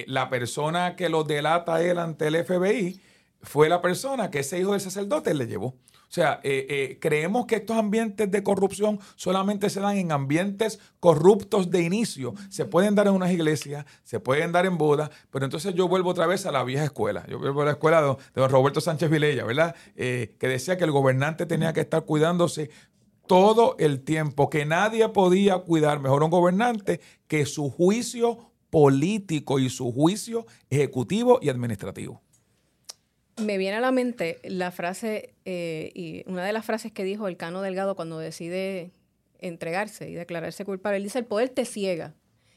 la 0.06 0.30
persona 0.30 0.94
que 0.94 1.08
lo 1.08 1.24
delata 1.24 1.82
él 1.82 1.98
ante 1.98 2.28
el 2.28 2.44
FBI 2.44 3.00
fue 3.42 3.68
la 3.68 3.80
persona 3.80 4.30
que 4.30 4.40
ese 4.40 4.58
hijo 4.58 4.72
del 4.72 4.80
sacerdote 4.80 5.34
le 5.34 5.46
llevó. 5.46 5.74
O 6.08 6.10
sea, 6.10 6.40
eh, 6.42 6.66
eh, 6.70 6.98
creemos 7.00 7.44
que 7.44 7.56
estos 7.56 7.76
ambientes 7.76 8.30
de 8.30 8.42
corrupción 8.42 8.98
solamente 9.14 9.68
se 9.68 9.80
dan 9.80 9.98
en 9.98 10.10
ambientes 10.10 10.80
corruptos 11.00 11.70
de 11.70 11.82
inicio. 11.82 12.34
Se 12.48 12.64
pueden 12.64 12.94
dar 12.94 13.08
en 13.08 13.12
unas 13.12 13.30
iglesias, 13.30 13.84
se 14.04 14.18
pueden 14.18 14.50
dar 14.50 14.64
en 14.64 14.78
bodas, 14.78 15.10
pero 15.30 15.44
entonces 15.44 15.74
yo 15.74 15.86
vuelvo 15.86 16.08
otra 16.08 16.26
vez 16.26 16.46
a 16.46 16.52
la 16.52 16.64
vieja 16.64 16.84
escuela. 16.84 17.26
Yo 17.28 17.38
vuelvo 17.38 17.60
a 17.60 17.66
la 17.66 17.70
escuela 17.72 18.00
de, 18.00 18.16
don 18.34 18.50
Roberto 18.50 18.80
Sánchez 18.80 19.10
Vilella, 19.10 19.44
¿verdad? 19.44 19.76
Eh, 19.96 20.34
que 20.40 20.48
decía 20.48 20.78
que 20.78 20.84
el 20.84 20.92
gobernante 20.92 21.44
tenía 21.44 21.74
que 21.74 21.80
estar 21.80 22.02
cuidándose 22.06 22.70
todo 23.26 23.76
el 23.78 24.00
tiempo, 24.00 24.48
que 24.48 24.64
nadie 24.64 25.06
podía 25.10 25.58
cuidar 25.58 26.00
mejor 26.00 26.22
a 26.22 26.24
un 26.24 26.30
gobernante 26.30 27.02
que 27.28 27.46
su 27.46 27.70
juicio 27.70 28.50
político 28.70 29.58
y 29.58 29.70
su 29.70 29.92
juicio 29.92 30.46
ejecutivo 30.68 31.38
y 31.40 31.48
administrativo 31.48 32.22
me 33.38 33.58
viene 33.58 33.76
a 33.76 33.80
la 33.80 33.92
mente 33.92 34.40
la 34.44 34.70
frase, 34.70 35.34
eh, 35.44 35.90
y 35.94 36.22
una 36.26 36.44
de 36.44 36.52
las 36.52 36.64
frases 36.64 36.92
que 36.92 37.04
dijo 37.04 37.28
el 37.28 37.36
Cano 37.36 37.62
Delgado 37.62 37.96
cuando 37.96 38.18
decide 38.18 38.92
entregarse 39.38 40.10
y 40.10 40.14
declararse 40.14 40.64
culpable. 40.64 40.98
Él 40.98 41.04
dice, 41.04 41.20
el 41.20 41.26
poder 41.26 41.48
te 41.48 41.64
ciega. 41.64 42.14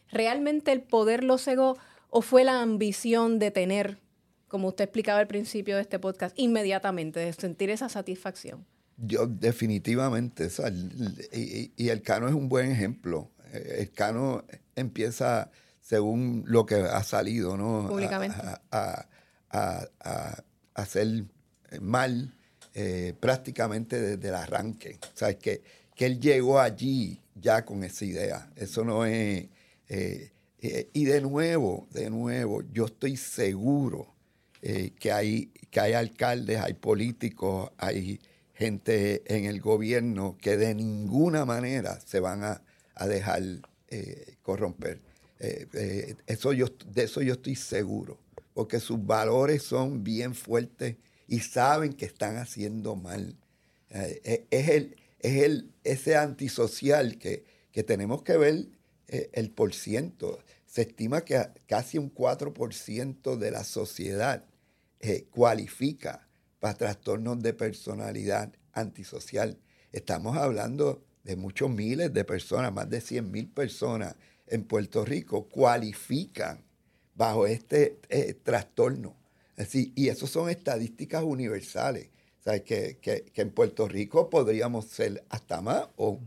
¿Realmente 0.09 0.71
el 0.71 0.81
poder 0.81 1.23
lo 1.23 1.37
cegó 1.37 1.77
o 2.09 2.21
fue 2.21 2.43
la 2.43 2.61
ambición 2.61 3.39
de 3.39 3.51
tener, 3.51 3.99
como 4.47 4.69
usted 4.69 4.85
explicaba 4.85 5.19
al 5.19 5.27
principio 5.27 5.75
de 5.75 5.83
este 5.83 5.99
podcast, 5.99 6.37
inmediatamente, 6.37 7.19
de 7.19 7.31
sentir 7.33 7.69
esa 7.69 7.87
satisfacción? 7.87 8.65
Yo 8.97 9.25
definitivamente, 9.25 10.49
y, 11.31 11.89
el 11.89 12.01
Cano 12.01 12.27
es 12.27 12.33
un 12.33 12.49
buen 12.49 12.71
ejemplo. 12.71 13.31
El 13.53 13.91
Cano 13.91 14.43
empieza 14.75 15.49
según 15.81 16.43
lo 16.47 16.65
que 16.65 16.75
ha 16.75 17.03
salido, 17.03 17.57
¿no? 17.57 17.87
Públicamente. 17.89 18.37
a, 18.71 19.05
hacer 20.73 21.25
eh, 21.71 21.79
mal 21.81 22.33
eh, 22.73 23.13
prácticamente 23.19 23.99
desde 23.99 24.29
el 24.29 24.35
arranque. 24.35 24.99
O 25.03 25.17
sea, 25.17 25.33
que, 25.37 25.61
que 25.93 26.05
él 26.05 26.19
llegó 26.19 26.59
allí 26.59 27.19
ya 27.35 27.65
con 27.65 27.83
esa 27.83 28.05
idea. 28.05 28.49
Eso 28.55 28.85
no 28.85 29.05
es... 29.05 29.49
Eh, 29.89 30.31
y 30.93 31.05
de 31.05 31.21
nuevo, 31.21 31.87
de 31.91 32.09
nuevo, 32.11 32.61
yo 32.71 32.85
estoy 32.85 33.17
seguro 33.17 34.13
que, 34.61 35.11
hay, 35.11 35.47
que 35.71 35.79
hay 35.79 35.93
alcaldes, 35.93 36.59
hay 36.59 36.75
políticos, 36.75 37.71
hay 37.77 38.21
gente 38.53 39.23
en 39.25 39.45
el 39.45 39.59
gobierno 39.59 40.37
que 40.39 40.57
de 40.57 40.75
ninguna 40.75 41.45
manera 41.45 41.99
se 41.99 42.19
van 42.19 42.43
a, 42.43 42.61
a 42.93 43.07
dejar 43.07 43.41
corromper. 44.41 45.01
eso 46.27 46.53
yo, 46.53 46.67
de 46.87 47.03
eso 47.03 47.21
yo 47.21 47.33
estoy 47.33 47.55
seguro 47.55 48.19
porque 48.53 48.79
sus 48.79 49.05
valores 49.05 49.63
son 49.63 50.03
bien 50.03 50.35
fuertes 50.35 50.97
y 51.27 51.39
saben 51.39 51.93
que 51.93 52.05
están 52.05 52.37
haciendo 52.37 52.95
mal. 52.95 53.37
Eh, 53.89 54.21
eh, 54.23 54.47
es, 54.49 54.69
el, 54.69 54.95
es 55.19 55.43
el, 55.43 55.71
ese 55.83 56.15
antisocial 56.15 57.17
que, 57.17 57.45
que 57.71 57.83
tenemos 57.83 58.23
que 58.23 58.37
ver 58.37 58.67
eh, 59.07 59.29
el 59.33 59.51
por 59.51 59.73
ciento. 59.73 60.39
Se 60.65 60.81
estima 60.81 61.21
que 61.21 61.41
casi 61.67 61.97
un 61.97 62.13
4% 62.13 63.37
de 63.37 63.51
la 63.51 63.63
sociedad 63.63 64.45
cualifica 65.31 66.27
para 66.59 66.75
trastornos 66.75 67.41
de 67.41 67.55
personalidad 67.55 68.53
antisocial. 68.71 69.57
Estamos 69.91 70.37
hablando 70.37 71.03
de 71.23 71.35
muchos 71.35 71.69
miles 71.69 72.13
de 72.13 72.23
personas, 72.23 72.73
más 72.73 72.89
de 72.89 73.01
100 73.01 73.31
mil 73.31 73.47
personas 73.47 74.15
en 74.47 74.63
Puerto 74.63 75.05
Rico 75.05 75.47
cualifican 75.47 76.63
bajo 77.15 77.47
este 77.47 77.99
eh, 78.09 78.33
trastorno. 78.43 79.15
Así, 79.57 79.93
y 79.95 80.09
eso 80.09 80.27
son 80.27 80.49
estadísticas 80.49 81.23
universales. 81.23 82.09
O 82.43 82.63
que, 82.63 83.31
en 83.35 83.51
Puerto 83.51 83.87
Rico 83.87 84.29
podríamos 84.29 84.85
ser 84.85 85.23
hasta 85.29 85.61
más 85.61 85.87
o, 85.95 86.19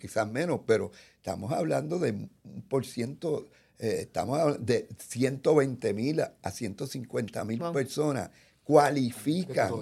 quizás 0.00 0.28
menos, 0.28 0.62
pero 0.66 0.90
estamos 1.14 1.52
hablando 1.52 2.00
de 2.00 2.10
un 2.10 2.62
por 2.68 2.84
ciento, 2.84 3.48
eh, 3.78 3.98
estamos 4.00 4.38
hablando 4.40 4.64
de 4.64 4.88
120 4.98 5.94
mil 5.94 6.20
a 6.20 6.50
150 6.50 7.44
mil 7.44 7.60
personas 7.72 8.30
cualifican 8.64 9.72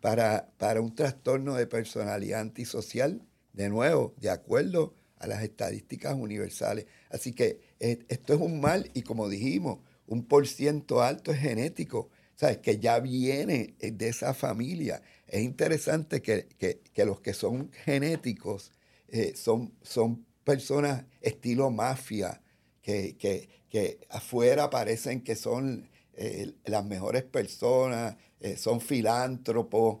para, 0.00 0.48
para 0.58 0.80
un 0.80 0.94
trastorno 0.94 1.54
de 1.54 1.66
personalidad 1.66 2.40
antisocial, 2.40 3.20
de 3.56 3.68
nuevo, 3.68 4.14
de 4.20 4.30
acuerdo 4.30 4.94
a 5.18 5.26
las 5.26 5.42
estadísticas 5.42 6.14
universales. 6.14 6.86
Así 7.10 7.32
que 7.32 7.60
eh, 7.80 7.98
esto 8.08 8.34
es 8.34 8.40
un 8.40 8.60
mal 8.60 8.90
y 8.94 9.02
como 9.02 9.28
dijimos, 9.28 9.80
un 10.06 10.24
por 10.24 10.46
ciento 10.46 11.02
alto 11.02 11.32
es 11.32 11.40
genético, 11.40 12.10
¿sabes? 12.36 12.58
Que 12.58 12.78
ya 12.78 13.00
viene 13.00 13.74
de 13.80 14.08
esa 14.08 14.32
familia. 14.34 15.02
Es 15.26 15.42
interesante 15.42 16.22
que, 16.22 16.46
los 17.04 17.20
que 17.20 17.34
son 17.34 17.72
genéticos 17.72 18.70
eh, 19.08 19.32
son, 19.34 19.74
son 19.82 20.24
personas 20.44 21.04
estilo 21.20 21.70
mafia, 21.70 22.40
que, 22.80 23.16
que, 23.18 23.98
afuera 24.08 24.70
parecen 24.70 25.20
que 25.22 25.34
son 25.34 25.90
eh, 26.14 26.54
las 26.64 26.84
mejores 26.84 27.24
personas, 27.24 28.16
eh, 28.40 28.56
son 28.56 28.80
filántropos, 28.80 29.98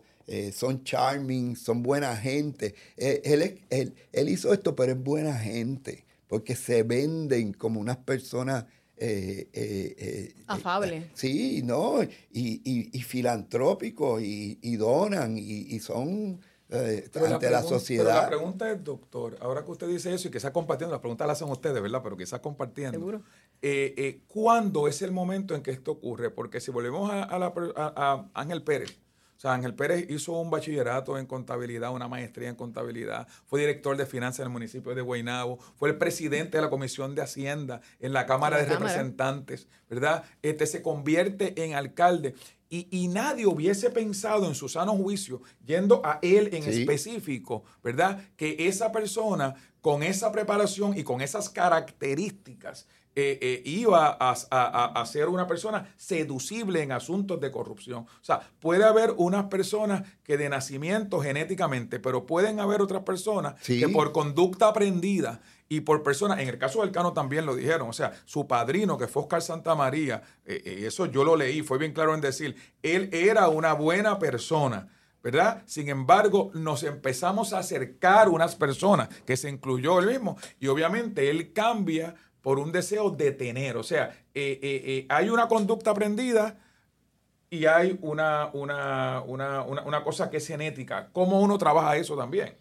son 0.52 0.82
charming, 0.82 1.56
son 1.56 1.82
buena 1.82 2.16
gente. 2.16 2.74
él, 2.96 3.60
él, 3.70 3.94
él, 4.12 4.28
hizo 4.28 4.52
esto, 4.52 4.74
pero 4.74 4.92
es 4.92 4.98
buena 4.98 5.38
gente, 5.38 6.04
porque 6.26 6.56
se 6.56 6.82
venden 6.82 7.52
como 7.52 7.80
unas 7.80 7.98
personas 7.98 8.64
eh, 8.98 9.48
eh, 9.52 9.94
eh, 9.98 10.34
Afable. 10.46 11.10
sí, 11.12 11.60
¿no? 11.62 12.02
Y, 12.02 12.88
y, 12.92 13.02
filantrópicos 13.02 14.22
y, 14.22 14.76
donan 14.76 15.36
y, 15.36 15.78
son 15.80 16.40
ante 16.70 17.50
la, 17.50 17.62
sociedad. 17.62 18.04
Pero 18.04 18.22
la 18.22 18.28
pregunta 18.28 18.72
es, 18.72 18.82
doctor, 18.82 19.36
ahora 19.40 19.64
que 19.64 19.70
usted 19.70 19.88
dice 19.88 20.14
eso 20.14 20.28
y 20.28 20.30
que 20.30 20.38
está 20.38 20.52
compartiendo, 20.52 20.92
las 20.94 21.00
preguntas 21.00 21.26
las 21.26 21.36
hacen 21.42 21.52
ustedes, 21.52 21.82
¿verdad? 21.82 22.00
Pero 22.02 22.16
que 22.16 22.24
está 22.24 22.40
compartiendo. 22.40 22.98
Seguro. 22.98 23.22
¿Cuándo 24.28 24.88
es 24.88 25.02
el 25.02 25.12
momento 25.12 25.54
en 25.54 25.62
que 25.62 25.72
esto 25.72 25.92
ocurre? 25.92 26.30
Porque 26.30 26.60
si 26.60 26.70
volvemos 26.70 27.10
a, 27.10 27.28
a 27.30 28.30
Ángel 28.32 28.62
Pérez, 28.62 28.98
o 29.36 29.40
sea, 29.40 29.52
Ángel 29.52 29.74
Pérez 29.74 30.06
hizo 30.08 30.32
un 30.32 30.50
bachillerato 30.50 31.18
en 31.18 31.26
contabilidad, 31.26 31.92
una 31.92 32.08
maestría 32.08 32.48
en 32.48 32.54
contabilidad, 32.54 33.28
fue 33.44 33.60
director 33.60 33.96
de 33.96 34.06
finanzas 34.06 34.40
en 34.40 34.46
el 34.46 34.52
municipio 34.52 34.94
de 34.94 35.02
Guaynabo, 35.02 35.58
fue 35.76 35.90
el 35.90 35.98
presidente 35.98 36.56
de 36.56 36.62
la 36.62 36.70
Comisión 36.70 37.14
de 37.14 37.22
Hacienda 37.22 37.82
en 38.00 38.12
la 38.12 38.26
Cámara 38.26 38.56
de 38.56 38.64
Representantes, 38.64 39.68
¿verdad? 39.90 40.24
Este 40.42 40.66
se 40.66 40.80
convierte 40.82 41.62
en 41.62 41.74
alcalde. 41.74 42.34
Y, 42.68 43.06
nadie 43.08 43.46
hubiese 43.46 43.90
pensado 43.90 44.46
en 44.48 44.56
su 44.56 44.68
sano 44.68 44.92
juicio, 44.96 45.40
yendo 45.64 46.04
a 46.04 46.18
él 46.20 46.50
en 46.52 46.64
específico, 46.64 47.62
¿verdad? 47.82 48.20
Que 48.36 48.66
esa 48.66 48.90
persona 48.90 49.54
con 49.80 50.02
esa 50.02 50.32
preparación 50.32 50.98
y 50.98 51.04
con 51.04 51.20
esas 51.20 51.48
características 51.48 52.88
eh, 53.18 53.38
eh, 53.40 53.62
iba 53.64 54.08
a, 54.20 55.06
ser 55.06 55.30
una 55.30 55.46
persona 55.46 55.94
seducible 55.96 56.82
en 56.82 56.92
asuntos 56.92 57.40
de 57.40 57.50
corrupción. 57.50 58.00
O 58.00 58.24
sea, 58.24 58.40
puede 58.60 58.84
haber 58.84 59.14
unas 59.16 59.46
personas 59.46 60.02
que 60.22 60.36
de 60.36 60.50
nacimiento 60.50 61.20
genéticamente, 61.20 61.98
pero 61.98 62.26
pueden 62.26 62.60
haber 62.60 62.82
otras 62.82 63.04
personas 63.04 63.54
que 63.62 63.88
por 63.88 64.12
conducta 64.12 64.68
aprendida 64.68 65.40
y 65.66 65.80
por 65.80 66.02
personas, 66.02 66.40
en 66.40 66.48
el 66.48 66.58
caso 66.58 66.82
del 66.82 66.92
Cano 66.92 67.14
también 67.14 67.46
lo 67.46 67.56
dijeron, 67.56 67.88
o 67.88 67.94
sea, 67.94 68.12
su 68.26 68.46
padrino 68.46 68.98
que 68.98 69.08
fue 69.08 69.22
Oscar 69.22 69.40
Santamaría, 69.40 70.22
eh, 70.44 70.82
eso 70.86 71.06
yo 71.06 71.24
lo 71.24 71.36
leí, 71.36 71.62
fue 71.62 71.78
bien 71.78 71.94
claro 71.94 72.14
en 72.14 72.20
decir, 72.20 72.54
él 72.82 73.08
era 73.14 73.48
una 73.48 73.72
buena 73.72 74.18
persona. 74.18 74.88
¿verdad? 75.22 75.64
Sin 75.66 75.88
embargo, 75.88 76.52
nos 76.54 76.84
empezamos 76.84 77.52
a 77.52 77.58
acercar 77.58 78.28
unas 78.28 78.54
personas, 78.54 79.08
que 79.26 79.36
se 79.36 79.50
incluyó 79.50 79.98
él 79.98 80.06
mismo, 80.06 80.38
y 80.60 80.68
obviamente 80.68 81.30
él 81.30 81.52
cambia 81.52 82.14
por 82.46 82.60
un 82.60 82.70
deseo 82.70 83.10
de 83.10 83.32
tener. 83.32 83.76
O 83.76 83.82
sea, 83.82 84.16
eh, 84.32 84.60
eh, 84.62 84.82
eh, 84.84 85.06
hay 85.08 85.30
una 85.30 85.48
conducta 85.48 85.90
aprendida 85.90 86.56
y 87.50 87.66
hay 87.66 87.98
una, 88.02 88.50
una, 88.52 89.20
una, 89.22 89.62
una, 89.64 90.04
cosa 90.04 90.30
que 90.30 90.36
es 90.36 90.46
genética. 90.46 91.08
¿Cómo 91.12 91.40
uno 91.40 91.58
trabaja 91.58 91.96
eso 91.96 92.16
también? 92.16 92.54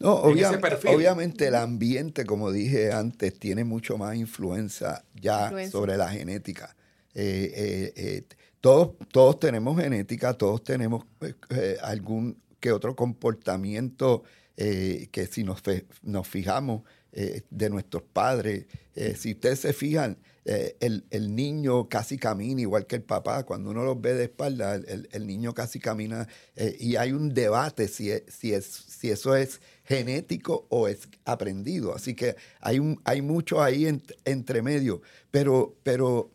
No, 0.00 0.14
obviamente 0.14 1.46
el 1.46 1.54
ambiente, 1.54 2.26
como 2.26 2.50
dije 2.50 2.92
antes, 2.92 3.38
tiene 3.38 3.62
mucho 3.62 3.96
más 3.96 4.16
influencia 4.16 5.04
ya 5.14 5.52
sobre 5.70 5.96
la 5.96 6.08
genética. 6.08 6.74
todos, 8.60 8.96
todos 9.12 9.38
tenemos 9.38 9.80
genética, 9.80 10.34
todos 10.34 10.64
tenemos 10.64 11.04
algún 11.80 12.42
que 12.58 12.72
otro 12.72 12.96
comportamiento 12.96 14.24
que 14.56 15.28
si 15.30 15.44
nos, 15.44 15.62
nos 16.02 16.26
fijamos 16.26 16.82
de 17.50 17.70
nuestros 17.70 18.02
padres, 18.02 18.66
si 19.16 19.32
ustedes 19.32 19.60
se 19.60 19.72
fijan, 19.72 20.18
eh, 20.48 20.76
el, 21.10 21.34
niño 21.34 21.88
casi 21.88 22.18
camina 22.18 22.60
igual 22.60 22.86
que 22.86 22.94
el 22.94 23.02
papá. 23.02 23.42
Cuando 23.42 23.70
uno 23.70 23.84
los 23.84 24.00
ve 24.00 24.14
de 24.14 24.24
espalda, 24.24 24.76
el, 24.76 25.26
niño 25.26 25.52
casi 25.54 25.80
camina 25.80 26.28
eh, 26.54 26.76
y 26.78 26.94
hay 26.94 27.10
un 27.10 27.34
debate 27.34 27.88
si, 27.88 28.12
si, 28.28 28.52
es, 28.52 28.64
si 28.64 29.10
eso 29.10 29.34
es 29.34 29.60
genético 29.84 30.66
o 30.68 30.86
es 30.86 31.08
aprendido. 31.24 31.96
Así 31.96 32.14
que 32.14 32.36
hay, 32.60 32.78
un, 32.78 33.00
hay 33.02 33.22
mucho 33.22 33.60
ahí 33.60 33.88
entre 34.24 34.62
medio. 34.62 35.02
Pero, 35.32 35.74
pero 35.82 36.30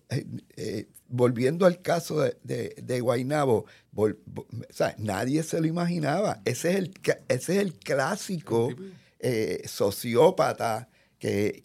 eh, 0.57 0.87
volviendo 1.07 1.65
al 1.65 1.81
caso 1.81 2.19
de, 2.19 2.75
de, 2.75 2.99
Guainabo, 2.99 3.65
nadie 4.97 5.41
se 5.43 5.61
lo 5.61 5.67
imaginaba. 5.67 6.41
Ese 6.43 6.71
es 6.71 6.75
el, 6.75 6.93
ese 7.29 7.55
es 7.55 7.61
el 7.61 7.73
clásico 7.75 8.75
sociópata 9.65 10.89
que, 11.19 11.63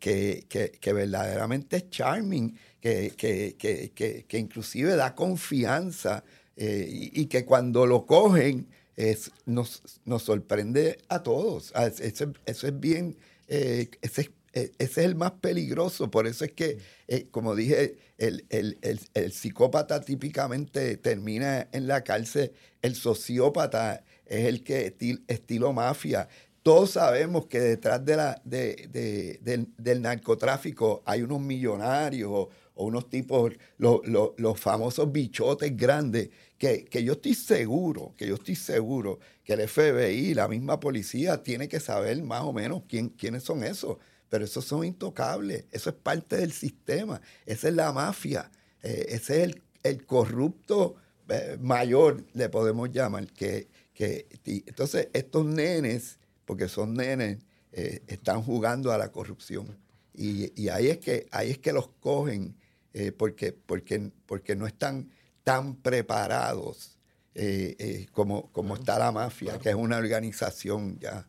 verdaderamente 0.84 1.76
es 1.76 1.90
charming, 1.90 2.56
que, 2.80 4.24
que 4.28 4.38
inclusive 4.38 4.96
da 4.96 5.14
confianza 5.14 6.22
eh, 6.56 6.88
y, 7.12 7.26
que 7.26 7.44
cuando 7.44 7.86
lo 7.86 8.06
cogen 8.06 8.66
es, 8.96 9.30
nos, 9.44 9.82
nos 10.06 10.22
sorprende 10.22 10.98
a 11.08 11.22
todos. 11.22 11.70
Ah, 11.74 11.86
eso, 11.86 12.32
es 12.46 12.80
bien, 12.80 13.18
eh, 13.46 13.90
ese, 14.00 14.32
ese, 14.52 14.72
es 14.78 14.96
el 14.96 15.16
más 15.16 15.32
peligroso, 15.32 16.10
por 16.10 16.26
eso 16.26 16.46
es 16.46 16.52
que, 16.52 16.78
eh, 17.08 17.26
como 17.30 17.54
dije, 17.54 17.98
el, 18.16 18.46
el, 18.48 18.78
el, 19.12 19.32
psicópata 19.32 20.00
típicamente 20.00 20.96
termina 20.96 21.68
en 21.72 21.86
la 21.86 22.02
cárcel, 22.04 22.52
el 22.80 22.94
sociópata 22.94 24.02
es 24.24 24.46
el 24.46 24.64
que 24.64 24.96
estilo 25.28 25.74
mafia, 25.74 26.26
todos 26.66 26.90
sabemos 26.90 27.46
que 27.46 27.60
detrás 27.60 28.04
de 28.04 28.16
la, 28.16 28.42
del, 28.42 30.02
narcotráfico 30.02 31.00
hay 31.06 31.22
unos 31.22 31.40
millonarios 31.40 32.28
o, 32.28 32.50
unos 32.74 33.08
tipos, 33.08 33.52
los 33.78 34.58
famosos 34.60 35.12
bichotes 35.12 35.76
grandes, 35.76 36.30
que, 36.58 36.88
yo 37.04 37.12
estoy 37.12 37.34
seguro, 37.34 38.14
que 38.16 38.26
yo 38.26 38.34
estoy 38.34 38.56
seguro 38.56 39.20
que 39.44 39.52
el 39.52 39.68
FBI, 39.68 40.34
la 40.34 40.48
misma 40.48 40.80
policía, 40.80 41.40
tiene 41.40 41.68
que 41.68 41.78
saber 41.78 42.20
más 42.24 42.42
o 42.42 42.52
menos 42.52 42.82
quién, 42.88 43.10
quiénes 43.10 43.44
son 43.44 43.62
esos. 43.62 43.98
Pero 44.28 44.44
esos 44.44 44.64
son 44.64 44.84
intocables, 44.84 45.66
eso 45.70 45.90
es 45.90 45.94
parte 45.94 46.36
del 46.36 46.50
sistema, 46.50 47.20
esa 47.46 47.68
es 47.68 47.74
la 47.74 47.92
mafia, 47.92 48.50
eh, 48.82 49.06
ese 49.10 49.44
es 49.44 49.54
el, 49.84 50.04
corrupto 50.04 50.96
eh, 51.28 51.58
mayor, 51.60 52.24
le 52.34 52.48
podemos 52.48 52.90
llamar. 52.90 53.28
Que, 53.28 53.68
que, 53.94 54.26
entonces, 54.66 55.10
estos 55.12 55.46
nenes 55.46 56.18
porque 56.46 56.68
son 56.68 56.94
nenes, 56.94 57.38
eh, 57.72 58.02
están 58.06 58.42
jugando 58.42 58.92
a 58.92 58.96
la 58.96 59.12
corrupción. 59.12 59.76
Y, 60.14 60.68
ahí, 60.70 60.88
es 60.88 60.96
que, 60.96 61.26
ahí 61.30 61.50
es 61.50 61.58
que 61.58 61.74
los 61.74 61.88
cogen 62.00 62.56
eh, 62.94 63.12
porque, 63.12 63.52
porque, 63.52 64.10
porque 64.24 64.56
no 64.56 64.66
están 64.66 65.10
tan 65.44 65.74
preparados 65.74 66.96
eh, 67.34 68.06
como, 68.12 68.50
como 68.52 68.76
está 68.76 68.98
la 68.98 69.12
mafia, 69.12 69.58
que 69.58 69.68
es 69.68 69.74
una 69.74 69.98
organización 69.98 70.98
ya. 70.98 71.26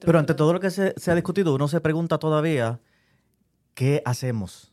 Pero 0.00 0.18
ante 0.18 0.32
todo 0.32 0.54
lo 0.54 0.60
que 0.60 0.70
se, 0.70 0.94
se 0.96 1.10
ha 1.10 1.14
discutido, 1.14 1.54
uno 1.54 1.68
se 1.68 1.80
pregunta 1.82 2.18
todavía, 2.18 2.80
¿qué 3.74 4.02
hacemos? 4.06 4.72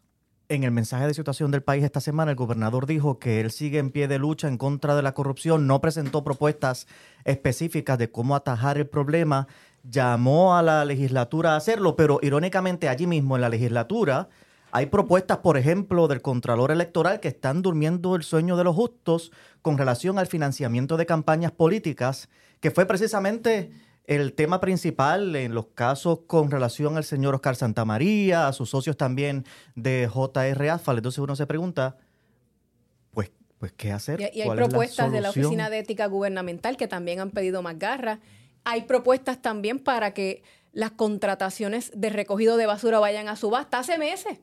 En 0.50 0.64
el 0.64 0.72
mensaje 0.72 1.06
de 1.06 1.14
situación 1.14 1.52
del 1.52 1.62
país 1.62 1.84
esta 1.84 2.02
semana, 2.02 2.32
el 2.32 2.38
gobernador 2.38 2.88
dijo 2.88 3.20
que 3.20 3.40
él 3.40 3.52
sigue 3.52 3.78
en 3.78 3.92
pie 3.92 4.08
de 4.08 4.18
lucha 4.18 4.48
en 4.48 4.58
contra 4.58 4.96
de 4.96 5.04
la 5.04 5.14
corrupción, 5.14 5.68
no 5.68 5.80
presentó 5.80 6.24
propuestas 6.24 6.88
específicas 7.24 7.98
de 7.98 8.10
cómo 8.12 8.36
atajar 8.36 8.78
el 8.78 8.88
problema 8.88 9.48
llamó 9.84 10.56
a 10.56 10.62
la 10.62 10.86
legislatura 10.86 11.54
a 11.54 11.58
hacerlo, 11.58 11.96
pero 11.96 12.20
irónicamente 12.22 12.90
allí 12.90 13.08
mismo 13.08 13.36
en 13.36 13.42
la 13.42 13.50
legislatura 13.50 14.30
hay 14.72 14.86
propuestas, 14.88 15.40
por 15.40 15.58
ejemplo, 15.58 16.08
del 16.08 16.22
Contralor 16.22 16.72
Electoral 16.72 17.20
que 17.20 17.30
están 17.30 17.62
durmiendo 17.62 18.16
el 18.16 18.24
sueño 18.24 18.56
de 18.56 18.64
los 18.64 18.76
justos 18.76 19.32
con 19.62 19.78
relación 19.78 20.20
al 20.20 20.28
financiamiento 20.28 20.96
de 20.96 21.06
campañas 21.06 21.52
políticas, 21.52 22.30
que 22.60 22.72
fue 22.72 22.86
precisamente 22.86 23.72
el 24.06 24.34
tema 24.34 24.60
principal 24.60 25.36
en 25.36 25.54
los 25.54 25.68
casos 25.68 26.22
con 26.28 26.52
relación 26.52 26.98
al 26.98 27.04
señor 27.04 27.36
Oscar 27.36 27.56
Santamaría, 27.56 28.48
a 28.48 28.54
sus 28.54 28.70
socios 28.70 28.98
también 28.98 29.46
de 29.76 30.10
JR 30.12 30.70
Asfal. 30.70 30.98
Entonces 30.98 31.20
uno 31.20 31.36
se 31.36 31.48
pregunta, 31.48 31.98
pues, 33.12 33.32
pues 33.58 33.72
¿qué 33.74 33.92
hacer? 33.92 34.20
Y, 34.34 34.42
hay 34.42 34.50
propuestas 34.50 35.12
de 35.12 35.22
la 35.22 35.30
Oficina 35.32 35.70
de 35.70 35.80
Ética 35.80 36.08
Gubernamental 36.08 36.78
que 36.78 36.88
también 36.88 37.20
han 37.20 37.32
pedido 37.32 37.62
más 37.62 37.78
garras 37.78 38.20
hay 38.64 38.84
propuestas 38.84 39.42
también 39.42 39.80
para 39.80 40.14
que 40.14 40.44
las 40.72 40.92
contrataciones 40.92 41.92
de 41.96 42.10
recogido 42.10 42.58
de 42.58 42.66
basura 42.66 43.00
vayan 43.00 43.28
a 43.28 43.36
subasta 43.36 43.80
hace 43.80 43.98
meses 43.98 44.40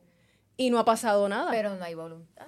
y 0.57 0.71
no 0.71 0.79
ha 0.79 0.85
pasado 0.85 1.29
nada. 1.29 1.51
Pero 1.51 1.75
no 1.77 1.85
hay 1.85 1.95
voluntad. 1.95 2.47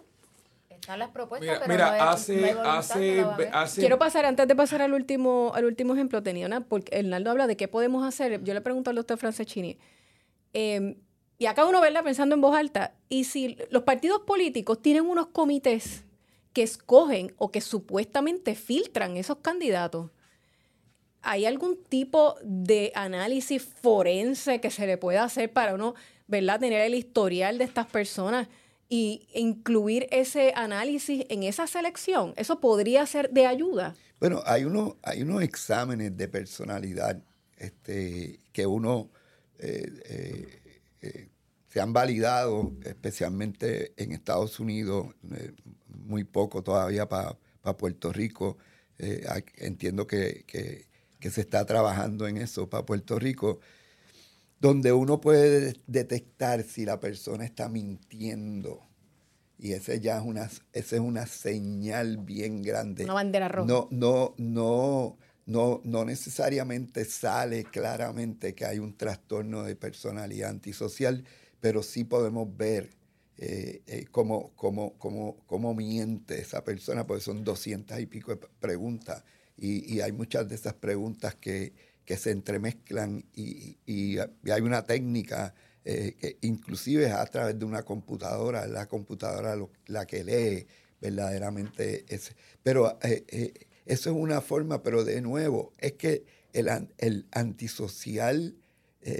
Están 0.68 1.00
las 1.00 1.10
propuestas, 1.10 1.58
pero 1.58 1.72
mira, 1.72 1.86
no 1.88 1.92
hay, 1.92 2.00
hace, 2.00 2.50
hace, 2.50 3.26
hace, 3.52 3.80
Quiero 3.80 3.98
pasar, 3.98 4.24
antes 4.24 4.48
de 4.48 4.56
pasar 4.56 4.80
al 4.80 4.94
último, 4.94 5.52
al 5.54 5.66
último 5.66 5.92
ejemplo, 5.92 6.22
tenía 6.22 6.46
una, 6.46 6.62
porque 6.62 6.96
Hernaldo 6.96 7.30
habla 7.30 7.46
de 7.46 7.56
qué 7.56 7.68
podemos 7.68 8.06
hacer. 8.06 8.42
Yo 8.42 8.54
le 8.54 8.60
pregunto 8.62 8.88
al 8.88 8.96
doctor 8.96 9.18
Franceschini, 9.18 9.76
eh, 10.54 10.96
y 11.36 11.46
acá 11.46 11.66
uno 11.66 11.80
verla 11.80 12.02
pensando 12.02 12.34
en 12.34 12.40
voz 12.40 12.56
alta, 12.56 12.94
y 13.08 13.24
si 13.24 13.58
los 13.70 13.82
partidos 13.82 14.22
políticos 14.22 14.80
tienen 14.80 15.04
unos 15.06 15.26
comités 15.26 16.04
que 16.52 16.62
escogen 16.62 17.34
o 17.36 17.50
que 17.50 17.60
supuestamente 17.60 18.54
filtran 18.54 19.16
esos 19.16 19.38
candidatos, 19.38 20.10
¿hay 21.22 21.46
algún 21.46 21.78
tipo 21.88 22.36
de 22.42 22.92
análisis 22.94 23.62
forense 23.62 24.60
que 24.60 24.70
se 24.70 24.86
le 24.86 24.98
pueda 24.98 25.24
hacer 25.24 25.52
para 25.52 25.74
uno, 25.74 25.94
¿verdad?, 26.26 26.60
tener 26.60 26.82
el 26.82 26.94
historial 26.94 27.58
de 27.58 27.64
estas 27.64 27.86
personas 27.86 28.48
y 28.88 29.26
incluir 29.34 30.06
ese 30.10 30.52
análisis 30.54 31.24
en 31.28 31.42
esa 31.42 31.66
selección? 31.66 32.32
¿Eso 32.36 32.60
podría 32.60 33.04
ser 33.06 33.30
de 33.30 33.46
ayuda? 33.46 33.94
Bueno, 34.20 34.42
hay, 34.46 34.64
uno, 34.64 34.96
hay 35.02 35.22
unos 35.22 35.42
exámenes 35.42 36.16
de 36.16 36.28
personalidad 36.28 37.22
este, 37.56 38.40
que 38.52 38.66
uno 38.66 39.10
eh, 39.58 39.90
eh, 40.08 40.78
eh, 41.02 41.28
se 41.68 41.80
han 41.80 41.92
validado, 41.92 42.72
especialmente 42.84 43.92
en 43.96 44.12
Estados 44.12 44.58
Unidos, 44.58 45.14
muy 45.86 46.24
poco 46.24 46.62
todavía 46.62 47.08
para 47.08 47.36
Puerto 47.76 48.12
Rico. 48.12 48.56
entiendo 48.98 50.06
que 50.06 50.44
que 50.46 50.87
se 51.30 51.40
está 51.40 51.64
trabajando 51.64 52.26
en 52.26 52.36
eso 52.36 52.68
para 52.68 52.84
Puerto 52.84 53.18
Rico, 53.18 53.60
donde 54.60 54.92
uno 54.92 55.20
puede 55.20 55.74
detectar 55.86 56.62
si 56.62 56.84
la 56.84 56.98
persona 57.00 57.44
está 57.44 57.68
mintiendo. 57.68 58.82
Y 59.58 59.72
ese 59.72 60.00
ya 60.00 60.18
es 60.18 60.24
una, 60.24 60.44
esa 60.72 60.96
es 60.96 61.00
una 61.00 61.26
señal 61.26 62.18
bien 62.18 62.62
grande. 62.62 63.04
Una 63.04 63.14
bandera 63.14 63.48
roja. 63.48 63.66
No, 63.66 63.88
no, 63.90 64.34
no, 64.36 65.18
no, 65.46 65.80
no 65.84 66.04
necesariamente 66.04 67.04
sale 67.04 67.64
claramente 67.64 68.54
que 68.54 68.64
hay 68.64 68.78
un 68.78 68.96
trastorno 68.96 69.64
de 69.64 69.74
personalidad 69.74 70.50
antisocial, 70.50 71.24
pero 71.60 71.82
sí 71.82 72.04
podemos 72.04 72.56
ver 72.56 72.90
eh, 73.36 73.82
eh, 73.86 74.04
cómo, 74.10 74.52
cómo, 74.56 74.98
cómo, 74.98 75.36
cómo, 75.46 75.74
miente 75.74 76.40
esa 76.40 76.64
persona, 76.64 77.06
porque 77.06 77.22
son 77.22 77.44
doscientas 77.44 78.00
y 78.00 78.06
pico 78.06 78.34
de 78.34 78.48
preguntas 78.60 79.24
y, 79.60 80.00
hay 80.00 80.12
muchas 80.12 80.48
de 80.48 80.54
esas 80.54 80.74
preguntas 80.74 81.34
que, 81.34 81.72
se 82.16 82.30
entremezclan 82.30 83.24
y, 83.34 83.76
hay 84.18 84.60
una 84.62 84.84
técnica 84.84 85.54
eh, 85.84 86.16
que 86.18 86.38
inclusive 86.42 87.06
es 87.06 87.12
a 87.12 87.26
través 87.26 87.58
de 87.58 87.64
una 87.64 87.82
computadora, 87.82 88.66
la 88.66 88.86
computadora 88.86 89.56
la 89.86 90.06
que 90.06 90.24
lee 90.24 90.66
verdaderamente 91.00 92.04
ese. 92.08 92.34
Pero 92.62 92.98
eh, 93.02 93.24
eh, 93.28 93.54
eso 93.84 94.10
es 94.10 94.16
una 94.16 94.40
forma, 94.40 94.82
pero 94.82 95.04
de 95.04 95.20
nuevo, 95.20 95.72
es 95.78 95.94
que 95.94 96.24
el, 96.52 96.68
el 96.98 97.26
antisocial, 97.32 98.56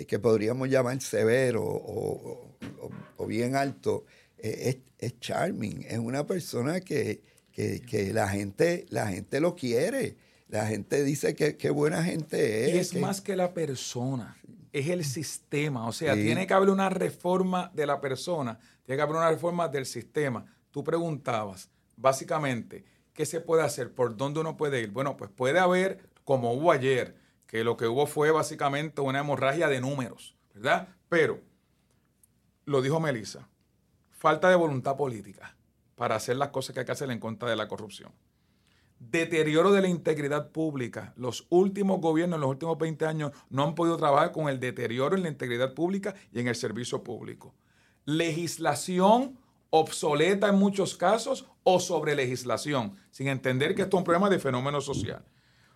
que 0.06 0.18
podríamos 0.18 0.68
llamar 0.68 1.00
severo 1.00 1.64
o, 1.64 3.26
bien 3.26 3.56
alto, 3.56 4.04
es, 4.36 4.78
es, 4.98 5.18
charming, 5.18 5.86
es 5.88 5.98
una 5.98 6.26
persona 6.26 6.80
que, 6.80 7.22
que, 7.52 8.12
la, 8.12 8.28
gente, 8.28 8.84
la 8.90 9.06
gente 9.08 9.40
lo 9.40 9.56
quiere 9.56 10.16
la 10.48 10.66
gente 10.66 11.04
dice 11.04 11.34
que 11.34 11.56
qué 11.56 11.70
buena 11.70 12.02
gente 12.02 12.68
es. 12.68 12.74
Y 12.74 12.78
es 12.78 13.00
más 13.00 13.20
que 13.20 13.36
la 13.36 13.52
persona, 13.52 14.36
es 14.72 14.88
el 14.88 15.04
sistema. 15.04 15.86
O 15.86 15.92
sea, 15.92 16.14
tiene 16.14 16.46
que 16.46 16.54
haber 16.54 16.70
una 16.70 16.88
reforma 16.88 17.70
de 17.74 17.86
la 17.86 18.00
persona, 18.00 18.58
tiene 18.84 18.96
que 18.96 19.02
haber 19.02 19.16
una 19.16 19.30
reforma 19.30 19.68
del 19.68 19.86
sistema. 19.86 20.46
Tú 20.70 20.82
preguntabas, 20.82 21.70
básicamente, 21.96 22.84
¿qué 23.12 23.26
se 23.26 23.40
puede 23.40 23.62
hacer? 23.62 23.92
¿Por 23.92 24.16
dónde 24.16 24.40
uno 24.40 24.56
puede 24.56 24.80
ir? 24.80 24.90
Bueno, 24.90 25.16
pues 25.16 25.30
puede 25.30 25.58
haber, 25.58 26.08
como 26.24 26.52
hubo 26.52 26.72
ayer, 26.72 27.16
que 27.46 27.64
lo 27.64 27.76
que 27.76 27.86
hubo 27.86 28.06
fue 28.06 28.30
básicamente 28.30 29.00
una 29.00 29.20
hemorragia 29.20 29.68
de 29.68 29.80
números, 29.80 30.36
¿verdad? 30.54 30.88
Pero, 31.08 31.40
lo 32.64 32.82
dijo 32.82 33.00
Melissa, 33.00 33.48
falta 34.10 34.48
de 34.50 34.56
voluntad 34.56 34.96
política. 34.96 35.54
para 35.94 36.14
hacer 36.14 36.36
las 36.36 36.50
cosas 36.50 36.72
que 36.72 36.80
hay 36.80 36.86
que 36.86 36.92
hacer 36.92 37.10
en 37.10 37.18
contra 37.18 37.50
de 37.50 37.56
la 37.56 37.66
corrupción. 37.66 38.12
Deterioro 39.00 39.70
de 39.70 39.80
la 39.80 39.88
integridad 39.88 40.50
pública. 40.50 41.12
Los 41.16 41.46
últimos 41.50 42.00
gobiernos, 42.00 42.36
en 42.36 42.40
los 42.40 42.50
últimos 42.50 42.78
20 42.78 43.06
años, 43.06 43.32
no 43.48 43.62
han 43.62 43.74
podido 43.74 43.96
trabajar 43.96 44.32
con 44.32 44.48
el 44.48 44.58
deterioro 44.58 45.16
en 45.16 45.22
la 45.22 45.28
integridad 45.28 45.72
pública 45.74 46.14
y 46.32 46.40
en 46.40 46.48
el 46.48 46.56
servicio 46.56 47.02
público. 47.04 47.54
Legislación 48.04 49.38
obsoleta 49.70 50.48
en 50.48 50.56
muchos 50.56 50.96
casos 50.96 51.46
o 51.62 51.78
sobre 51.80 52.14
legislación, 52.14 52.96
sin 53.10 53.28
entender 53.28 53.74
que 53.74 53.82
esto 53.82 53.96
es 53.96 54.00
un 54.00 54.04
problema 54.04 54.30
de 54.30 54.38
fenómeno 54.38 54.80
social. 54.80 55.24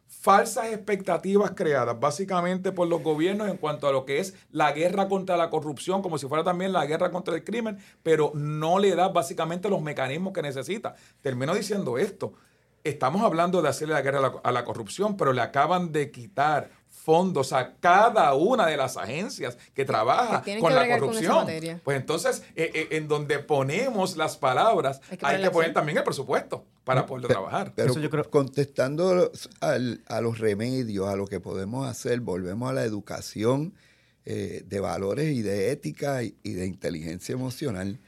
Falsas 0.07 0.67
expectativas 0.67 1.53
creadas 1.53 1.99
básicamente 1.99 2.71
por 2.73 2.87
los 2.87 3.03
gobiernos 3.03 3.49
en 3.49 3.57
cuanto 3.57 3.87
a 3.87 3.93
lo 3.93 4.05
que 4.05 4.19
es 4.19 4.35
la 4.51 4.73
guerra 4.73 5.09
contra 5.09 5.37
la 5.37 5.49
corrupción, 5.49 6.03
como 6.03 6.19
si 6.19 6.27
fuera 6.27 6.45
también 6.45 6.73
la 6.73 6.87
guerra 6.87 7.11
contra 7.11 7.35
el 7.35 7.45
crimen, 7.45 7.79
pero 8.03 8.33
no 8.35 8.79
le 8.79 8.95
da 8.95 9.09
básicamente 9.09 9.71
los 9.71 9.81
mecanismos 9.81 10.33
que 10.33 10.43
necesita. 10.43 10.95
Termino 11.23 11.55
diciendo 11.55 11.97
esto 11.99 12.35
estamos 12.85 13.23
hablando 13.23 13.63
de 13.63 13.69
hacerle 13.69 13.95
la 13.95 14.03
guerra 14.03 14.33
a 14.43 14.53
la, 14.53 14.65
corrupción, 14.65 15.17
pero 15.17 15.33
le 15.33 15.41
acaban 15.41 15.93
de 15.93 16.11
quitar 16.11 16.71
fondos 16.89 17.53
a 17.53 17.75
cada 17.81 18.35
una 18.35 18.67
de 18.67 18.77
las 18.77 18.97
agencias 18.97 19.59
que 19.75 19.85
trabaja 19.85 20.45
con 20.61 20.75
la 20.75 20.89
corrupción. 20.89 21.47
pues 21.83 21.97
entonces, 21.97 22.45
eh, 22.55 22.71
eh, 22.75 22.89
en 22.93 23.09
donde 23.09 23.41
ponemos 23.41 24.17
las 24.17 24.37
palabras, 24.37 25.01
hay 25.23 25.43
que, 25.43 25.51
poner 25.51 25.73
también 25.73 25.99
el 25.99 26.05
presupuesto 26.05 26.65
para 26.85 27.07
poder 27.07 27.27
trabajar. 27.29 27.73
Pero 27.75 27.99
yo 27.99 28.11
creo... 28.11 28.29
contestando 28.31 29.33
a 29.61 30.21
los 30.21 30.39
remedios, 30.39 31.09
a 31.09 31.17
lo 31.17 31.27
que 31.27 31.41
podemos 31.41 31.89
hacer, 31.89 32.21
volvemos 32.21 32.71
a 32.71 32.73
la 32.73 32.85
educación 32.85 33.75
eh, 34.25 34.63
de 34.67 34.81
valores 34.81 35.33
y 35.35 35.43
de 35.43 35.73
ética 35.73 36.23
y 36.23 36.53
de 36.53 36.67
inteligencia 36.67 37.33
emocional 37.33 37.99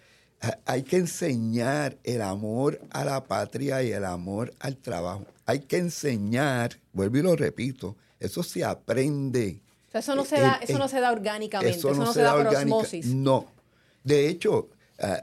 hay 0.64 0.82
que 0.82 0.96
enseñar 0.96 1.96
el 2.04 2.22
amor 2.22 2.80
a 2.90 3.04
la 3.04 3.24
patria 3.24 3.82
y 3.82 3.92
el 3.92 4.04
amor 4.04 4.52
al 4.60 4.76
trabajo. 4.76 5.26
Hay 5.46 5.60
que 5.60 5.78
enseñar, 5.78 6.78
vuelvo 6.92 7.18
y 7.18 7.22
lo 7.22 7.36
repito, 7.36 7.96
eso 8.18 8.42
se 8.42 8.64
aprende. 8.64 9.60
eso, 9.92 10.14
no 10.14 10.24
se, 10.24 10.40
da, 10.40 10.58
eso 10.62 10.78
no 10.78 10.88
se 10.88 11.00
da 11.00 11.12
orgánicamente, 11.12 11.78
eso, 11.78 11.94
no, 11.94 12.12
se, 12.12 12.22
da, 12.22 12.34
por 12.34 12.46
osmosis. 12.46 13.06
No. 13.06 13.46
De 14.02 14.28
hecho, 14.28 14.68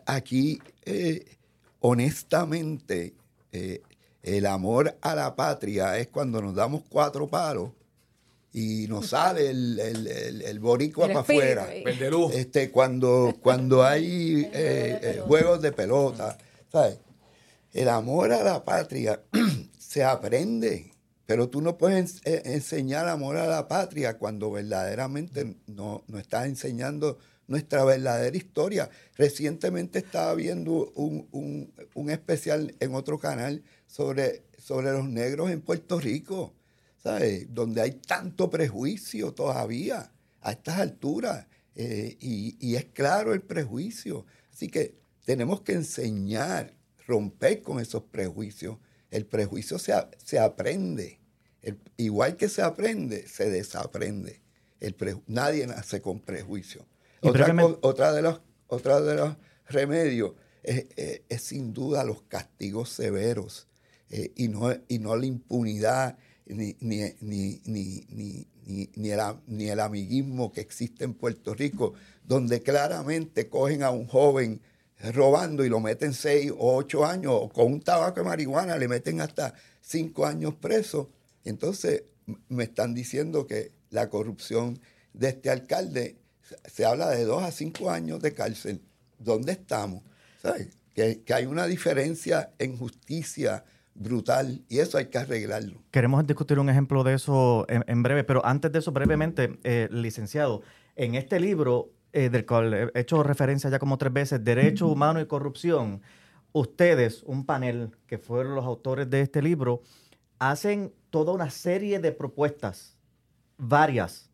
aquí, 0.05 0.61
eh, 0.86 1.38
honestamente, 1.80 3.13
eh, 3.51 3.82
el 4.24 4.45
amor 4.45 4.95
a 5.01 5.15
la 5.15 5.36
patria 5.36 5.97
es 5.97 6.07
cuando 6.07 6.41
nos 6.41 6.55
damos 6.55 6.84
cuatro 6.89 7.28
palos 7.28 7.69
y 8.53 8.87
nos 8.87 9.07
sale 9.09 9.49
el, 9.49 9.79
el, 9.79 10.41
el, 10.41 10.59
boricua 10.59 11.07
para 11.07 11.21
afuera. 11.21 11.69
Este, 12.33 12.69
cuando, 12.69 13.37
cuando 13.41 13.83
hay 13.83 14.41
eh, 14.53 14.99
eh, 15.01 15.21
juegos 15.25 15.61
de 15.61 15.71
pelota, 15.71 16.37
¿sabes? 16.71 16.99
El 17.71 17.87
amor 17.87 18.33
a 18.33 18.43
la 18.43 18.65
patria 18.65 19.21
se 19.79 20.03
aprende, 20.03 20.91
pero 21.25 21.47
tú 21.47 21.61
no 21.61 21.77
puedes 21.77 22.21
eh, 22.25 22.41
enseñar 22.45 23.07
amor 23.07 23.37
a 23.37 23.47
la 23.47 23.69
patria 23.69 24.17
cuando 24.17 24.51
verdaderamente 24.51 25.55
no, 25.67 26.03
no 26.07 26.19
estás 26.19 26.47
enseñando 26.47 27.19
nuestra 27.47 27.85
verdadera 27.85 28.35
historia. 28.35 28.89
Recientemente 29.15 29.99
estaba 29.99 30.33
viendo 30.33 30.91
un, 30.95 31.29
un, 31.31 31.73
un 31.93 32.09
especial 32.09 32.75
en 32.81 32.95
otro 32.95 33.17
canal 33.17 33.63
sobre, 33.87 34.43
sobre 34.57 34.91
los 34.91 35.07
negros 35.07 35.51
en 35.51 35.61
Puerto 35.61 36.01
Rico 36.01 36.53
¿sabes? 37.03 37.53
Donde 37.53 37.81
hay 37.81 37.91
tanto 37.91 38.49
prejuicio 38.49 39.33
todavía 39.33 40.11
a 40.41 40.51
estas 40.51 40.79
alturas. 40.79 41.47
Eh, 41.75 42.17
y, 42.19 42.75
es 42.75 42.85
claro 42.85 43.33
el 43.33 43.41
prejuicio. 43.41 44.25
Así 44.51 44.67
que 44.67 44.95
tenemos 45.25 45.61
que 45.61 45.73
enseñar, 45.73 46.73
romper 47.07 47.61
con 47.61 47.79
esos 47.79 48.03
prejuicios. 48.03 48.77
El 49.09 49.25
prejuicio 49.25 49.79
se, 49.79 49.93
se 50.23 50.39
aprende. 50.39 51.19
igual 51.97 52.37
que 52.37 52.49
se 52.49 52.61
aprende, 52.61 53.27
se 53.27 53.49
desaprende. 53.49 54.41
El 54.79 54.95
nadie 55.27 55.67
nace 55.67 56.01
con 56.01 56.19
prejuicio. 56.19 56.85
Otra, 57.21 57.45
de 57.47 57.53
los, 57.53 58.41
otra 58.67 58.99
de 58.99 59.15
los 59.15 59.37
remedios 59.67 60.33
es, 60.63 61.41
sin 61.41 61.71
duda 61.71 62.03
los 62.03 62.23
castigos 62.23 62.89
severos 62.89 63.67
eh, 64.09 64.31
y, 64.35 64.47
no, 64.47 64.73
y 64.87 64.97
no 64.97 65.15
la 65.15 65.25
impunidad 65.27 66.17
ni, 66.51 66.75
ni, 66.79 67.61
ni, 67.65 68.47
ni, 68.95 69.09
el, 69.09 69.19
ni 69.47 69.69
el 69.69 69.79
amiguismo 69.79 70.51
que 70.51 70.61
existe 70.61 71.03
en 71.05 71.13
Puerto 71.13 71.53
Rico, 71.53 71.93
donde 72.23 72.61
claramente 72.61 73.49
cogen 73.49 73.83
a 73.83 73.91
un 73.91 74.07
joven 74.07 74.61
robando 75.13 75.65
y 75.65 75.69
lo 75.69 75.79
meten 75.79 76.13
seis 76.13 76.51
o 76.51 76.75
ocho 76.75 77.05
años, 77.05 77.33
o 77.35 77.49
con 77.49 77.71
un 77.71 77.81
tabaco 77.81 78.19
de 78.19 78.25
marihuana 78.25 78.77
le 78.77 78.87
meten 78.87 79.21
hasta 79.21 79.53
cinco 79.81 80.25
años 80.25 80.53
preso. 80.55 81.09
Entonces 81.43 82.03
me 82.49 82.65
están 82.65 82.93
diciendo 82.93 83.47
que 83.47 83.71
la 83.89 84.09
corrupción 84.09 84.79
de 85.13 85.29
este 85.29 85.49
alcalde 85.49 86.17
se 86.71 86.85
habla 86.85 87.09
de 87.09 87.23
dos 87.23 87.43
a 87.43 87.51
cinco 87.51 87.89
años 87.89 88.21
de 88.21 88.33
cárcel. 88.33 88.81
¿Dónde 89.17 89.53
estamos? 89.53 90.03
¿Sabes? 90.41 90.69
Que, 90.93 91.21
que 91.21 91.33
hay 91.33 91.45
una 91.45 91.65
diferencia 91.65 92.51
en 92.59 92.77
justicia 92.77 93.63
brutal 93.93 94.63
y 94.69 94.79
eso 94.79 94.97
hay 94.97 95.07
que 95.07 95.17
arreglarlo. 95.17 95.79
Queremos 95.91 96.25
discutir 96.25 96.59
un 96.59 96.69
ejemplo 96.69 97.03
de 97.03 97.13
eso 97.13 97.65
en, 97.67 98.03
breve, 98.03 98.23
pero 98.23 98.45
antes 98.45 98.71
de 98.71 98.79
eso, 98.79 98.91
brevemente, 98.91 99.59
eh, 99.63 99.87
licenciado, 99.91 100.61
en 100.95 101.15
este 101.15 101.39
libro, 101.39 101.91
eh, 102.13 102.29
del 102.29 102.45
cual 102.45 102.73
he 102.73 102.99
hecho 102.99 103.23
referencia 103.23 103.69
ya 103.69 103.79
como 103.79 103.97
tres 103.97 104.13
veces, 104.13 104.43
Derecho 104.43 104.87
Humano 104.87 105.21
y 105.21 105.25
Corrupción, 105.25 106.01
ustedes, 106.51 107.23
un 107.23 107.45
panel 107.45 107.91
que 108.07 108.17
fueron 108.17 108.55
los 108.55 108.65
autores 108.65 109.09
de 109.09 109.21
este 109.21 109.41
libro, 109.41 109.81
hacen 110.39 110.93
toda 111.09 111.33
una 111.33 111.49
serie 111.49 111.99
de 111.99 112.11
propuestas, 112.11 112.97
varias, 113.57 114.29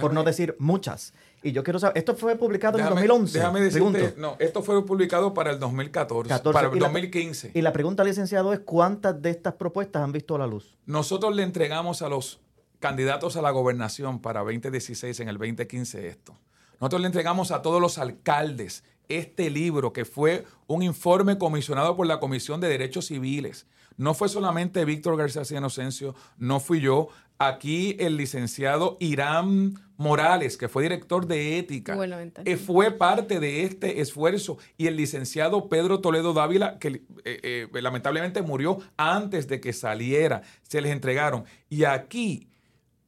por 0.00 0.12
no 0.12 0.22
decir 0.22 0.54
muchas, 0.58 1.14
y 1.42 1.52
yo 1.52 1.62
quiero 1.62 1.78
saber, 1.78 1.96
esto 1.98 2.14
fue 2.14 2.36
publicado 2.36 2.78
en 2.78 2.84
el 2.84 2.90
2011. 2.90 3.38
Déjame 3.38 3.60
decirte, 3.60 4.14
no, 4.16 4.36
esto 4.38 4.62
fue 4.62 4.84
publicado 4.84 5.34
para 5.34 5.52
el 5.52 5.58
2014, 5.58 6.38
para 6.52 6.68
el 6.68 6.78
2015. 6.78 7.52
y 7.54 7.62
la 7.62 7.72
pregunta, 7.72 8.02
licenciado, 8.04 8.52
es 8.52 8.60
¿cuántas 8.60 9.20
de 9.22 9.30
estas 9.30 9.54
propuestas 9.54 10.02
han 10.02 10.12
visto 10.12 10.36
la 10.36 10.46
luz? 10.46 10.76
Nosotros 10.86 11.34
le 11.34 11.42
entregamos 11.42 12.02
a 12.02 12.08
los 12.08 12.40
candidatos 12.80 13.36
a 13.36 13.42
la 13.42 13.50
gobernación 13.50 14.20
para 14.20 14.40
2016 14.40 15.20
en 15.20 15.28
el 15.28 15.38
2015 15.38 16.08
esto. 16.08 16.36
Nosotros 16.80 17.00
le 17.00 17.06
entregamos 17.06 17.50
a 17.50 17.62
todos 17.62 17.80
los 17.80 17.98
alcaldes 17.98 18.84
este 19.08 19.50
libro, 19.50 19.92
que 19.92 20.04
fue 20.04 20.44
un 20.66 20.82
informe 20.82 21.38
comisionado 21.38 21.96
por 21.96 22.06
la 22.06 22.20
Comisión 22.20 22.60
de 22.60 22.68
Derechos 22.68 23.06
Civiles. 23.06 23.66
No 23.98 24.14
fue 24.14 24.28
solamente 24.28 24.84
Víctor 24.84 25.16
García 25.16 25.42
Inocencio, 25.58 26.14
no 26.38 26.60
fui 26.60 26.80
yo. 26.80 27.08
Aquí 27.40 27.96
el 28.00 28.16
licenciado 28.16 28.96
Irán 28.98 29.74
Morales, 29.96 30.56
que 30.56 30.68
fue 30.68 30.84
director 30.84 31.26
de 31.26 31.58
ética, 31.58 31.96
eh, 32.44 32.56
fue 32.56 32.92
parte 32.92 33.38
de 33.38 33.64
este 33.64 34.00
esfuerzo. 34.00 34.58
Y 34.76 34.86
el 34.86 34.96
licenciado 34.96 35.68
Pedro 35.68 36.00
Toledo 36.00 36.32
Dávila, 36.32 36.78
que 36.78 37.02
eh, 37.24 37.68
eh, 37.72 37.82
lamentablemente 37.82 38.42
murió 38.42 38.78
antes 38.96 39.46
de 39.46 39.60
que 39.60 39.72
saliera, 39.72 40.42
se 40.62 40.80
les 40.80 40.92
entregaron. 40.92 41.44
Y 41.68 41.84
aquí 41.84 42.48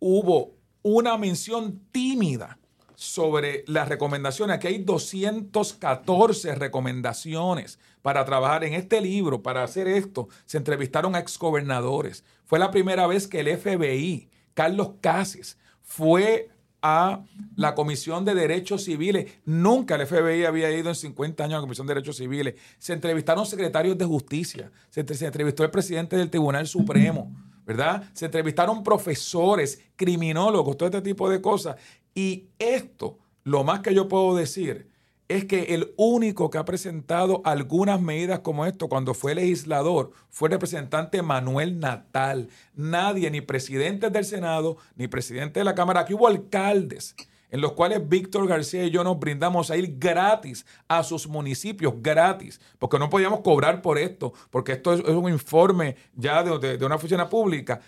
hubo 0.00 0.54
una 0.82 1.16
mención 1.16 1.80
tímida 1.92 2.59
sobre 3.00 3.64
las 3.66 3.88
recomendaciones. 3.88 4.56
Aquí 4.56 4.66
hay 4.66 4.78
214 4.84 6.54
recomendaciones 6.54 7.78
para 8.02 8.26
trabajar 8.26 8.62
en 8.62 8.74
este 8.74 9.00
libro, 9.00 9.42
para 9.42 9.64
hacer 9.64 9.88
esto. 9.88 10.28
Se 10.44 10.58
entrevistaron 10.58 11.14
a 11.14 11.18
exgobernadores. 11.18 12.24
Fue 12.44 12.58
la 12.58 12.70
primera 12.70 13.06
vez 13.06 13.26
que 13.26 13.40
el 13.40 13.56
FBI, 13.56 14.28
Carlos 14.52 14.90
Cases, 15.00 15.56
fue 15.82 16.50
a 16.82 17.24
la 17.56 17.74
Comisión 17.74 18.26
de 18.26 18.34
Derechos 18.34 18.84
Civiles. 18.84 19.32
Nunca 19.46 19.94
el 19.94 20.06
FBI 20.06 20.44
había 20.44 20.70
ido 20.70 20.90
en 20.90 20.94
50 20.94 21.42
años 21.42 21.54
a 21.54 21.56
la 21.56 21.62
Comisión 21.62 21.86
de 21.86 21.94
Derechos 21.94 22.18
Civiles. 22.18 22.56
Se 22.78 22.92
entrevistaron 22.92 23.46
secretarios 23.46 23.96
de 23.96 24.04
justicia, 24.04 24.70
se, 24.90 25.06
se 25.14 25.24
entrevistó 25.24 25.64
el 25.64 25.70
presidente 25.70 26.16
del 26.16 26.28
Tribunal 26.28 26.66
Supremo, 26.66 27.32
¿verdad? 27.64 28.02
Se 28.12 28.26
entrevistaron 28.26 28.82
profesores, 28.82 29.80
criminólogos, 29.96 30.76
todo 30.76 30.88
este 30.88 31.02
tipo 31.02 31.30
de 31.30 31.40
cosas. 31.40 31.76
Y 32.20 32.50
esto, 32.58 33.18
lo 33.44 33.64
más 33.64 33.80
que 33.80 33.94
yo 33.94 34.06
puedo 34.06 34.36
decir, 34.36 34.90
es 35.26 35.46
que 35.46 35.74
el 35.74 35.94
único 35.96 36.50
que 36.50 36.58
ha 36.58 36.66
presentado 36.66 37.40
algunas 37.46 37.98
medidas 37.98 38.40
como 38.40 38.66
esto 38.66 38.90
cuando 38.90 39.14
fue 39.14 39.34
legislador 39.34 40.10
fue 40.28 40.48
el 40.48 40.52
representante 40.52 41.22
Manuel 41.22 41.80
Natal. 41.80 42.48
Nadie, 42.74 43.30
ni 43.30 43.40
presidente 43.40 44.10
del 44.10 44.26
Senado, 44.26 44.76
ni 44.96 45.08
presidente 45.08 45.60
de 45.60 45.64
la 45.64 45.74
Cámara, 45.74 46.00
aquí 46.00 46.12
hubo 46.12 46.26
alcaldes 46.26 47.16
en 47.50 47.62
los 47.62 47.72
cuales 47.72 48.06
Víctor 48.06 48.46
García 48.46 48.84
y 48.84 48.90
yo 48.90 49.02
nos 49.02 49.18
brindamos 49.18 49.70
a 49.70 49.78
ir 49.78 49.96
gratis 49.98 50.66
a 50.88 51.02
sus 51.02 51.26
municipios, 51.26 51.94
gratis, 52.02 52.60
porque 52.78 52.98
no 52.98 53.08
podíamos 53.08 53.40
cobrar 53.40 53.80
por 53.80 53.96
esto, 53.96 54.34
porque 54.50 54.72
esto 54.72 54.92
es, 54.92 55.00
un 55.00 55.30
informe 55.30 55.96
ya 56.14 56.42
de, 56.42 56.84
una 56.84 56.96
oficina 56.96 57.30
pública. 57.30 57.80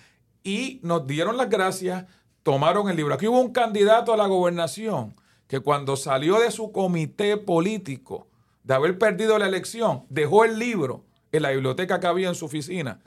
Y 0.43 0.81
nos 0.83 1.07
dieron 1.07 1.37
las 1.37 1.51
gracias, 1.51 2.07
tomaron 2.43 2.89
el 2.89 2.97
libro. 2.97 3.15
Aquí 3.15 3.27
hubo 3.27 3.41
un 3.41 3.53
candidato 3.53 4.13
a 4.13 4.17
la 4.17 4.27
gobernación 4.27 5.15
que 5.47 5.61
cuando 5.61 5.97
salió 5.97 6.41
de 6.41 6.51
su 6.51 6.73
comité 6.73 7.37
político, 7.37 8.27
de 8.65 8.75
haber 8.75 8.99
perdido 8.99 9.39
la 9.39 9.47
elección, 9.47 10.05
dejó 10.09 10.45
el 10.45 10.59
libro 10.59 11.05
en 11.31 11.43
la 11.43 11.51
biblioteca 11.51 12.01
que 12.01 12.07
había 12.07 12.29
en 12.29 12.35
su 12.35 12.47
oficina, 12.47 13.01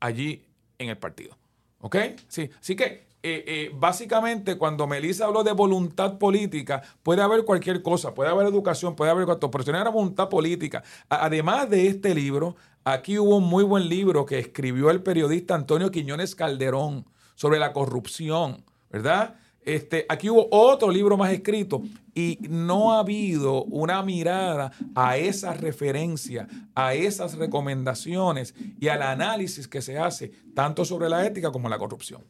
allí 0.00 0.44
en 0.78 0.88
el 0.88 0.98
partido. 0.98 1.36
¿Ok? 1.80 1.96
Sí. 2.28 2.50
Así 2.60 2.74
que 2.74 3.06
eh, 3.22 3.44
eh, 3.46 3.70
básicamente 3.74 4.56
cuando 4.56 4.86
Melissa 4.86 5.26
habló 5.26 5.42
de 5.42 5.52
voluntad 5.52 6.18
política, 6.18 6.82
puede 7.02 7.22
haber 7.22 7.44
cualquier 7.44 7.82
cosa, 7.82 8.14
puede 8.14 8.30
haber 8.30 8.46
educación, 8.46 8.94
puede 8.94 9.10
haber 9.10 9.26
cuanto, 9.26 9.50
pero 9.50 9.64
si 9.64 9.72
no 9.72 9.80
era 9.80 9.90
voluntad 9.90 10.28
política. 10.28 10.82
además 11.08 11.68
de 11.68 11.88
este 11.88 12.14
libro, 12.14 12.56
aquí 12.84 13.18
hubo 13.18 13.36
un 13.36 13.44
muy 13.44 13.64
buen 13.64 13.88
libro 13.88 14.24
que 14.24 14.38
escribió 14.38 14.90
el 14.90 15.02
periodista 15.02 15.54
Antonio 15.54 15.90
Quiñones 15.90 16.34
Calderón 16.34 17.06
sobre 17.38 17.60
la 17.60 17.72
corrupción, 17.72 18.64
¿verdad? 18.90 19.36
Este, 19.64 20.06
aquí 20.08 20.28
hubo 20.28 20.48
otro 20.50 20.90
libro 20.90 21.16
más 21.16 21.32
escrito 21.32 21.82
y 22.12 22.36
no 22.48 22.92
ha 22.92 22.98
habido 22.98 23.62
una 23.64 24.02
mirada 24.02 24.72
a 24.96 25.16
esa 25.16 25.54
referencia, 25.54 26.48
a 26.74 26.94
esas 26.94 27.34
recomendaciones 27.34 28.56
y 28.80 28.88
al 28.88 29.02
análisis 29.02 29.68
que 29.68 29.82
se 29.82 29.98
hace 29.98 30.32
tanto 30.52 30.84
sobre 30.84 31.08
la 31.08 31.24
ética 31.24 31.52
como 31.52 31.68
la 31.68 31.78
corrupción. 31.78 32.24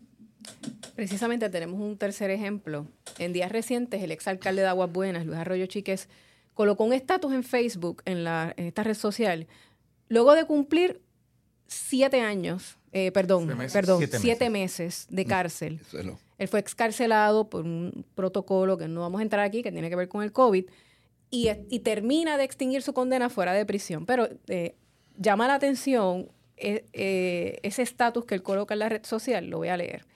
Precisamente 0.94 1.48
tenemos 1.48 1.80
un 1.80 1.96
tercer 1.96 2.30
ejemplo. 2.30 2.86
En 3.18 3.32
días 3.32 3.50
recientes, 3.50 4.02
el 4.02 4.10
exalcalde 4.10 4.60
de 4.60 4.68
Aguas 4.68 4.92
Buenas, 4.92 5.24
Luis 5.24 5.38
Arroyo 5.38 5.64
Chiques, 5.64 6.10
colocó 6.52 6.84
un 6.84 6.92
estatus 6.92 7.32
en 7.32 7.44
Facebook, 7.44 8.02
en, 8.04 8.24
la, 8.24 8.52
esta 8.58 8.82
red 8.82 8.94
social, 8.94 9.46
luego 10.08 10.34
de 10.34 10.44
cumplir 10.44 11.00
siete 11.66 12.20
años, 12.20 12.77
eh, 12.92 13.12
perdón, 13.12 13.46
perdón, 13.72 14.02
siete, 14.08 14.50
meses. 14.50 15.06
de 15.10 15.24
mm, 15.24 15.28
cárcel. 15.28 15.80
Él 16.38 16.48
fue 16.48 16.60
excarcelado 16.60 17.50
por 17.50 17.64
un 17.64 18.04
protocolo 18.14 18.78
que 18.78 18.88
no 18.88 19.00
vamos 19.00 19.20
a 19.20 19.22
entrar 19.22 19.44
aquí, 19.44 19.62
que 19.62 19.72
tiene 19.72 19.90
que 19.90 19.96
ver 19.96 20.08
con 20.08 20.22
el 20.22 20.32
COVID, 20.32 20.64
y, 21.30 21.78
termina 21.80 22.38
de 22.38 22.44
extinguir 22.44 22.82
su 22.82 22.94
condena 22.94 23.28
fuera 23.28 23.52
de 23.52 23.66
prisión. 23.66 24.06
Pero 24.06 24.28
eh, 24.46 24.76
llama 25.16 25.46
la 25.46 25.54
atención 25.54 26.30
eh, 26.56 27.58
ese 27.62 27.82
estatus 27.82 28.24
que 28.24 28.34
él 28.34 28.42
coloca 28.42 28.74
en 28.74 28.80
la 28.80 28.88
red 28.88 29.04
social, 29.04 29.48
lo 29.48 29.58
voy 29.58 29.68
a 29.68 29.76
leer. 29.76 30.06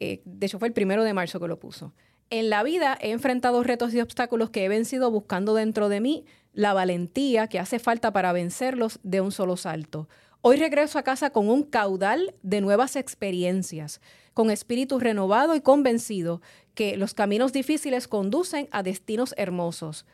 Eh, 0.00 0.22
de 0.24 0.46
hecho 0.46 0.58
fue 0.58 0.68
el 0.68 0.74
primero 0.74 1.04
de 1.04 1.12
marzo 1.12 1.38
que 1.38 1.46
lo 1.46 1.60
puso. 1.60 1.92
En 2.30 2.48
la 2.48 2.62
vida 2.62 2.96
he 3.00 3.10
enfrentado 3.10 3.62
retos 3.62 3.92
y 3.92 4.00
obstáculos 4.00 4.50
que 4.50 4.64
he 4.64 4.68
vencido 4.68 5.10
buscando 5.10 5.54
dentro 5.54 5.88
de 5.88 6.00
mí 6.00 6.24
la 6.52 6.72
valentía 6.72 7.48
que 7.48 7.58
hace 7.58 7.78
falta 7.78 8.12
para 8.12 8.32
vencerlos 8.32 8.98
de 9.02 9.20
un 9.20 9.30
solo 9.30 9.56
salto. 9.56 10.08
Hoy 10.42 10.56
regreso 10.56 10.98
a 10.98 11.02
casa 11.02 11.30
con 11.30 11.50
un 11.50 11.64
caudal 11.64 12.34
de 12.42 12.62
nuevas 12.62 12.96
experiencias, 12.96 14.00
con 14.32 14.50
espíritu 14.50 14.98
renovado 14.98 15.54
y 15.54 15.60
convencido 15.60 16.40
que 16.74 16.96
los 16.96 17.12
caminos 17.12 17.52
difíciles 17.52 18.08
conducen 18.08 18.66
a 18.70 18.82
destinos 18.82 19.34
hermosos. 19.36 20.06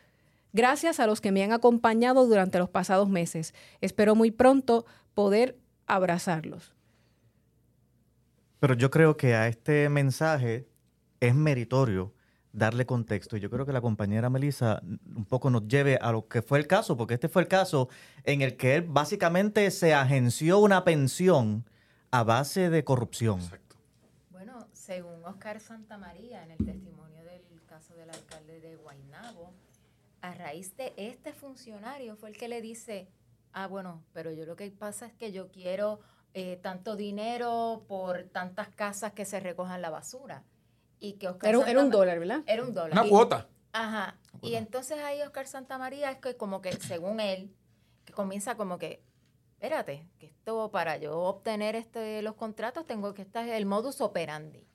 Gracias 0.51 0.99
a 0.99 1.07
los 1.07 1.21
que 1.21 1.31
me 1.31 1.43
han 1.43 1.53
acompañado 1.53 2.25
durante 2.27 2.59
los 2.59 2.69
pasados 2.69 3.07
meses. 3.07 3.53
Espero 3.79 4.15
muy 4.15 4.31
pronto 4.31 4.85
poder 5.13 5.57
abrazarlos. 5.85 6.73
Pero 8.59 8.73
yo 8.73 8.91
creo 8.91 9.15
que 9.15 9.33
a 9.33 9.47
este 9.47 9.87
mensaje 9.87 10.67
es 11.21 11.35
meritorio 11.35 12.13
darle 12.57 12.85
contexto. 12.85 13.37
Y 13.37 13.39
yo 13.39 13.49
creo 13.49 13.65
que 13.65 13.71
la 13.71 13.81
compañera 13.81 14.29
Melissa 14.29 14.81
un 14.83 15.25
poco 15.25 15.49
nos 15.49 15.67
lleve 15.67 15.97
a 16.01 16.11
lo 16.11 16.27
que 16.27 16.41
fue 16.41 16.57
el 16.57 16.67
caso, 16.67 16.97
porque 16.97 17.13
este 17.13 17.29
fue 17.29 17.43
el 17.43 17.47
caso 17.47 17.87
en 18.23 18.41
el 18.41 18.57
que 18.57 18.75
él 18.75 18.81
básicamente 18.81 19.69
se 19.71 19.93
agenció 19.93 20.59
una 20.59 20.83
pensión 20.83 21.65
a 22.11 22.23
base 22.23 22.69
de 22.69 22.83
corrupción. 22.83 23.39
Exacto. 23.41 23.75
Bueno, 24.31 24.67
según 24.73 25.23
Oscar 25.23 25.59
Santamaría, 25.59 26.43
en 26.43 26.51
el 26.51 26.57
testimonio 26.57 27.23
del 27.23 27.41
caso 27.67 27.95
del 27.95 28.09
alcalde 28.09 28.59
de 28.59 28.75
Guaynabo, 28.75 29.53
a 30.21 30.33
raíz 30.33 30.75
de 30.75 30.93
este 30.97 31.33
funcionario 31.33 32.15
fue 32.15 32.29
el 32.29 32.37
que 32.37 32.47
le 32.47 32.61
dice, 32.61 33.07
ah, 33.53 33.67
bueno, 33.67 34.03
pero 34.13 34.31
yo 34.31 34.45
lo 34.45 34.55
que 34.55 34.71
pasa 34.71 35.05
es 35.05 35.13
que 35.13 35.31
yo 35.31 35.51
quiero 35.51 35.99
eh, 36.33 36.59
tanto 36.63 36.95
dinero 36.95 37.85
por 37.87 38.23
tantas 38.23 38.69
casas 38.69 39.13
que 39.13 39.25
se 39.25 39.39
recojan 39.39 39.81
la 39.81 39.91
basura. 39.91 40.43
Y 40.99 41.13
que 41.13 41.27
Oscar 41.27 41.49
era, 41.49 41.79
un 41.79 41.89
dólar, 41.91 42.19
¿verdad? 42.19 42.43
Era 42.47 42.63
un 42.63 42.73
dólar. 42.73 42.93
Una 42.93 43.07
cuota. 43.07 43.47
Ajá. 43.71 44.17
Y 44.41 44.55
entonces 44.55 44.97
ahí 44.99 45.21
Oscar 45.21 45.47
Santamaría 45.47 46.11
es 46.11 46.17
que 46.17 46.35
como 46.35 46.61
que, 46.61 46.71
según 46.73 47.19
él, 47.19 47.53
que 48.05 48.13
comienza 48.13 48.55
como 48.55 48.77
que, 48.77 49.03
espérate, 49.53 50.07
que 50.19 50.27
esto 50.27 50.71
para 50.71 50.97
yo 50.97 51.19
obtener 51.19 51.75
este 51.75 52.21
los 52.21 52.35
contratos 52.35 52.85
tengo 52.85 53.13
que 53.13 53.21
estar 53.21 53.47
el 53.47 53.65
modus 53.65 54.01
operandi. 54.01 54.65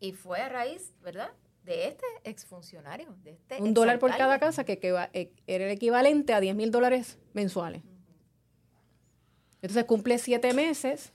Y 0.00 0.12
fue 0.12 0.40
a 0.40 0.48
raíz, 0.48 0.94
¿verdad? 1.00 1.30
De 1.64 1.88
este 1.88 2.06
exfuncionario. 2.24 3.14
De 3.22 3.32
este 3.32 3.62
un 3.62 3.72
dólar 3.72 3.98
por 3.98 4.14
cada 4.16 4.38
casa 4.38 4.64
que, 4.64 4.78
que 4.78 5.08
eh, 5.12 5.32
era 5.46 5.64
el 5.64 5.70
equivalente 5.70 6.34
a 6.34 6.40
10 6.40 6.56
mil 6.56 6.70
dólares 6.70 7.18
mensuales. 7.32 7.82
Entonces 9.62 9.84
cumple 9.84 10.18
siete 10.18 10.52
meses, 10.54 11.12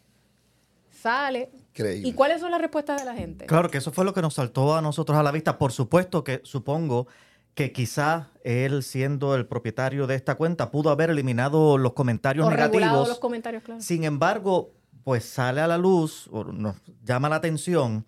sale. 0.98 1.52
¿Y 1.76 2.14
cuáles 2.14 2.42
son 2.42 2.52
las 2.52 2.62
respuestas 2.62 3.00
de 3.00 3.06
la 3.06 3.14
gente? 3.14 3.46
Claro 3.46 3.70
que 3.70 3.78
eso 3.78 3.92
fue 3.92 4.04
lo 4.04 4.14
que 4.14 4.22
nos 4.22 4.34
saltó 4.34 4.76
a 4.76 4.82
nosotros 4.82 5.18
a 5.18 5.24
la 5.24 5.32
vista. 5.32 5.58
Por 5.58 5.72
supuesto 5.72 6.24
que 6.24 6.42
supongo 6.44 7.08
que 7.54 7.72
quizá 7.72 8.30
él, 8.44 8.84
siendo 8.84 9.36
el 9.36 9.48
propietario 9.48 10.08
de 10.08 10.16
esta 10.16 10.36
cuenta, 10.36 10.72
pudo 10.72 10.90
haber 10.90 11.10
eliminado 11.10 11.78
los 11.78 11.94
comentarios 11.94 12.48
negativos. 12.50 13.08
los 13.08 13.20
comentarios, 13.20 13.64
claro. 13.64 13.82
Sin 13.82 14.04
embargo, 14.04 14.74
pues 15.04 15.26
sale 15.26 15.62
a 15.62 15.68
la 15.68 15.78
luz, 15.78 16.28
o 16.32 16.44
nos 16.44 16.76
llama 17.04 17.30
la 17.30 17.38
atención, 17.38 18.06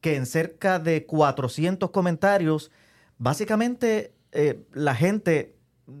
que 0.00 0.16
en 0.16 0.26
cerca 0.26 0.78
de 0.78 1.06
400 1.06 1.90
comentarios, 1.90 2.70
básicamente 3.18 4.14
eh, 4.32 4.64
la 4.72 4.94
gente 4.94 5.51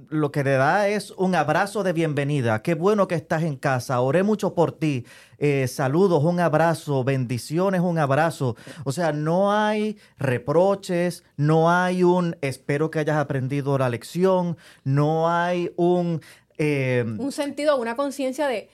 lo 0.08 0.30
que 0.30 0.44
le 0.44 0.52
da 0.52 0.88
es 0.88 1.10
un 1.12 1.34
abrazo 1.34 1.82
de 1.82 1.92
bienvenida. 1.92 2.62
Qué 2.62 2.74
bueno 2.74 3.08
que 3.08 3.14
estás 3.14 3.42
en 3.42 3.56
casa. 3.56 4.00
Oré 4.00 4.22
mucho 4.22 4.54
por 4.54 4.72
ti. 4.72 5.04
Eh, 5.38 5.66
saludos, 5.66 6.22
un 6.22 6.38
abrazo, 6.38 7.02
bendiciones, 7.02 7.80
un 7.80 7.98
abrazo. 7.98 8.56
O 8.84 8.92
sea, 8.92 9.12
no 9.12 9.52
hay 9.52 9.98
reproches, 10.18 11.24
no 11.36 11.70
hay 11.70 12.04
un 12.04 12.36
espero 12.40 12.90
que 12.90 13.00
hayas 13.00 13.16
aprendido 13.16 13.76
la 13.76 13.88
lección, 13.88 14.56
no 14.84 15.28
hay 15.28 15.72
un... 15.76 16.20
Eh, 16.58 17.04
un 17.18 17.32
sentido, 17.32 17.76
una 17.76 17.96
conciencia 17.96 18.46
de... 18.46 18.70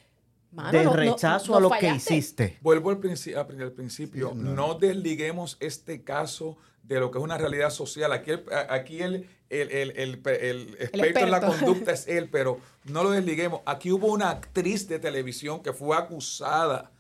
de 0.73 0.89
rechazo 0.91 1.57
a 1.57 1.61
lo 1.61 1.71
que 1.71 1.89
hiciste. 1.89 2.59
Vuelvo 2.61 2.91
al, 2.91 3.01
al 3.37 3.73
principio. 3.73 4.33
no 4.35 4.75
desliguemos 4.75 5.57
este 5.61 6.05
caso 6.05 6.59
de 6.83 7.01
lo 7.01 7.11
que 7.11 7.19
es 7.19 7.25
una 7.25 7.39
realidad 7.39 7.71
social. 7.71 8.13
Aquí 8.13 8.31
el, 8.33 8.45
aquí 8.71 9.03
el, 9.03 9.29
experto 9.51 11.21
en 11.21 11.31
la 11.31 11.41
conducta 11.41 11.93
es 11.93 12.07
él, 12.09 12.29
pero 12.31 12.61
no 12.85 13.03
lo 13.03 13.11
desliguemos. 13.11 13.61
Aquí 13.65 13.91
hubo 13.93 14.09
una 14.09 14.31
actriz 14.31 14.89
de 14.89 14.99
televisión 14.99 15.63
que 15.63 15.73
fue 15.73 15.97
acusada, 15.97 16.91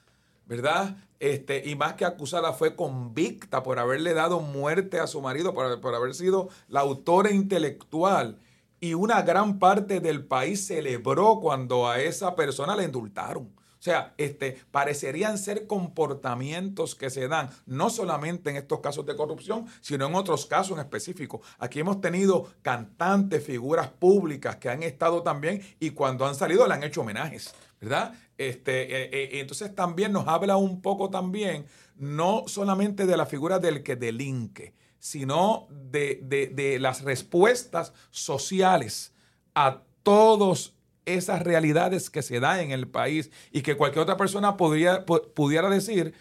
¿verdad? 0.46 0.96
Este, 1.20 1.68
y 1.68 1.74
más 1.74 1.94
que 1.94 2.04
acusada, 2.04 2.52
fue 2.52 2.76
convicta 2.76 3.62
por 3.62 3.78
haberle 3.78 4.14
dado 4.14 4.40
muerte 4.40 5.00
a 5.00 5.06
su 5.06 5.20
marido, 5.20 5.52
por, 5.52 5.80
por 5.80 5.94
haber 5.94 6.14
sido 6.14 6.48
la 6.68 6.80
autora 6.80 7.30
intelectual. 7.30 8.38
Y 8.80 8.94
una 8.94 9.22
gran 9.22 9.58
parte 9.58 10.00
del 10.00 10.24
país 10.24 10.66
celebró 10.66 11.40
cuando 11.40 11.88
a 11.88 12.00
esa 12.00 12.36
persona 12.36 12.76
le 12.76 12.84
indultaron. 12.84 13.57
O 13.78 13.82
sea, 13.82 14.12
este, 14.16 14.58
parecerían 14.72 15.38
ser 15.38 15.68
comportamientos 15.68 16.96
que 16.96 17.10
se 17.10 17.28
dan 17.28 17.50
no 17.64 17.90
solamente 17.90 18.50
en 18.50 18.56
estos 18.56 18.80
casos 18.80 19.06
de 19.06 19.14
corrupción, 19.14 19.66
sino 19.80 20.06
en 20.06 20.16
otros 20.16 20.46
casos 20.46 20.76
en 20.76 20.80
específico. 20.80 21.42
Aquí 21.58 21.78
hemos 21.78 22.00
tenido 22.00 22.52
cantantes, 22.62 23.44
figuras 23.44 23.88
públicas 23.88 24.56
que 24.56 24.68
han 24.68 24.82
estado 24.82 25.22
también 25.22 25.62
y 25.78 25.90
cuando 25.90 26.26
han 26.26 26.34
salido 26.34 26.66
le 26.66 26.74
han 26.74 26.82
hecho 26.82 27.02
homenajes, 27.02 27.54
¿verdad? 27.80 28.14
Este, 28.36 28.82
eh, 28.82 29.10
eh, 29.12 29.40
entonces 29.40 29.72
también 29.72 30.12
nos 30.12 30.26
habla 30.26 30.56
un 30.56 30.82
poco 30.82 31.08
también, 31.08 31.66
no 31.96 32.44
solamente 32.48 33.06
de 33.06 33.16
la 33.16 33.26
figura 33.26 33.60
del 33.60 33.84
que 33.84 33.94
delinque, 33.94 34.74
sino 34.98 35.68
de, 35.70 36.20
de, 36.24 36.48
de 36.48 36.80
las 36.80 37.02
respuestas 37.02 37.92
sociales 38.10 39.12
a 39.54 39.82
todos 40.02 40.74
esas 41.16 41.42
realidades 41.42 42.10
que 42.10 42.22
se 42.22 42.40
dan 42.40 42.60
en 42.60 42.70
el 42.70 42.88
país 42.88 43.30
y 43.50 43.62
que 43.62 43.76
cualquier 43.76 44.02
otra 44.02 44.16
persona 44.16 44.56
podría, 44.56 45.04
pudiera 45.04 45.68
decir, 45.70 46.14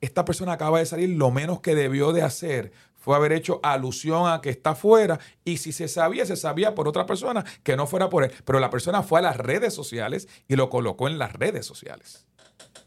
esta 0.00 0.24
persona 0.24 0.52
acaba 0.52 0.78
de 0.78 0.86
salir, 0.86 1.10
lo 1.10 1.30
menos 1.30 1.60
que 1.60 1.74
debió 1.74 2.12
de 2.12 2.22
hacer 2.22 2.72
fue 2.94 3.16
haber 3.16 3.32
hecho 3.32 3.60
alusión 3.62 4.28
a 4.28 4.40
que 4.40 4.50
está 4.50 4.74
fuera 4.74 5.18
y 5.44 5.58
si 5.58 5.72
se 5.72 5.88
sabía, 5.88 6.26
se 6.26 6.36
sabía 6.36 6.74
por 6.74 6.88
otra 6.88 7.06
persona 7.06 7.44
que 7.62 7.76
no 7.76 7.86
fuera 7.86 8.10
por 8.10 8.24
él. 8.24 8.32
Pero 8.44 8.60
la 8.60 8.70
persona 8.70 9.02
fue 9.02 9.20
a 9.20 9.22
las 9.22 9.36
redes 9.36 9.72
sociales 9.72 10.28
y 10.46 10.56
lo 10.56 10.68
colocó 10.68 11.08
en 11.08 11.18
las 11.18 11.32
redes 11.32 11.64
sociales. 11.64 12.26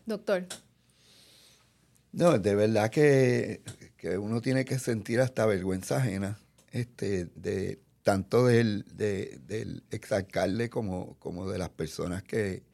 Doctor. 0.06 0.46
No, 2.12 2.38
de 2.38 2.56
verdad 2.56 2.90
que, 2.90 3.62
que 3.98 4.18
uno 4.18 4.42
tiene 4.42 4.66
que 4.66 4.78
sentir 4.80 5.22
hasta 5.22 5.46
vergüenza 5.46 5.98
ajena 5.98 6.38
este, 6.72 7.26
de 7.36 7.80
tanto 8.04 8.48
del, 8.48 8.86
del 8.96 9.84
exalcalde 9.92 10.70
como, 10.70 11.16
como 11.20 11.50
de 11.50 11.58
las 11.58 11.70
personas 11.70 12.24
que, 12.24 12.70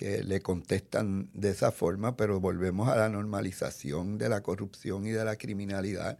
le 0.00 0.42
contestan 0.42 1.30
de 1.32 1.50
esa 1.50 1.70
forma, 1.70 2.16
pero 2.16 2.40
volvemos 2.40 2.88
a 2.88 2.96
la 2.96 3.08
normalización 3.08 4.18
de 4.18 4.28
la 4.28 4.42
corrupción 4.42 5.06
y 5.06 5.10
de 5.10 5.24
la 5.24 5.36
criminalidad 5.36 6.18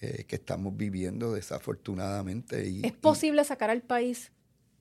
eh, 0.00 0.24
que 0.26 0.36
estamos 0.36 0.74
viviendo 0.74 1.34
desafortunadamente. 1.34 2.86
¿Es 2.86 2.92
posible 2.92 3.44
sacar 3.44 3.68
al 3.68 3.82
país 3.82 4.32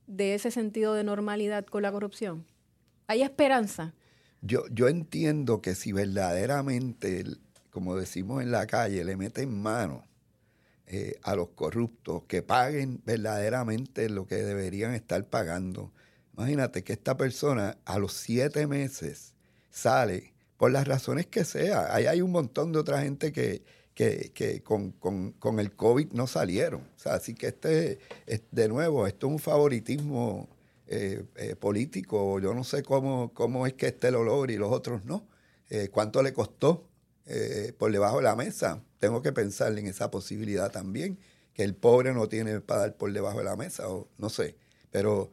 de 0.05 0.33
ese 0.33 0.49
sentido 0.51 0.93
de 0.93 1.03
normalidad 1.03 1.65
con 1.65 1.81
la 1.81 1.91
corrupción? 1.91 2.45
¿Hay 3.07 3.21
esperanza? 3.21 3.93
Yo, 4.41 4.63
yo 4.71 4.87
entiendo 4.87 5.61
que 5.61 5.75
si 5.75 5.91
verdaderamente, 5.91 7.25
como 7.69 7.97
decimos 7.97 8.41
en 8.43 8.51
la 8.51 8.65
calle, 8.65 9.03
le 9.03 9.17
meten 9.17 9.61
mano 9.61 10.07
eh, 10.89 11.19
a 11.23 11.35
los 11.35 11.49
corruptos, 11.49 12.23
que 12.29 12.41
paguen 12.41 13.01
verdaderamente 13.05 14.09
lo 14.09 14.25
que 14.25 14.35
deberían 14.35 14.93
estar 14.93 15.21
pagando. 15.25 15.91
Imagínate 16.37 16.85
que 16.85 16.93
esta 16.93 17.17
persona 17.17 17.77
a 17.83 17.99
los 17.99 18.13
siete 18.13 18.67
meses 18.67 19.33
sale, 19.69 20.33
por 20.55 20.71
las 20.71 20.87
razones 20.87 21.25
que 21.25 21.43
sea. 21.43 21.93
Ahí 21.93 22.05
hay 22.05 22.21
un 22.21 22.31
montón 22.31 22.71
de 22.71 22.79
otra 22.79 23.01
gente 23.01 23.33
que, 23.33 23.63
que, 23.95 24.63
con, 24.63 25.59
el 25.59 25.75
COVID 25.75 26.13
no 26.13 26.25
salieron. 26.25 26.83
O 26.95 26.99
sea, 26.99 27.15
así 27.15 27.33
que 27.33 27.47
este, 27.47 27.99
de 28.51 28.69
nuevo, 28.69 29.07
esto 29.07 29.27
es 29.27 29.33
un 29.33 29.39
favoritismo 29.39 30.47
eh, 30.87 31.25
eh, 31.35 31.57
político. 31.57 32.39
Yo 32.39 32.53
no 32.53 32.63
sé 32.63 32.81
cómo, 32.81 33.33
cómo 33.33 33.67
es 33.67 33.73
que 33.73 33.87
este 33.87 34.09
lo 34.09 34.23
logra 34.23 34.53
y 34.53 34.57
los 34.57 34.71
otros 34.71 35.03
no. 35.03 35.27
¿Cuánto 35.91 36.23
le 36.23 36.31
costó 36.31 36.86
por 37.77 37.91
debajo 37.91 38.17
de 38.17 38.23
la 38.23 38.35
mesa? 38.35 38.81
Tengo 38.99 39.21
que 39.21 39.31
pensar 39.31 39.77
en 39.77 39.87
esa 39.87 40.09
posibilidad 40.11 40.71
también, 40.71 41.19
que 41.53 41.63
el 41.63 41.75
pobre 41.75 42.13
no 42.13 42.29
tiene 42.29 42.61
para 42.61 42.81
dar 42.81 42.95
por 42.95 43.11
debajo 43.11 43.39
de 43.39 43.43
la 43.45 43.55
mesa, 43.55 43.89
o 43.89 44.07
no 44.17 44.29
sé. 44.29 44.55
Pero, 44.91 45.31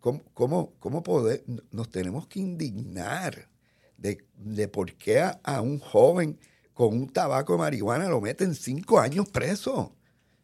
¿cómo, 0.00 0.22
cómo, 0.34 0.74
cómo 0.78 1.02
poder? 1.02 1.44
Nos 1.70 1.90
tenemos 1.90 2.26
que 2.26 2.40
indignar 2.40 3.48
de, 3.96 4.24
de 4.36 4.68
por 4.68 4.94
qué 4.94 5.20
a 5.20 5.60
un 5.60 5.78
joven 5.78 6.38
con 6.80 6.96
un 6.96 7.10
tabaco 7.10 7.52
de 7.52 7.58
marihuana 7.58 8.08
lo 8.08 8.22
meten 8.22 8.54
cinco 8.54 9.00
años 9.00 9.28
preso. 9.28 9.94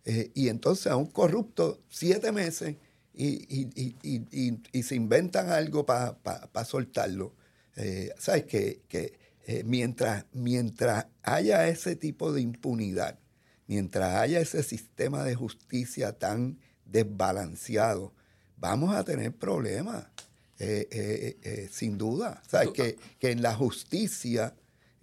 Eh, 0.05 0.31
y 0.35 0.51
entonces 0.51 0.87
a 0.89 0.97
un 0.97 1.07
corrupto 1.07 1.81
siete 1.89 2.31
meses 2.31 2.77
y, 3.15 4.83
se 4.83 4.95
inventan 4.95 5.49
algo 5.49 5.87
para 5.87 6.65
soltarlo. 6.67 7.35
Eh, 7.77 8.13
¿Sabes? 8.19 8.45
Que, 8.45 9.19
eh, 9.47 9.63
mientras, 9.65 10.27
mientras 10.33 11.07
haya 11.23 11.67
ese 11.69 11.97
tipo 11.97 12.33
de 12.33 12.43
impunidad, 12.43 13.19
mientras 13.67 14.15
haya 14.15 14.41
ese 14.41 14.63
sistema 14.63 15.25
de 15.25 15.35
justicia 15.35 16.13
tan 16.13 16.59
desbalanceado, 16.85 18.13
vamos 18.59 18.95
a 18.95 19.05
tener 19.05 19.33
problemas, 19.33 20.07
sin 21.71 21.99
duda. 21.99 22.43
¿Sabes? 22.49 22.71
Que, 22.71 22.97
que 23.19 23.31
en 23.31 23.43
la 23.43 23.55
justicia 23.55 24.55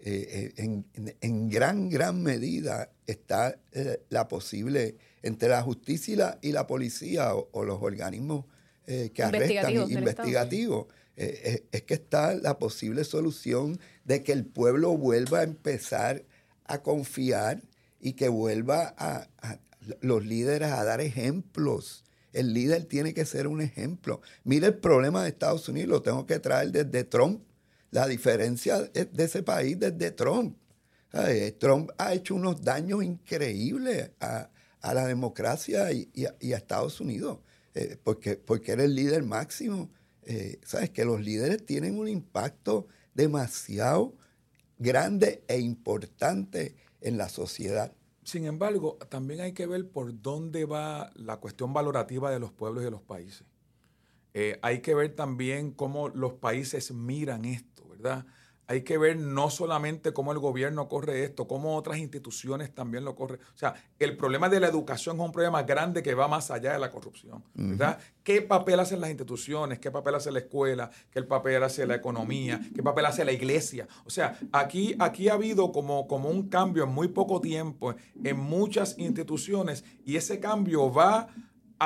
eh, 0.05 0.53
eh, 0.57 0.83
en, 1.21 1.49
gran, 1.49 1.89
gran 1.89 2.21
medida 2.21 2.91
está 3.07 3.57
eh, 3.71 4.01
la 4.09 4.27
posible, 4.27 4.97
entre 5.21 5.47
la 5.47 5.61
justicia 5.61 6.37
y 6.41 6.51
la, 6.51 6.67
policía 6.67 7.33
o, 7.33 7.63
los 7.63 7.81
organismos 7.81 8.45
que 8.85 9.23
arrestan 9.23 9.89
investigativos, 9.89 10.87
es 11.15 11.83
que 11.83 11.93
está 11.93 12.33
la 12.33 12.57
posible 12.57 13.03
solución 13.03 13.79
de 14.03 14.23
que 14.23 14.31
el 14.31 14.45
pueblo 14.45 14.97
vuelva 14.97 15.39
a 15.39 15.43
empezar 15.43 16.25
a 16.65 16.81
confiar 16.81 17.61
y 17.99 18.13
que 18.13 18.27
vuelva 18.29 18.93
a, 18.97 19.27
los 20.01 20.25
líderes 20.25 20.71
a 20.71 20.83
dar 20.83 21.01
ejemplos. 21.01 22.03
El 22.31 22.53
líder 22.53 22.85
tiene 22.85 23.13
que 23.13 23.25
ser 23.25 23.47
un 23.47 23.61
ejemplo. 23.61 24.21
Mire 24.43 24.67
el 24.67 24.77
problema 24.77 25.23
de 25.23 25.29
Estados 25.29 25.69
Unidos, 25.69 25.89
lo 25.89 26.01
tengo 26.01 26.25
que 26.25 26.39
traer 26.39 26.71
desde 26.71 27.03
Trump 27.03 27.43
la 27.91 28.07
diferencia 28.07 28.81
de 28.81 29.23
ese 29.23 29.43
país 29.43 29.79
desde 29.79 30.11
Trump. 30.11 30.57
Trump 31.59 31.91
ha 31.99 32.13
hecho 32.13 32.33
unos 32.33 32.63
daños 32.63 33.03
increíbles 33.03 34.11
a, 34.19 34.49
la 34.81 35.05
democracia 35.05 35.91
y, 35.91 36.25
a, 36.25 36.57
Estados 36.57 36.99
Unidos, 36.99 37.39
eh, 37.75 37.97
porque, 38.03 38.35
porque 38.35 38.71
era 38.71 38.83
el 38.83 38.95
líder 38.95 39.23
máximo. 39.23 39.91
Eh, 40.25 40.59
Sabes 40.63 40.89
que 40.89 41.05
los 41.05 41.21
líderes 41.21 41.65
tienen 41.65 41.97
un 41.97 42.07
impacto 42.07 42.87
demasiado 43.13 44.15
grande 44.77 45.43
e 45.47 45.59
importante 45.59 46.75
en 47.01 47.17
la 47.17 47.29
sociedad. 47.29 47.93
Sin 48.23 48.45
embargo, 48.45 48.97
también 49.09 49.41
hay 49.41 49.53
que 49.53 49.67
ver 49.67 49.89
por 49.89 50.21
dónde 50.21 50.65
va 50.65 51.11
la 51.15 51.37
cuestión 51.37 51.73
valorativa 51.73 52.31
de 52.31 52.39
los 52.39 52.51
pueblos 52.51 52.81
y 52.81 52.85
de 52.85 52.91
los 52.91 53.01
países. 53.01 53.45
Eh, 54.33 54.57
hay 54.61 54.81
que 54.81 54.95
ver 54.95 55.15
también 55.15 55.71
cómo 55.71 56.09
los 56.09 56.33
países 56.33 56.91
miran 56.91 57.45
esto. 57.45 57.73
Hay 58.73 58.81
que 58.81 58.97
ver 58.97 59.17
no 59.17 59.51
solamente 59.51 60.13
cómo 60.13 60.31
el 60.31 60.39
gobierno 60.39 60.87
corre 60.87 61.23
esto, 61.23 61.47
cómo 61.47 61.75
otras 61.75 61.99
instituciones 61.99 62.73
también 62.73 63.05
lo 63.05 63.15
corren. 63.15 63.39
O 63.53 63.57
sea, 63.57 63.75
el 63.99 64.17
problema 64.17 64.49
de 64.49 64.59
la 64.59 64.67
educación 64.67 65.15
es 65.17 65.21
un 65.21 65.31
problema 65.31 65.61
grande 65.61 66.01
que 66.01 66.15
va 66.15 66.27
más 66.27 66.49
allá 66.49 66.73
de 66.73 66.79
la 66.79 66.89
corrupción, 66.89 67.43
¿verdad? 67.53 67.99
¿Qué 68.23 68.41
papel 68.41 68.79
hacen 68.79 68.99
las 68.99 69.11
instituciones? 69.11 69.77
¿Qué 69.77 69.91
papel 69.91 70.15
hace 70.15 70.31
la 70.31 70.39
escuela? 70.39 70.89
¿Qué 71.11 71.21
papel 71.21 71.63
hace 71.63 71.85
la 71.85 71.93
economía? 71.93 72.59
¿Qué 72.73 72.81
papel 72.81 73.05
hace 73.05 73.23
la 73.23 73.31
iglesia? 73.31 73.87
O 74.05 74.09
sea, 74.09 74.39
aquí, 74.51 74.95
aquí 74.97 75.29
ha 75.29 75.33
habido 75.33 75.71
como, 75.71 76.07
como 76.07 76.29
un 76.29 76.49
cambio 76.49 76.85
en 76.85 76.89
muy 76.89 77.09
poco 77.09 77.41
tiempo 77.41 77.93
en 78.23 78.39
muchas 78.39 78.97
instituciones 78.97 79.83
y 80.03 80.15
ese 80.15 80.39
cambio 80.39 80.91
va 80.91 81.27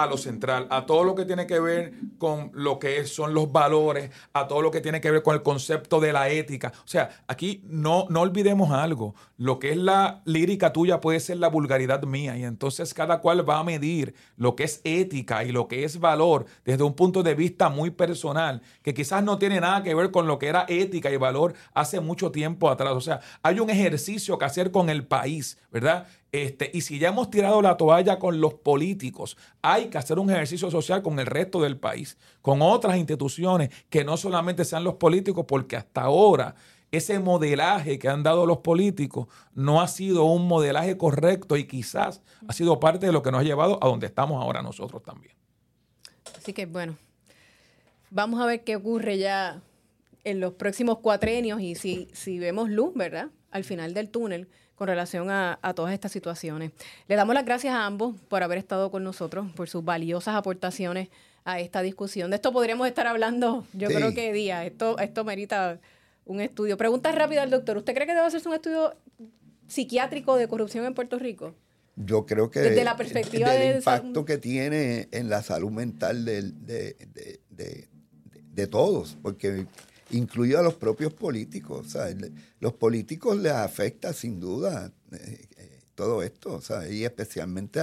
a 0.04 0.06
lo 0.06 0.18
central, 0.18 0.68
a 0.70 0.86
todo 0.86 1.04
lo 1.04 1.16
que 1.16 1.26
tiene 1.26 1.48
que 1.48 1.60
ver 1.60 1.94
con 2.18 2.52
lo 2.54 2.78
que 2.78 3.06
son 3.06 3.34
los 3.34 3.52
valores, 3.52 4.12
a 4.34 4.48
todo 4.48 4.62
lo 4.62 4.70
que 4.70 4.82
tiene 4.82 5.02
que 5.02 5.10
ver 5.10 5.24
con 5.24 5.34
el 5.34 5.42
concepto 5.42 6.00
de 6.00 6.14
la 6.14 6.30
ética. 6.30 6.72
O 6.78 6.88
sea, 6.88 7.10
aquí 7.28 7.64
no, 7.66 8.06
no 8.10 8.22
olvidemos 8.22 8.72
algo, 8.72 9.16
lo 9.38 9.58
que 9.60 9.72
es 9.72 9.78
la 9.78 10.22
lírica 10.26 10.72
tuya 10.72 11.02
puede 11.02 11.20
ser 11.20 11.38
la 11.38 11.48
vulgaridad 11.48 12.04
mía 12.04 12.38
y 12.38 12.44
entonces 12.44 12.94
cada 12.94 13.22
cual 13.22 13.48
va 13.48 13.60
a 13.60 13.64
medir 13.64 14.14
lo 14.36 14.56
que 14.56 14.66
es 14.66 14.82
ética 14.84 15.44
y 15.44 15.52
lo 15.52 15.68
que 15.68 15.84
es 15.84 16.00
valor 16.00 16.46
desde 16.64 16.84
un 16.84 16.94
punto 16.94 17.24
de 17.24 17.34
vista 17.34 17.70
muy 17.70 17.90
personal, 17.90 18.62
que 18.84 18.94
quizás 18.94 19.24
no 19.24 19.38
tiene 19.38 19.60
nada 19.60 19.82
que 19.82 19.96
ver 19.96 20.12
con 20.12 20.28
lo 20.28 20.38
que 20.38 20.48
era 20.48 20.66
ética 20.68 21.12
y 21.12 21.18
valor 21.18 21.54
hace 21.74 22.00
mucho 22.00 22.32
tiempo 22.32 22.70
atrás. 22.70 22.94
O 22.94 23.02
sea, 23.02 23.20
hay 23.42 23.60
un 23.60 23.70
ejercicio 23.70 24.38
que 24.38 24.46
hacer 24.46 24.72
con 24.72 24.90
el 24.90 25.06
país, 25.06 25.58
¿verdad? 25.72 26.08
Este, 26.44 26.70
y 26.72 26.82
si 26.82 27.00
ya 27.00 27.08
hemos 27.10 27.32
tirado 27.32 27.64
la 27.64 27.78
toalla 27.78 28.20
con 28.20 28.40
los 28.40 28.54
políticos, 28.54 29.38
hay 29.64 29.88
que 29.88 29.98
hacer 29.98 30.20
un 30.20 30.30
ejercicio 30.30 30.70
social 30.70 31.02
con 31.02 31.18
el 31.18 31.26
resto 31.26 31.62
del 31.62 31.80
país, 31.80 32.16
con 32.44 32.62
otras 32.62 32.98
instituciones 32.98 33.72
que 33.90 34.04
no 34.04 34.18
solamente 34.18 34.64
sean 34.64 34.84
los 34.84 34.96
políticos, 34.96 35.46
porque 35.48 35.76
hasta 35.76 36.02
ahora 36.02 36.54
ese 36.92 37.18
modelaje 37.18 37.98
que 37.98 38.08
han 38.08 38.22
dado 38.22 38.46
los 38.46 38.60
políticos 38.60 39.28
no 39.56 39.82
ha 39.82 39.88
sido 39.88 40.26
un 40.26 40.48
modelaje 40.48 40.96
correcto 40.96 41.58
y 41.58 41.66
quizás 41.66 42.22
ha 42.48 42.54
sido 42.54 42.80
parte 42.80 43.08
de 43.08 43.12
lo 43.12 43.24
que 43.24 43.32
nos 43.32 43.42
ha 43.42 43.44
llevado 43.44 43.80
a 43.82 43.88
donde 43.88 44.06
estamos 44.06 44.40
ahora 44.40 44.62
nosotros 44.62 45.02
también. 45.02 45.34
Así 46.38 46.54
que 46.54 46.68
bueno, 46.68 46.98
vamos 48.12 48.40
a 48.40 48.46
ver 48.46 48.64
qué 48.64 48.76
ocurre 48.76 49.18
ya 49.18 49.62
en 50.24 50.40
los 50.40 50.54
próximos 50.54 51.00
cuatrenios 51.00 51.62
y 51.62 51.74
si, 51.74 52.10
si 52.14 52.38
vemos 52.38 52.70
luz, 52.70 52.94
¿verdad? 52.94 53.30
Al 53.50 53.64
final 53.64 53.96
del 53.96 54.10
túnel 54.10 54.48
con 54.78 54.88
relación 54.88 55.32
a, 55.32 55.60
todas 55.76 55.92
estas 55.92 56.12
situaciones. 56.12 56.72
Le 57.08 57.16
damos 57.16 57.34
las 57.34 57.44
gracias 57.44 57.74
a 57.74 57.88
ambos 57.88 58.16
por 58.30 58.44
haber 58.44 58.60
estado 58.60 58.92
con 58.92 59.04
nosotros, 59.04 59.48
por 59.56 59.68
sus 59.68 59.84
valiosas 59.84 60.36
aportaciones 60.36 61.10
a 61.46 61.60
esta 61.60 61.82
discusión. 61.82 62.30
De 62.30 62.36
esto 62.36 62.54
podríamos 62.54 62.88
estar 62.88 63.08
hablando, 63.08 63.66
yo 63.74 63.88
creo 63.88 64.14
que 64.14 64.32
día. 64.32 64.64
Esto, 64.66 65.00
esto 65.00 65.24
merita 65.24 65.80
un 66.26 66.42
estudio. 66.42 66.78
Pregunta 66.78 67.12
rápida 67.12 67.42
al 67.42 67.50
doctor. 67.50 67.78
¿Usted 67.78 67.96
cree 67.96 68.06
que 68.06 68.14
debe 68.14 68.28
hacerse 68.28 68.48
un 68.48 68.54
estudio 68.54 68.96
psiquiátrico 69.68 70.36
de 70.36 70.48
corrupción 70.48 70.86
en 70.86 70.94
Puerto 70.94 71.18
Rico? 71.18 71.56
Yo 71.96 72.28
creo 72.28 72.52
que 72.52 72.60
desde 72.60 72.84
la 72.84 72.96
perspectiva 72.96 73.50
del 73.50 73.78
impacto 73.78 74.26
que 74.26 74.38
tiene 74.38 75.08
en 75.12 75.30
la 75.30 75.42
salud 75.42 75.72
mental 75.72 76.24
de, 76.24 76.44
de 77.50 78.68
todos, 78.68 79.18
porque 79.24 79.66
incluido 80.12 80.60
a 80.60 80.64
los 80.64 80.76
propios 80.76 81.14
políticos. 81.14 81.98
los 82.60 82.74
políticos 82.74 83.38
les 83.38 83.54
afecta 83.54 84.14
sin 84.14 84.40
duda 84.40 84.92
eh, 85.12 85.48
eh, 85.58 85.80
todo 85.96 86.22
esto, 86.24 86.62
y 86.90 87.04
especialmente 87.04 87.82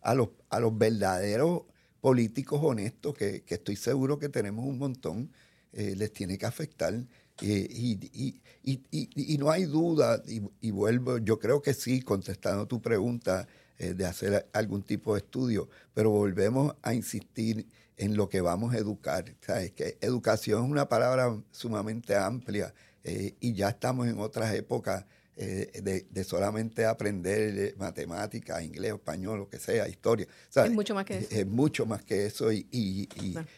a, 0.00 0.14
los, 0.14 0.28
a 0.50 0.60
los 0.60 0.76
verdaderos 0.76 1.62
políticos 2.00 2.60
honestos, 2.62 3.14
que, 3.14 3.44
estoy 3.46 3.76
seguro 3.76 4.18
que 4.18 4.28
tenemos 4.28 4.64
un 4.64 4.78
montón, 4.78 5.32
eh, 5.72 5.94
les 5.96 6.12
tiene 6.12 6.38
que 6.38 6.46
afectar. 6.46 6.94
Y, 7.38 8.40
y, 8.62 9.38
no 9.38 9.50
hay 9.50 9.64
duda, 9.64 10.22
y, 10.26 10.70
vuelvo, 10.70 11.18
yo 11.18 11.38
creo 11.38 11.60
que 11.60 11.74
sí, 11.74 12.00
contestando 12.00 12.66
tu 12.66 12.80
pregunta 12.80 13.46
de 13.78 14.06
hacer 14.06 14.48
algún 14.54 14.82
tipo 14.82 15.12
de 15.12 15.20
estudio, 15.20 15.68
pero 15.92 16.08
volvemos 16.10 16.74
a 16.80 16.94
insistir 16.94 17.66
en 17.96 18.16
lo 18.16 18.28
que 18.28 18.40
vamos 18.40 18.74
a 18.74 18.78
educar. 18.78 19.24
¿Sabes? 19.40 19.72
Que 19.72 19.98
educación 20.00 20.64
es 20.64 20.70
una 20.70 20.88
palabra 20.88 21.34
sumamente 21.50 22.14
amplia 22.14 22.72
eh, 23.04 23.34
y 23.40 23.52
ya 23.52 23.68
estamos 23.68 24.08
en 24.08 24.18
otras 24.18 24.52
épocas 24.54 25.04
eh, 25.36 26.04
de, 26.10 26.24
solamente 26.24 26.86
aprender 26.86 27.58
eh, 27.58 27.74
matemáticas, 27.78 28.62
inglés, 28.62 28.94
español, 28.94 29.38
lo 29.38 29.48
que 29.48 29.58
sea, 29.58 29.86
historia. 29.86 30.26
Es 30.54 30.70
mucho 30.72 30.94
más 30.94 31.04
que 31.04 31.18
eso. 31.18 31.28
Es, 31.30 31.46
mucho 31.46 31.86
más 31.86 32.02
que 32.02 32.26
eso 32.26 32.52
y, 32.52 32.66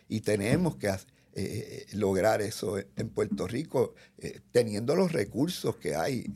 y, 0.08 0.20
tenemos 0.20 0.76
que 0.76 0.92
lograr 1.92 2.42
eso 2.42 2.78
en 2.78 3.08
Puerto 3.10 3.46
Rico 3.46 3.94
teniendo 4.50 4.96
los 4.96 5.12
recursos 5.12 5.76
que 5.76 5.94
hay 5.94 6.26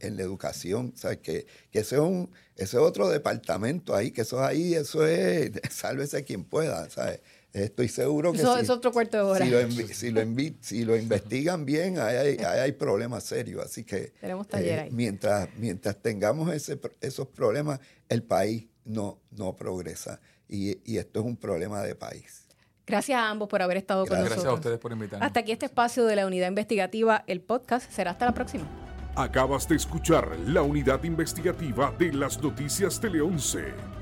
en 0.00 0.16
la 0.16 0.22
educación. 0.22 0.92
¿sabes? 0.96 1.18
Que, 1.18 1.46
que 1.70 1.78
ese, 1.78 1.94
es 1.94 2.00
un, 2.02 2.28
ese 2.56 2.76
otro 2.76 3.08
departamento 3.08 3.94
ahí, 3.94 4.10
que 4.10 4.22
eso 4.22 4.44
ahí, 4.44 4.74
eso 4.74 5.06
es, 5.06 5.52
sálvese 5.70 6.24
quien 6.24 6.44
pueda. 6.44 6.90
¿sabes? 6.90 7.20
Estoy 7.52 7.88
seguro 7.88 8.32
que 8.32 8.38
eso, 8.38 8.56
es 8.58 8.68
otro 8.68 8.92
cuarto 8.92 9.16
de 9.16 9.22
hora. 9.22 9.44
Si 9.44 9.50
lo, 9.50 9.88
si 9.88 10.10
lo, 10.10 10.20
si 10.60 10.84
lo 10.84 10.96
investigan 10.96 11.64
bien, 11.64 11.98
hay, 11.98 12.36
hay, 12.38 12.72
problemas 12.72 13.24
serios. 13.24 13.64
Así 13.64 13.84
que 13.84 14.12
Tenemos 14.20 14.46
taller 14.46 14.80
eh, 14.80 14.88
mientras, 14.92 15.48
mientras 15.56 15.96
tengamos 16.00 16.52
ese, 16.52 16.78
esos 17.00 17.26
problemas, 17.28 17.80
el 18.08 18.22
país 18.22 18.66
no, 18.84 19.18
no 19.30 19.56
progresa. 19.56 20.20
Y, 20.46 20.78
y 20.84 20.98
esto 20.98 21.20
es 21.20 21.26
un 21.26 21.36
problema 21.36 21.82
de 21.82 21.94
país. 21.94 22.48
Gracias 22.86 23.18
a 23.18 23.28
ambos 23.28 23.48
por 23.48 23.60
haber 23.60 23.76
estado 23.76 24.06
con 24.06 24.16
nosotros. 24.16 24.36
Gracias 24.36 24.50
a 24.50 24.54
ustedes 24.54 24.78
por 24.78 24.92
invitarnos. 24.92 25.26
Hasta 25.26 25.40
aquí 25.40 25.52
este 25.52 25.66
espacio 25.66 26.04
de 26.06 26.16
la 26.16 26.26
unidad 26.26 26.48
investigativa, 26.48 27.24
el 27.26 27.40
podcast. 27.40 27.90
Será 27.90 28.12
hasta 28.12 28.24
la 28.24 28.32
próxima. 28.32 28.66
Acabas 29.14 29.68
de 29.68 29.76
escuchar 29.76 30.38
la 30.46 30.62
unidad 30.62 31.02
investigativa 31.04 31.92
de 31.98 32.12
las 32.12 32.40
noticias 32.40 33.00
Tele 33.00 33.20
11. 33.20 33.97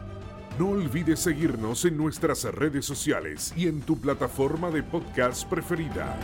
No 0.59 0.71
olvides 0.71 1.21
seguirnos 1.21 1.85
en 1.85 1.99
nuestras 1.99 2.45
redes 2.45 2.87
sociales 2.87 3.53
y 3.55 3.69
en 3.69 3.83
tu 3.83 3.99
plataforma 4.01 4.71
de 4.71 4.83
podcast 4.83 5.47
preferida. 5.47 6.17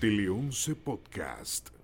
Tele 0.00 0.28
11 0.28 0.74
Podcast. 0.74 1.79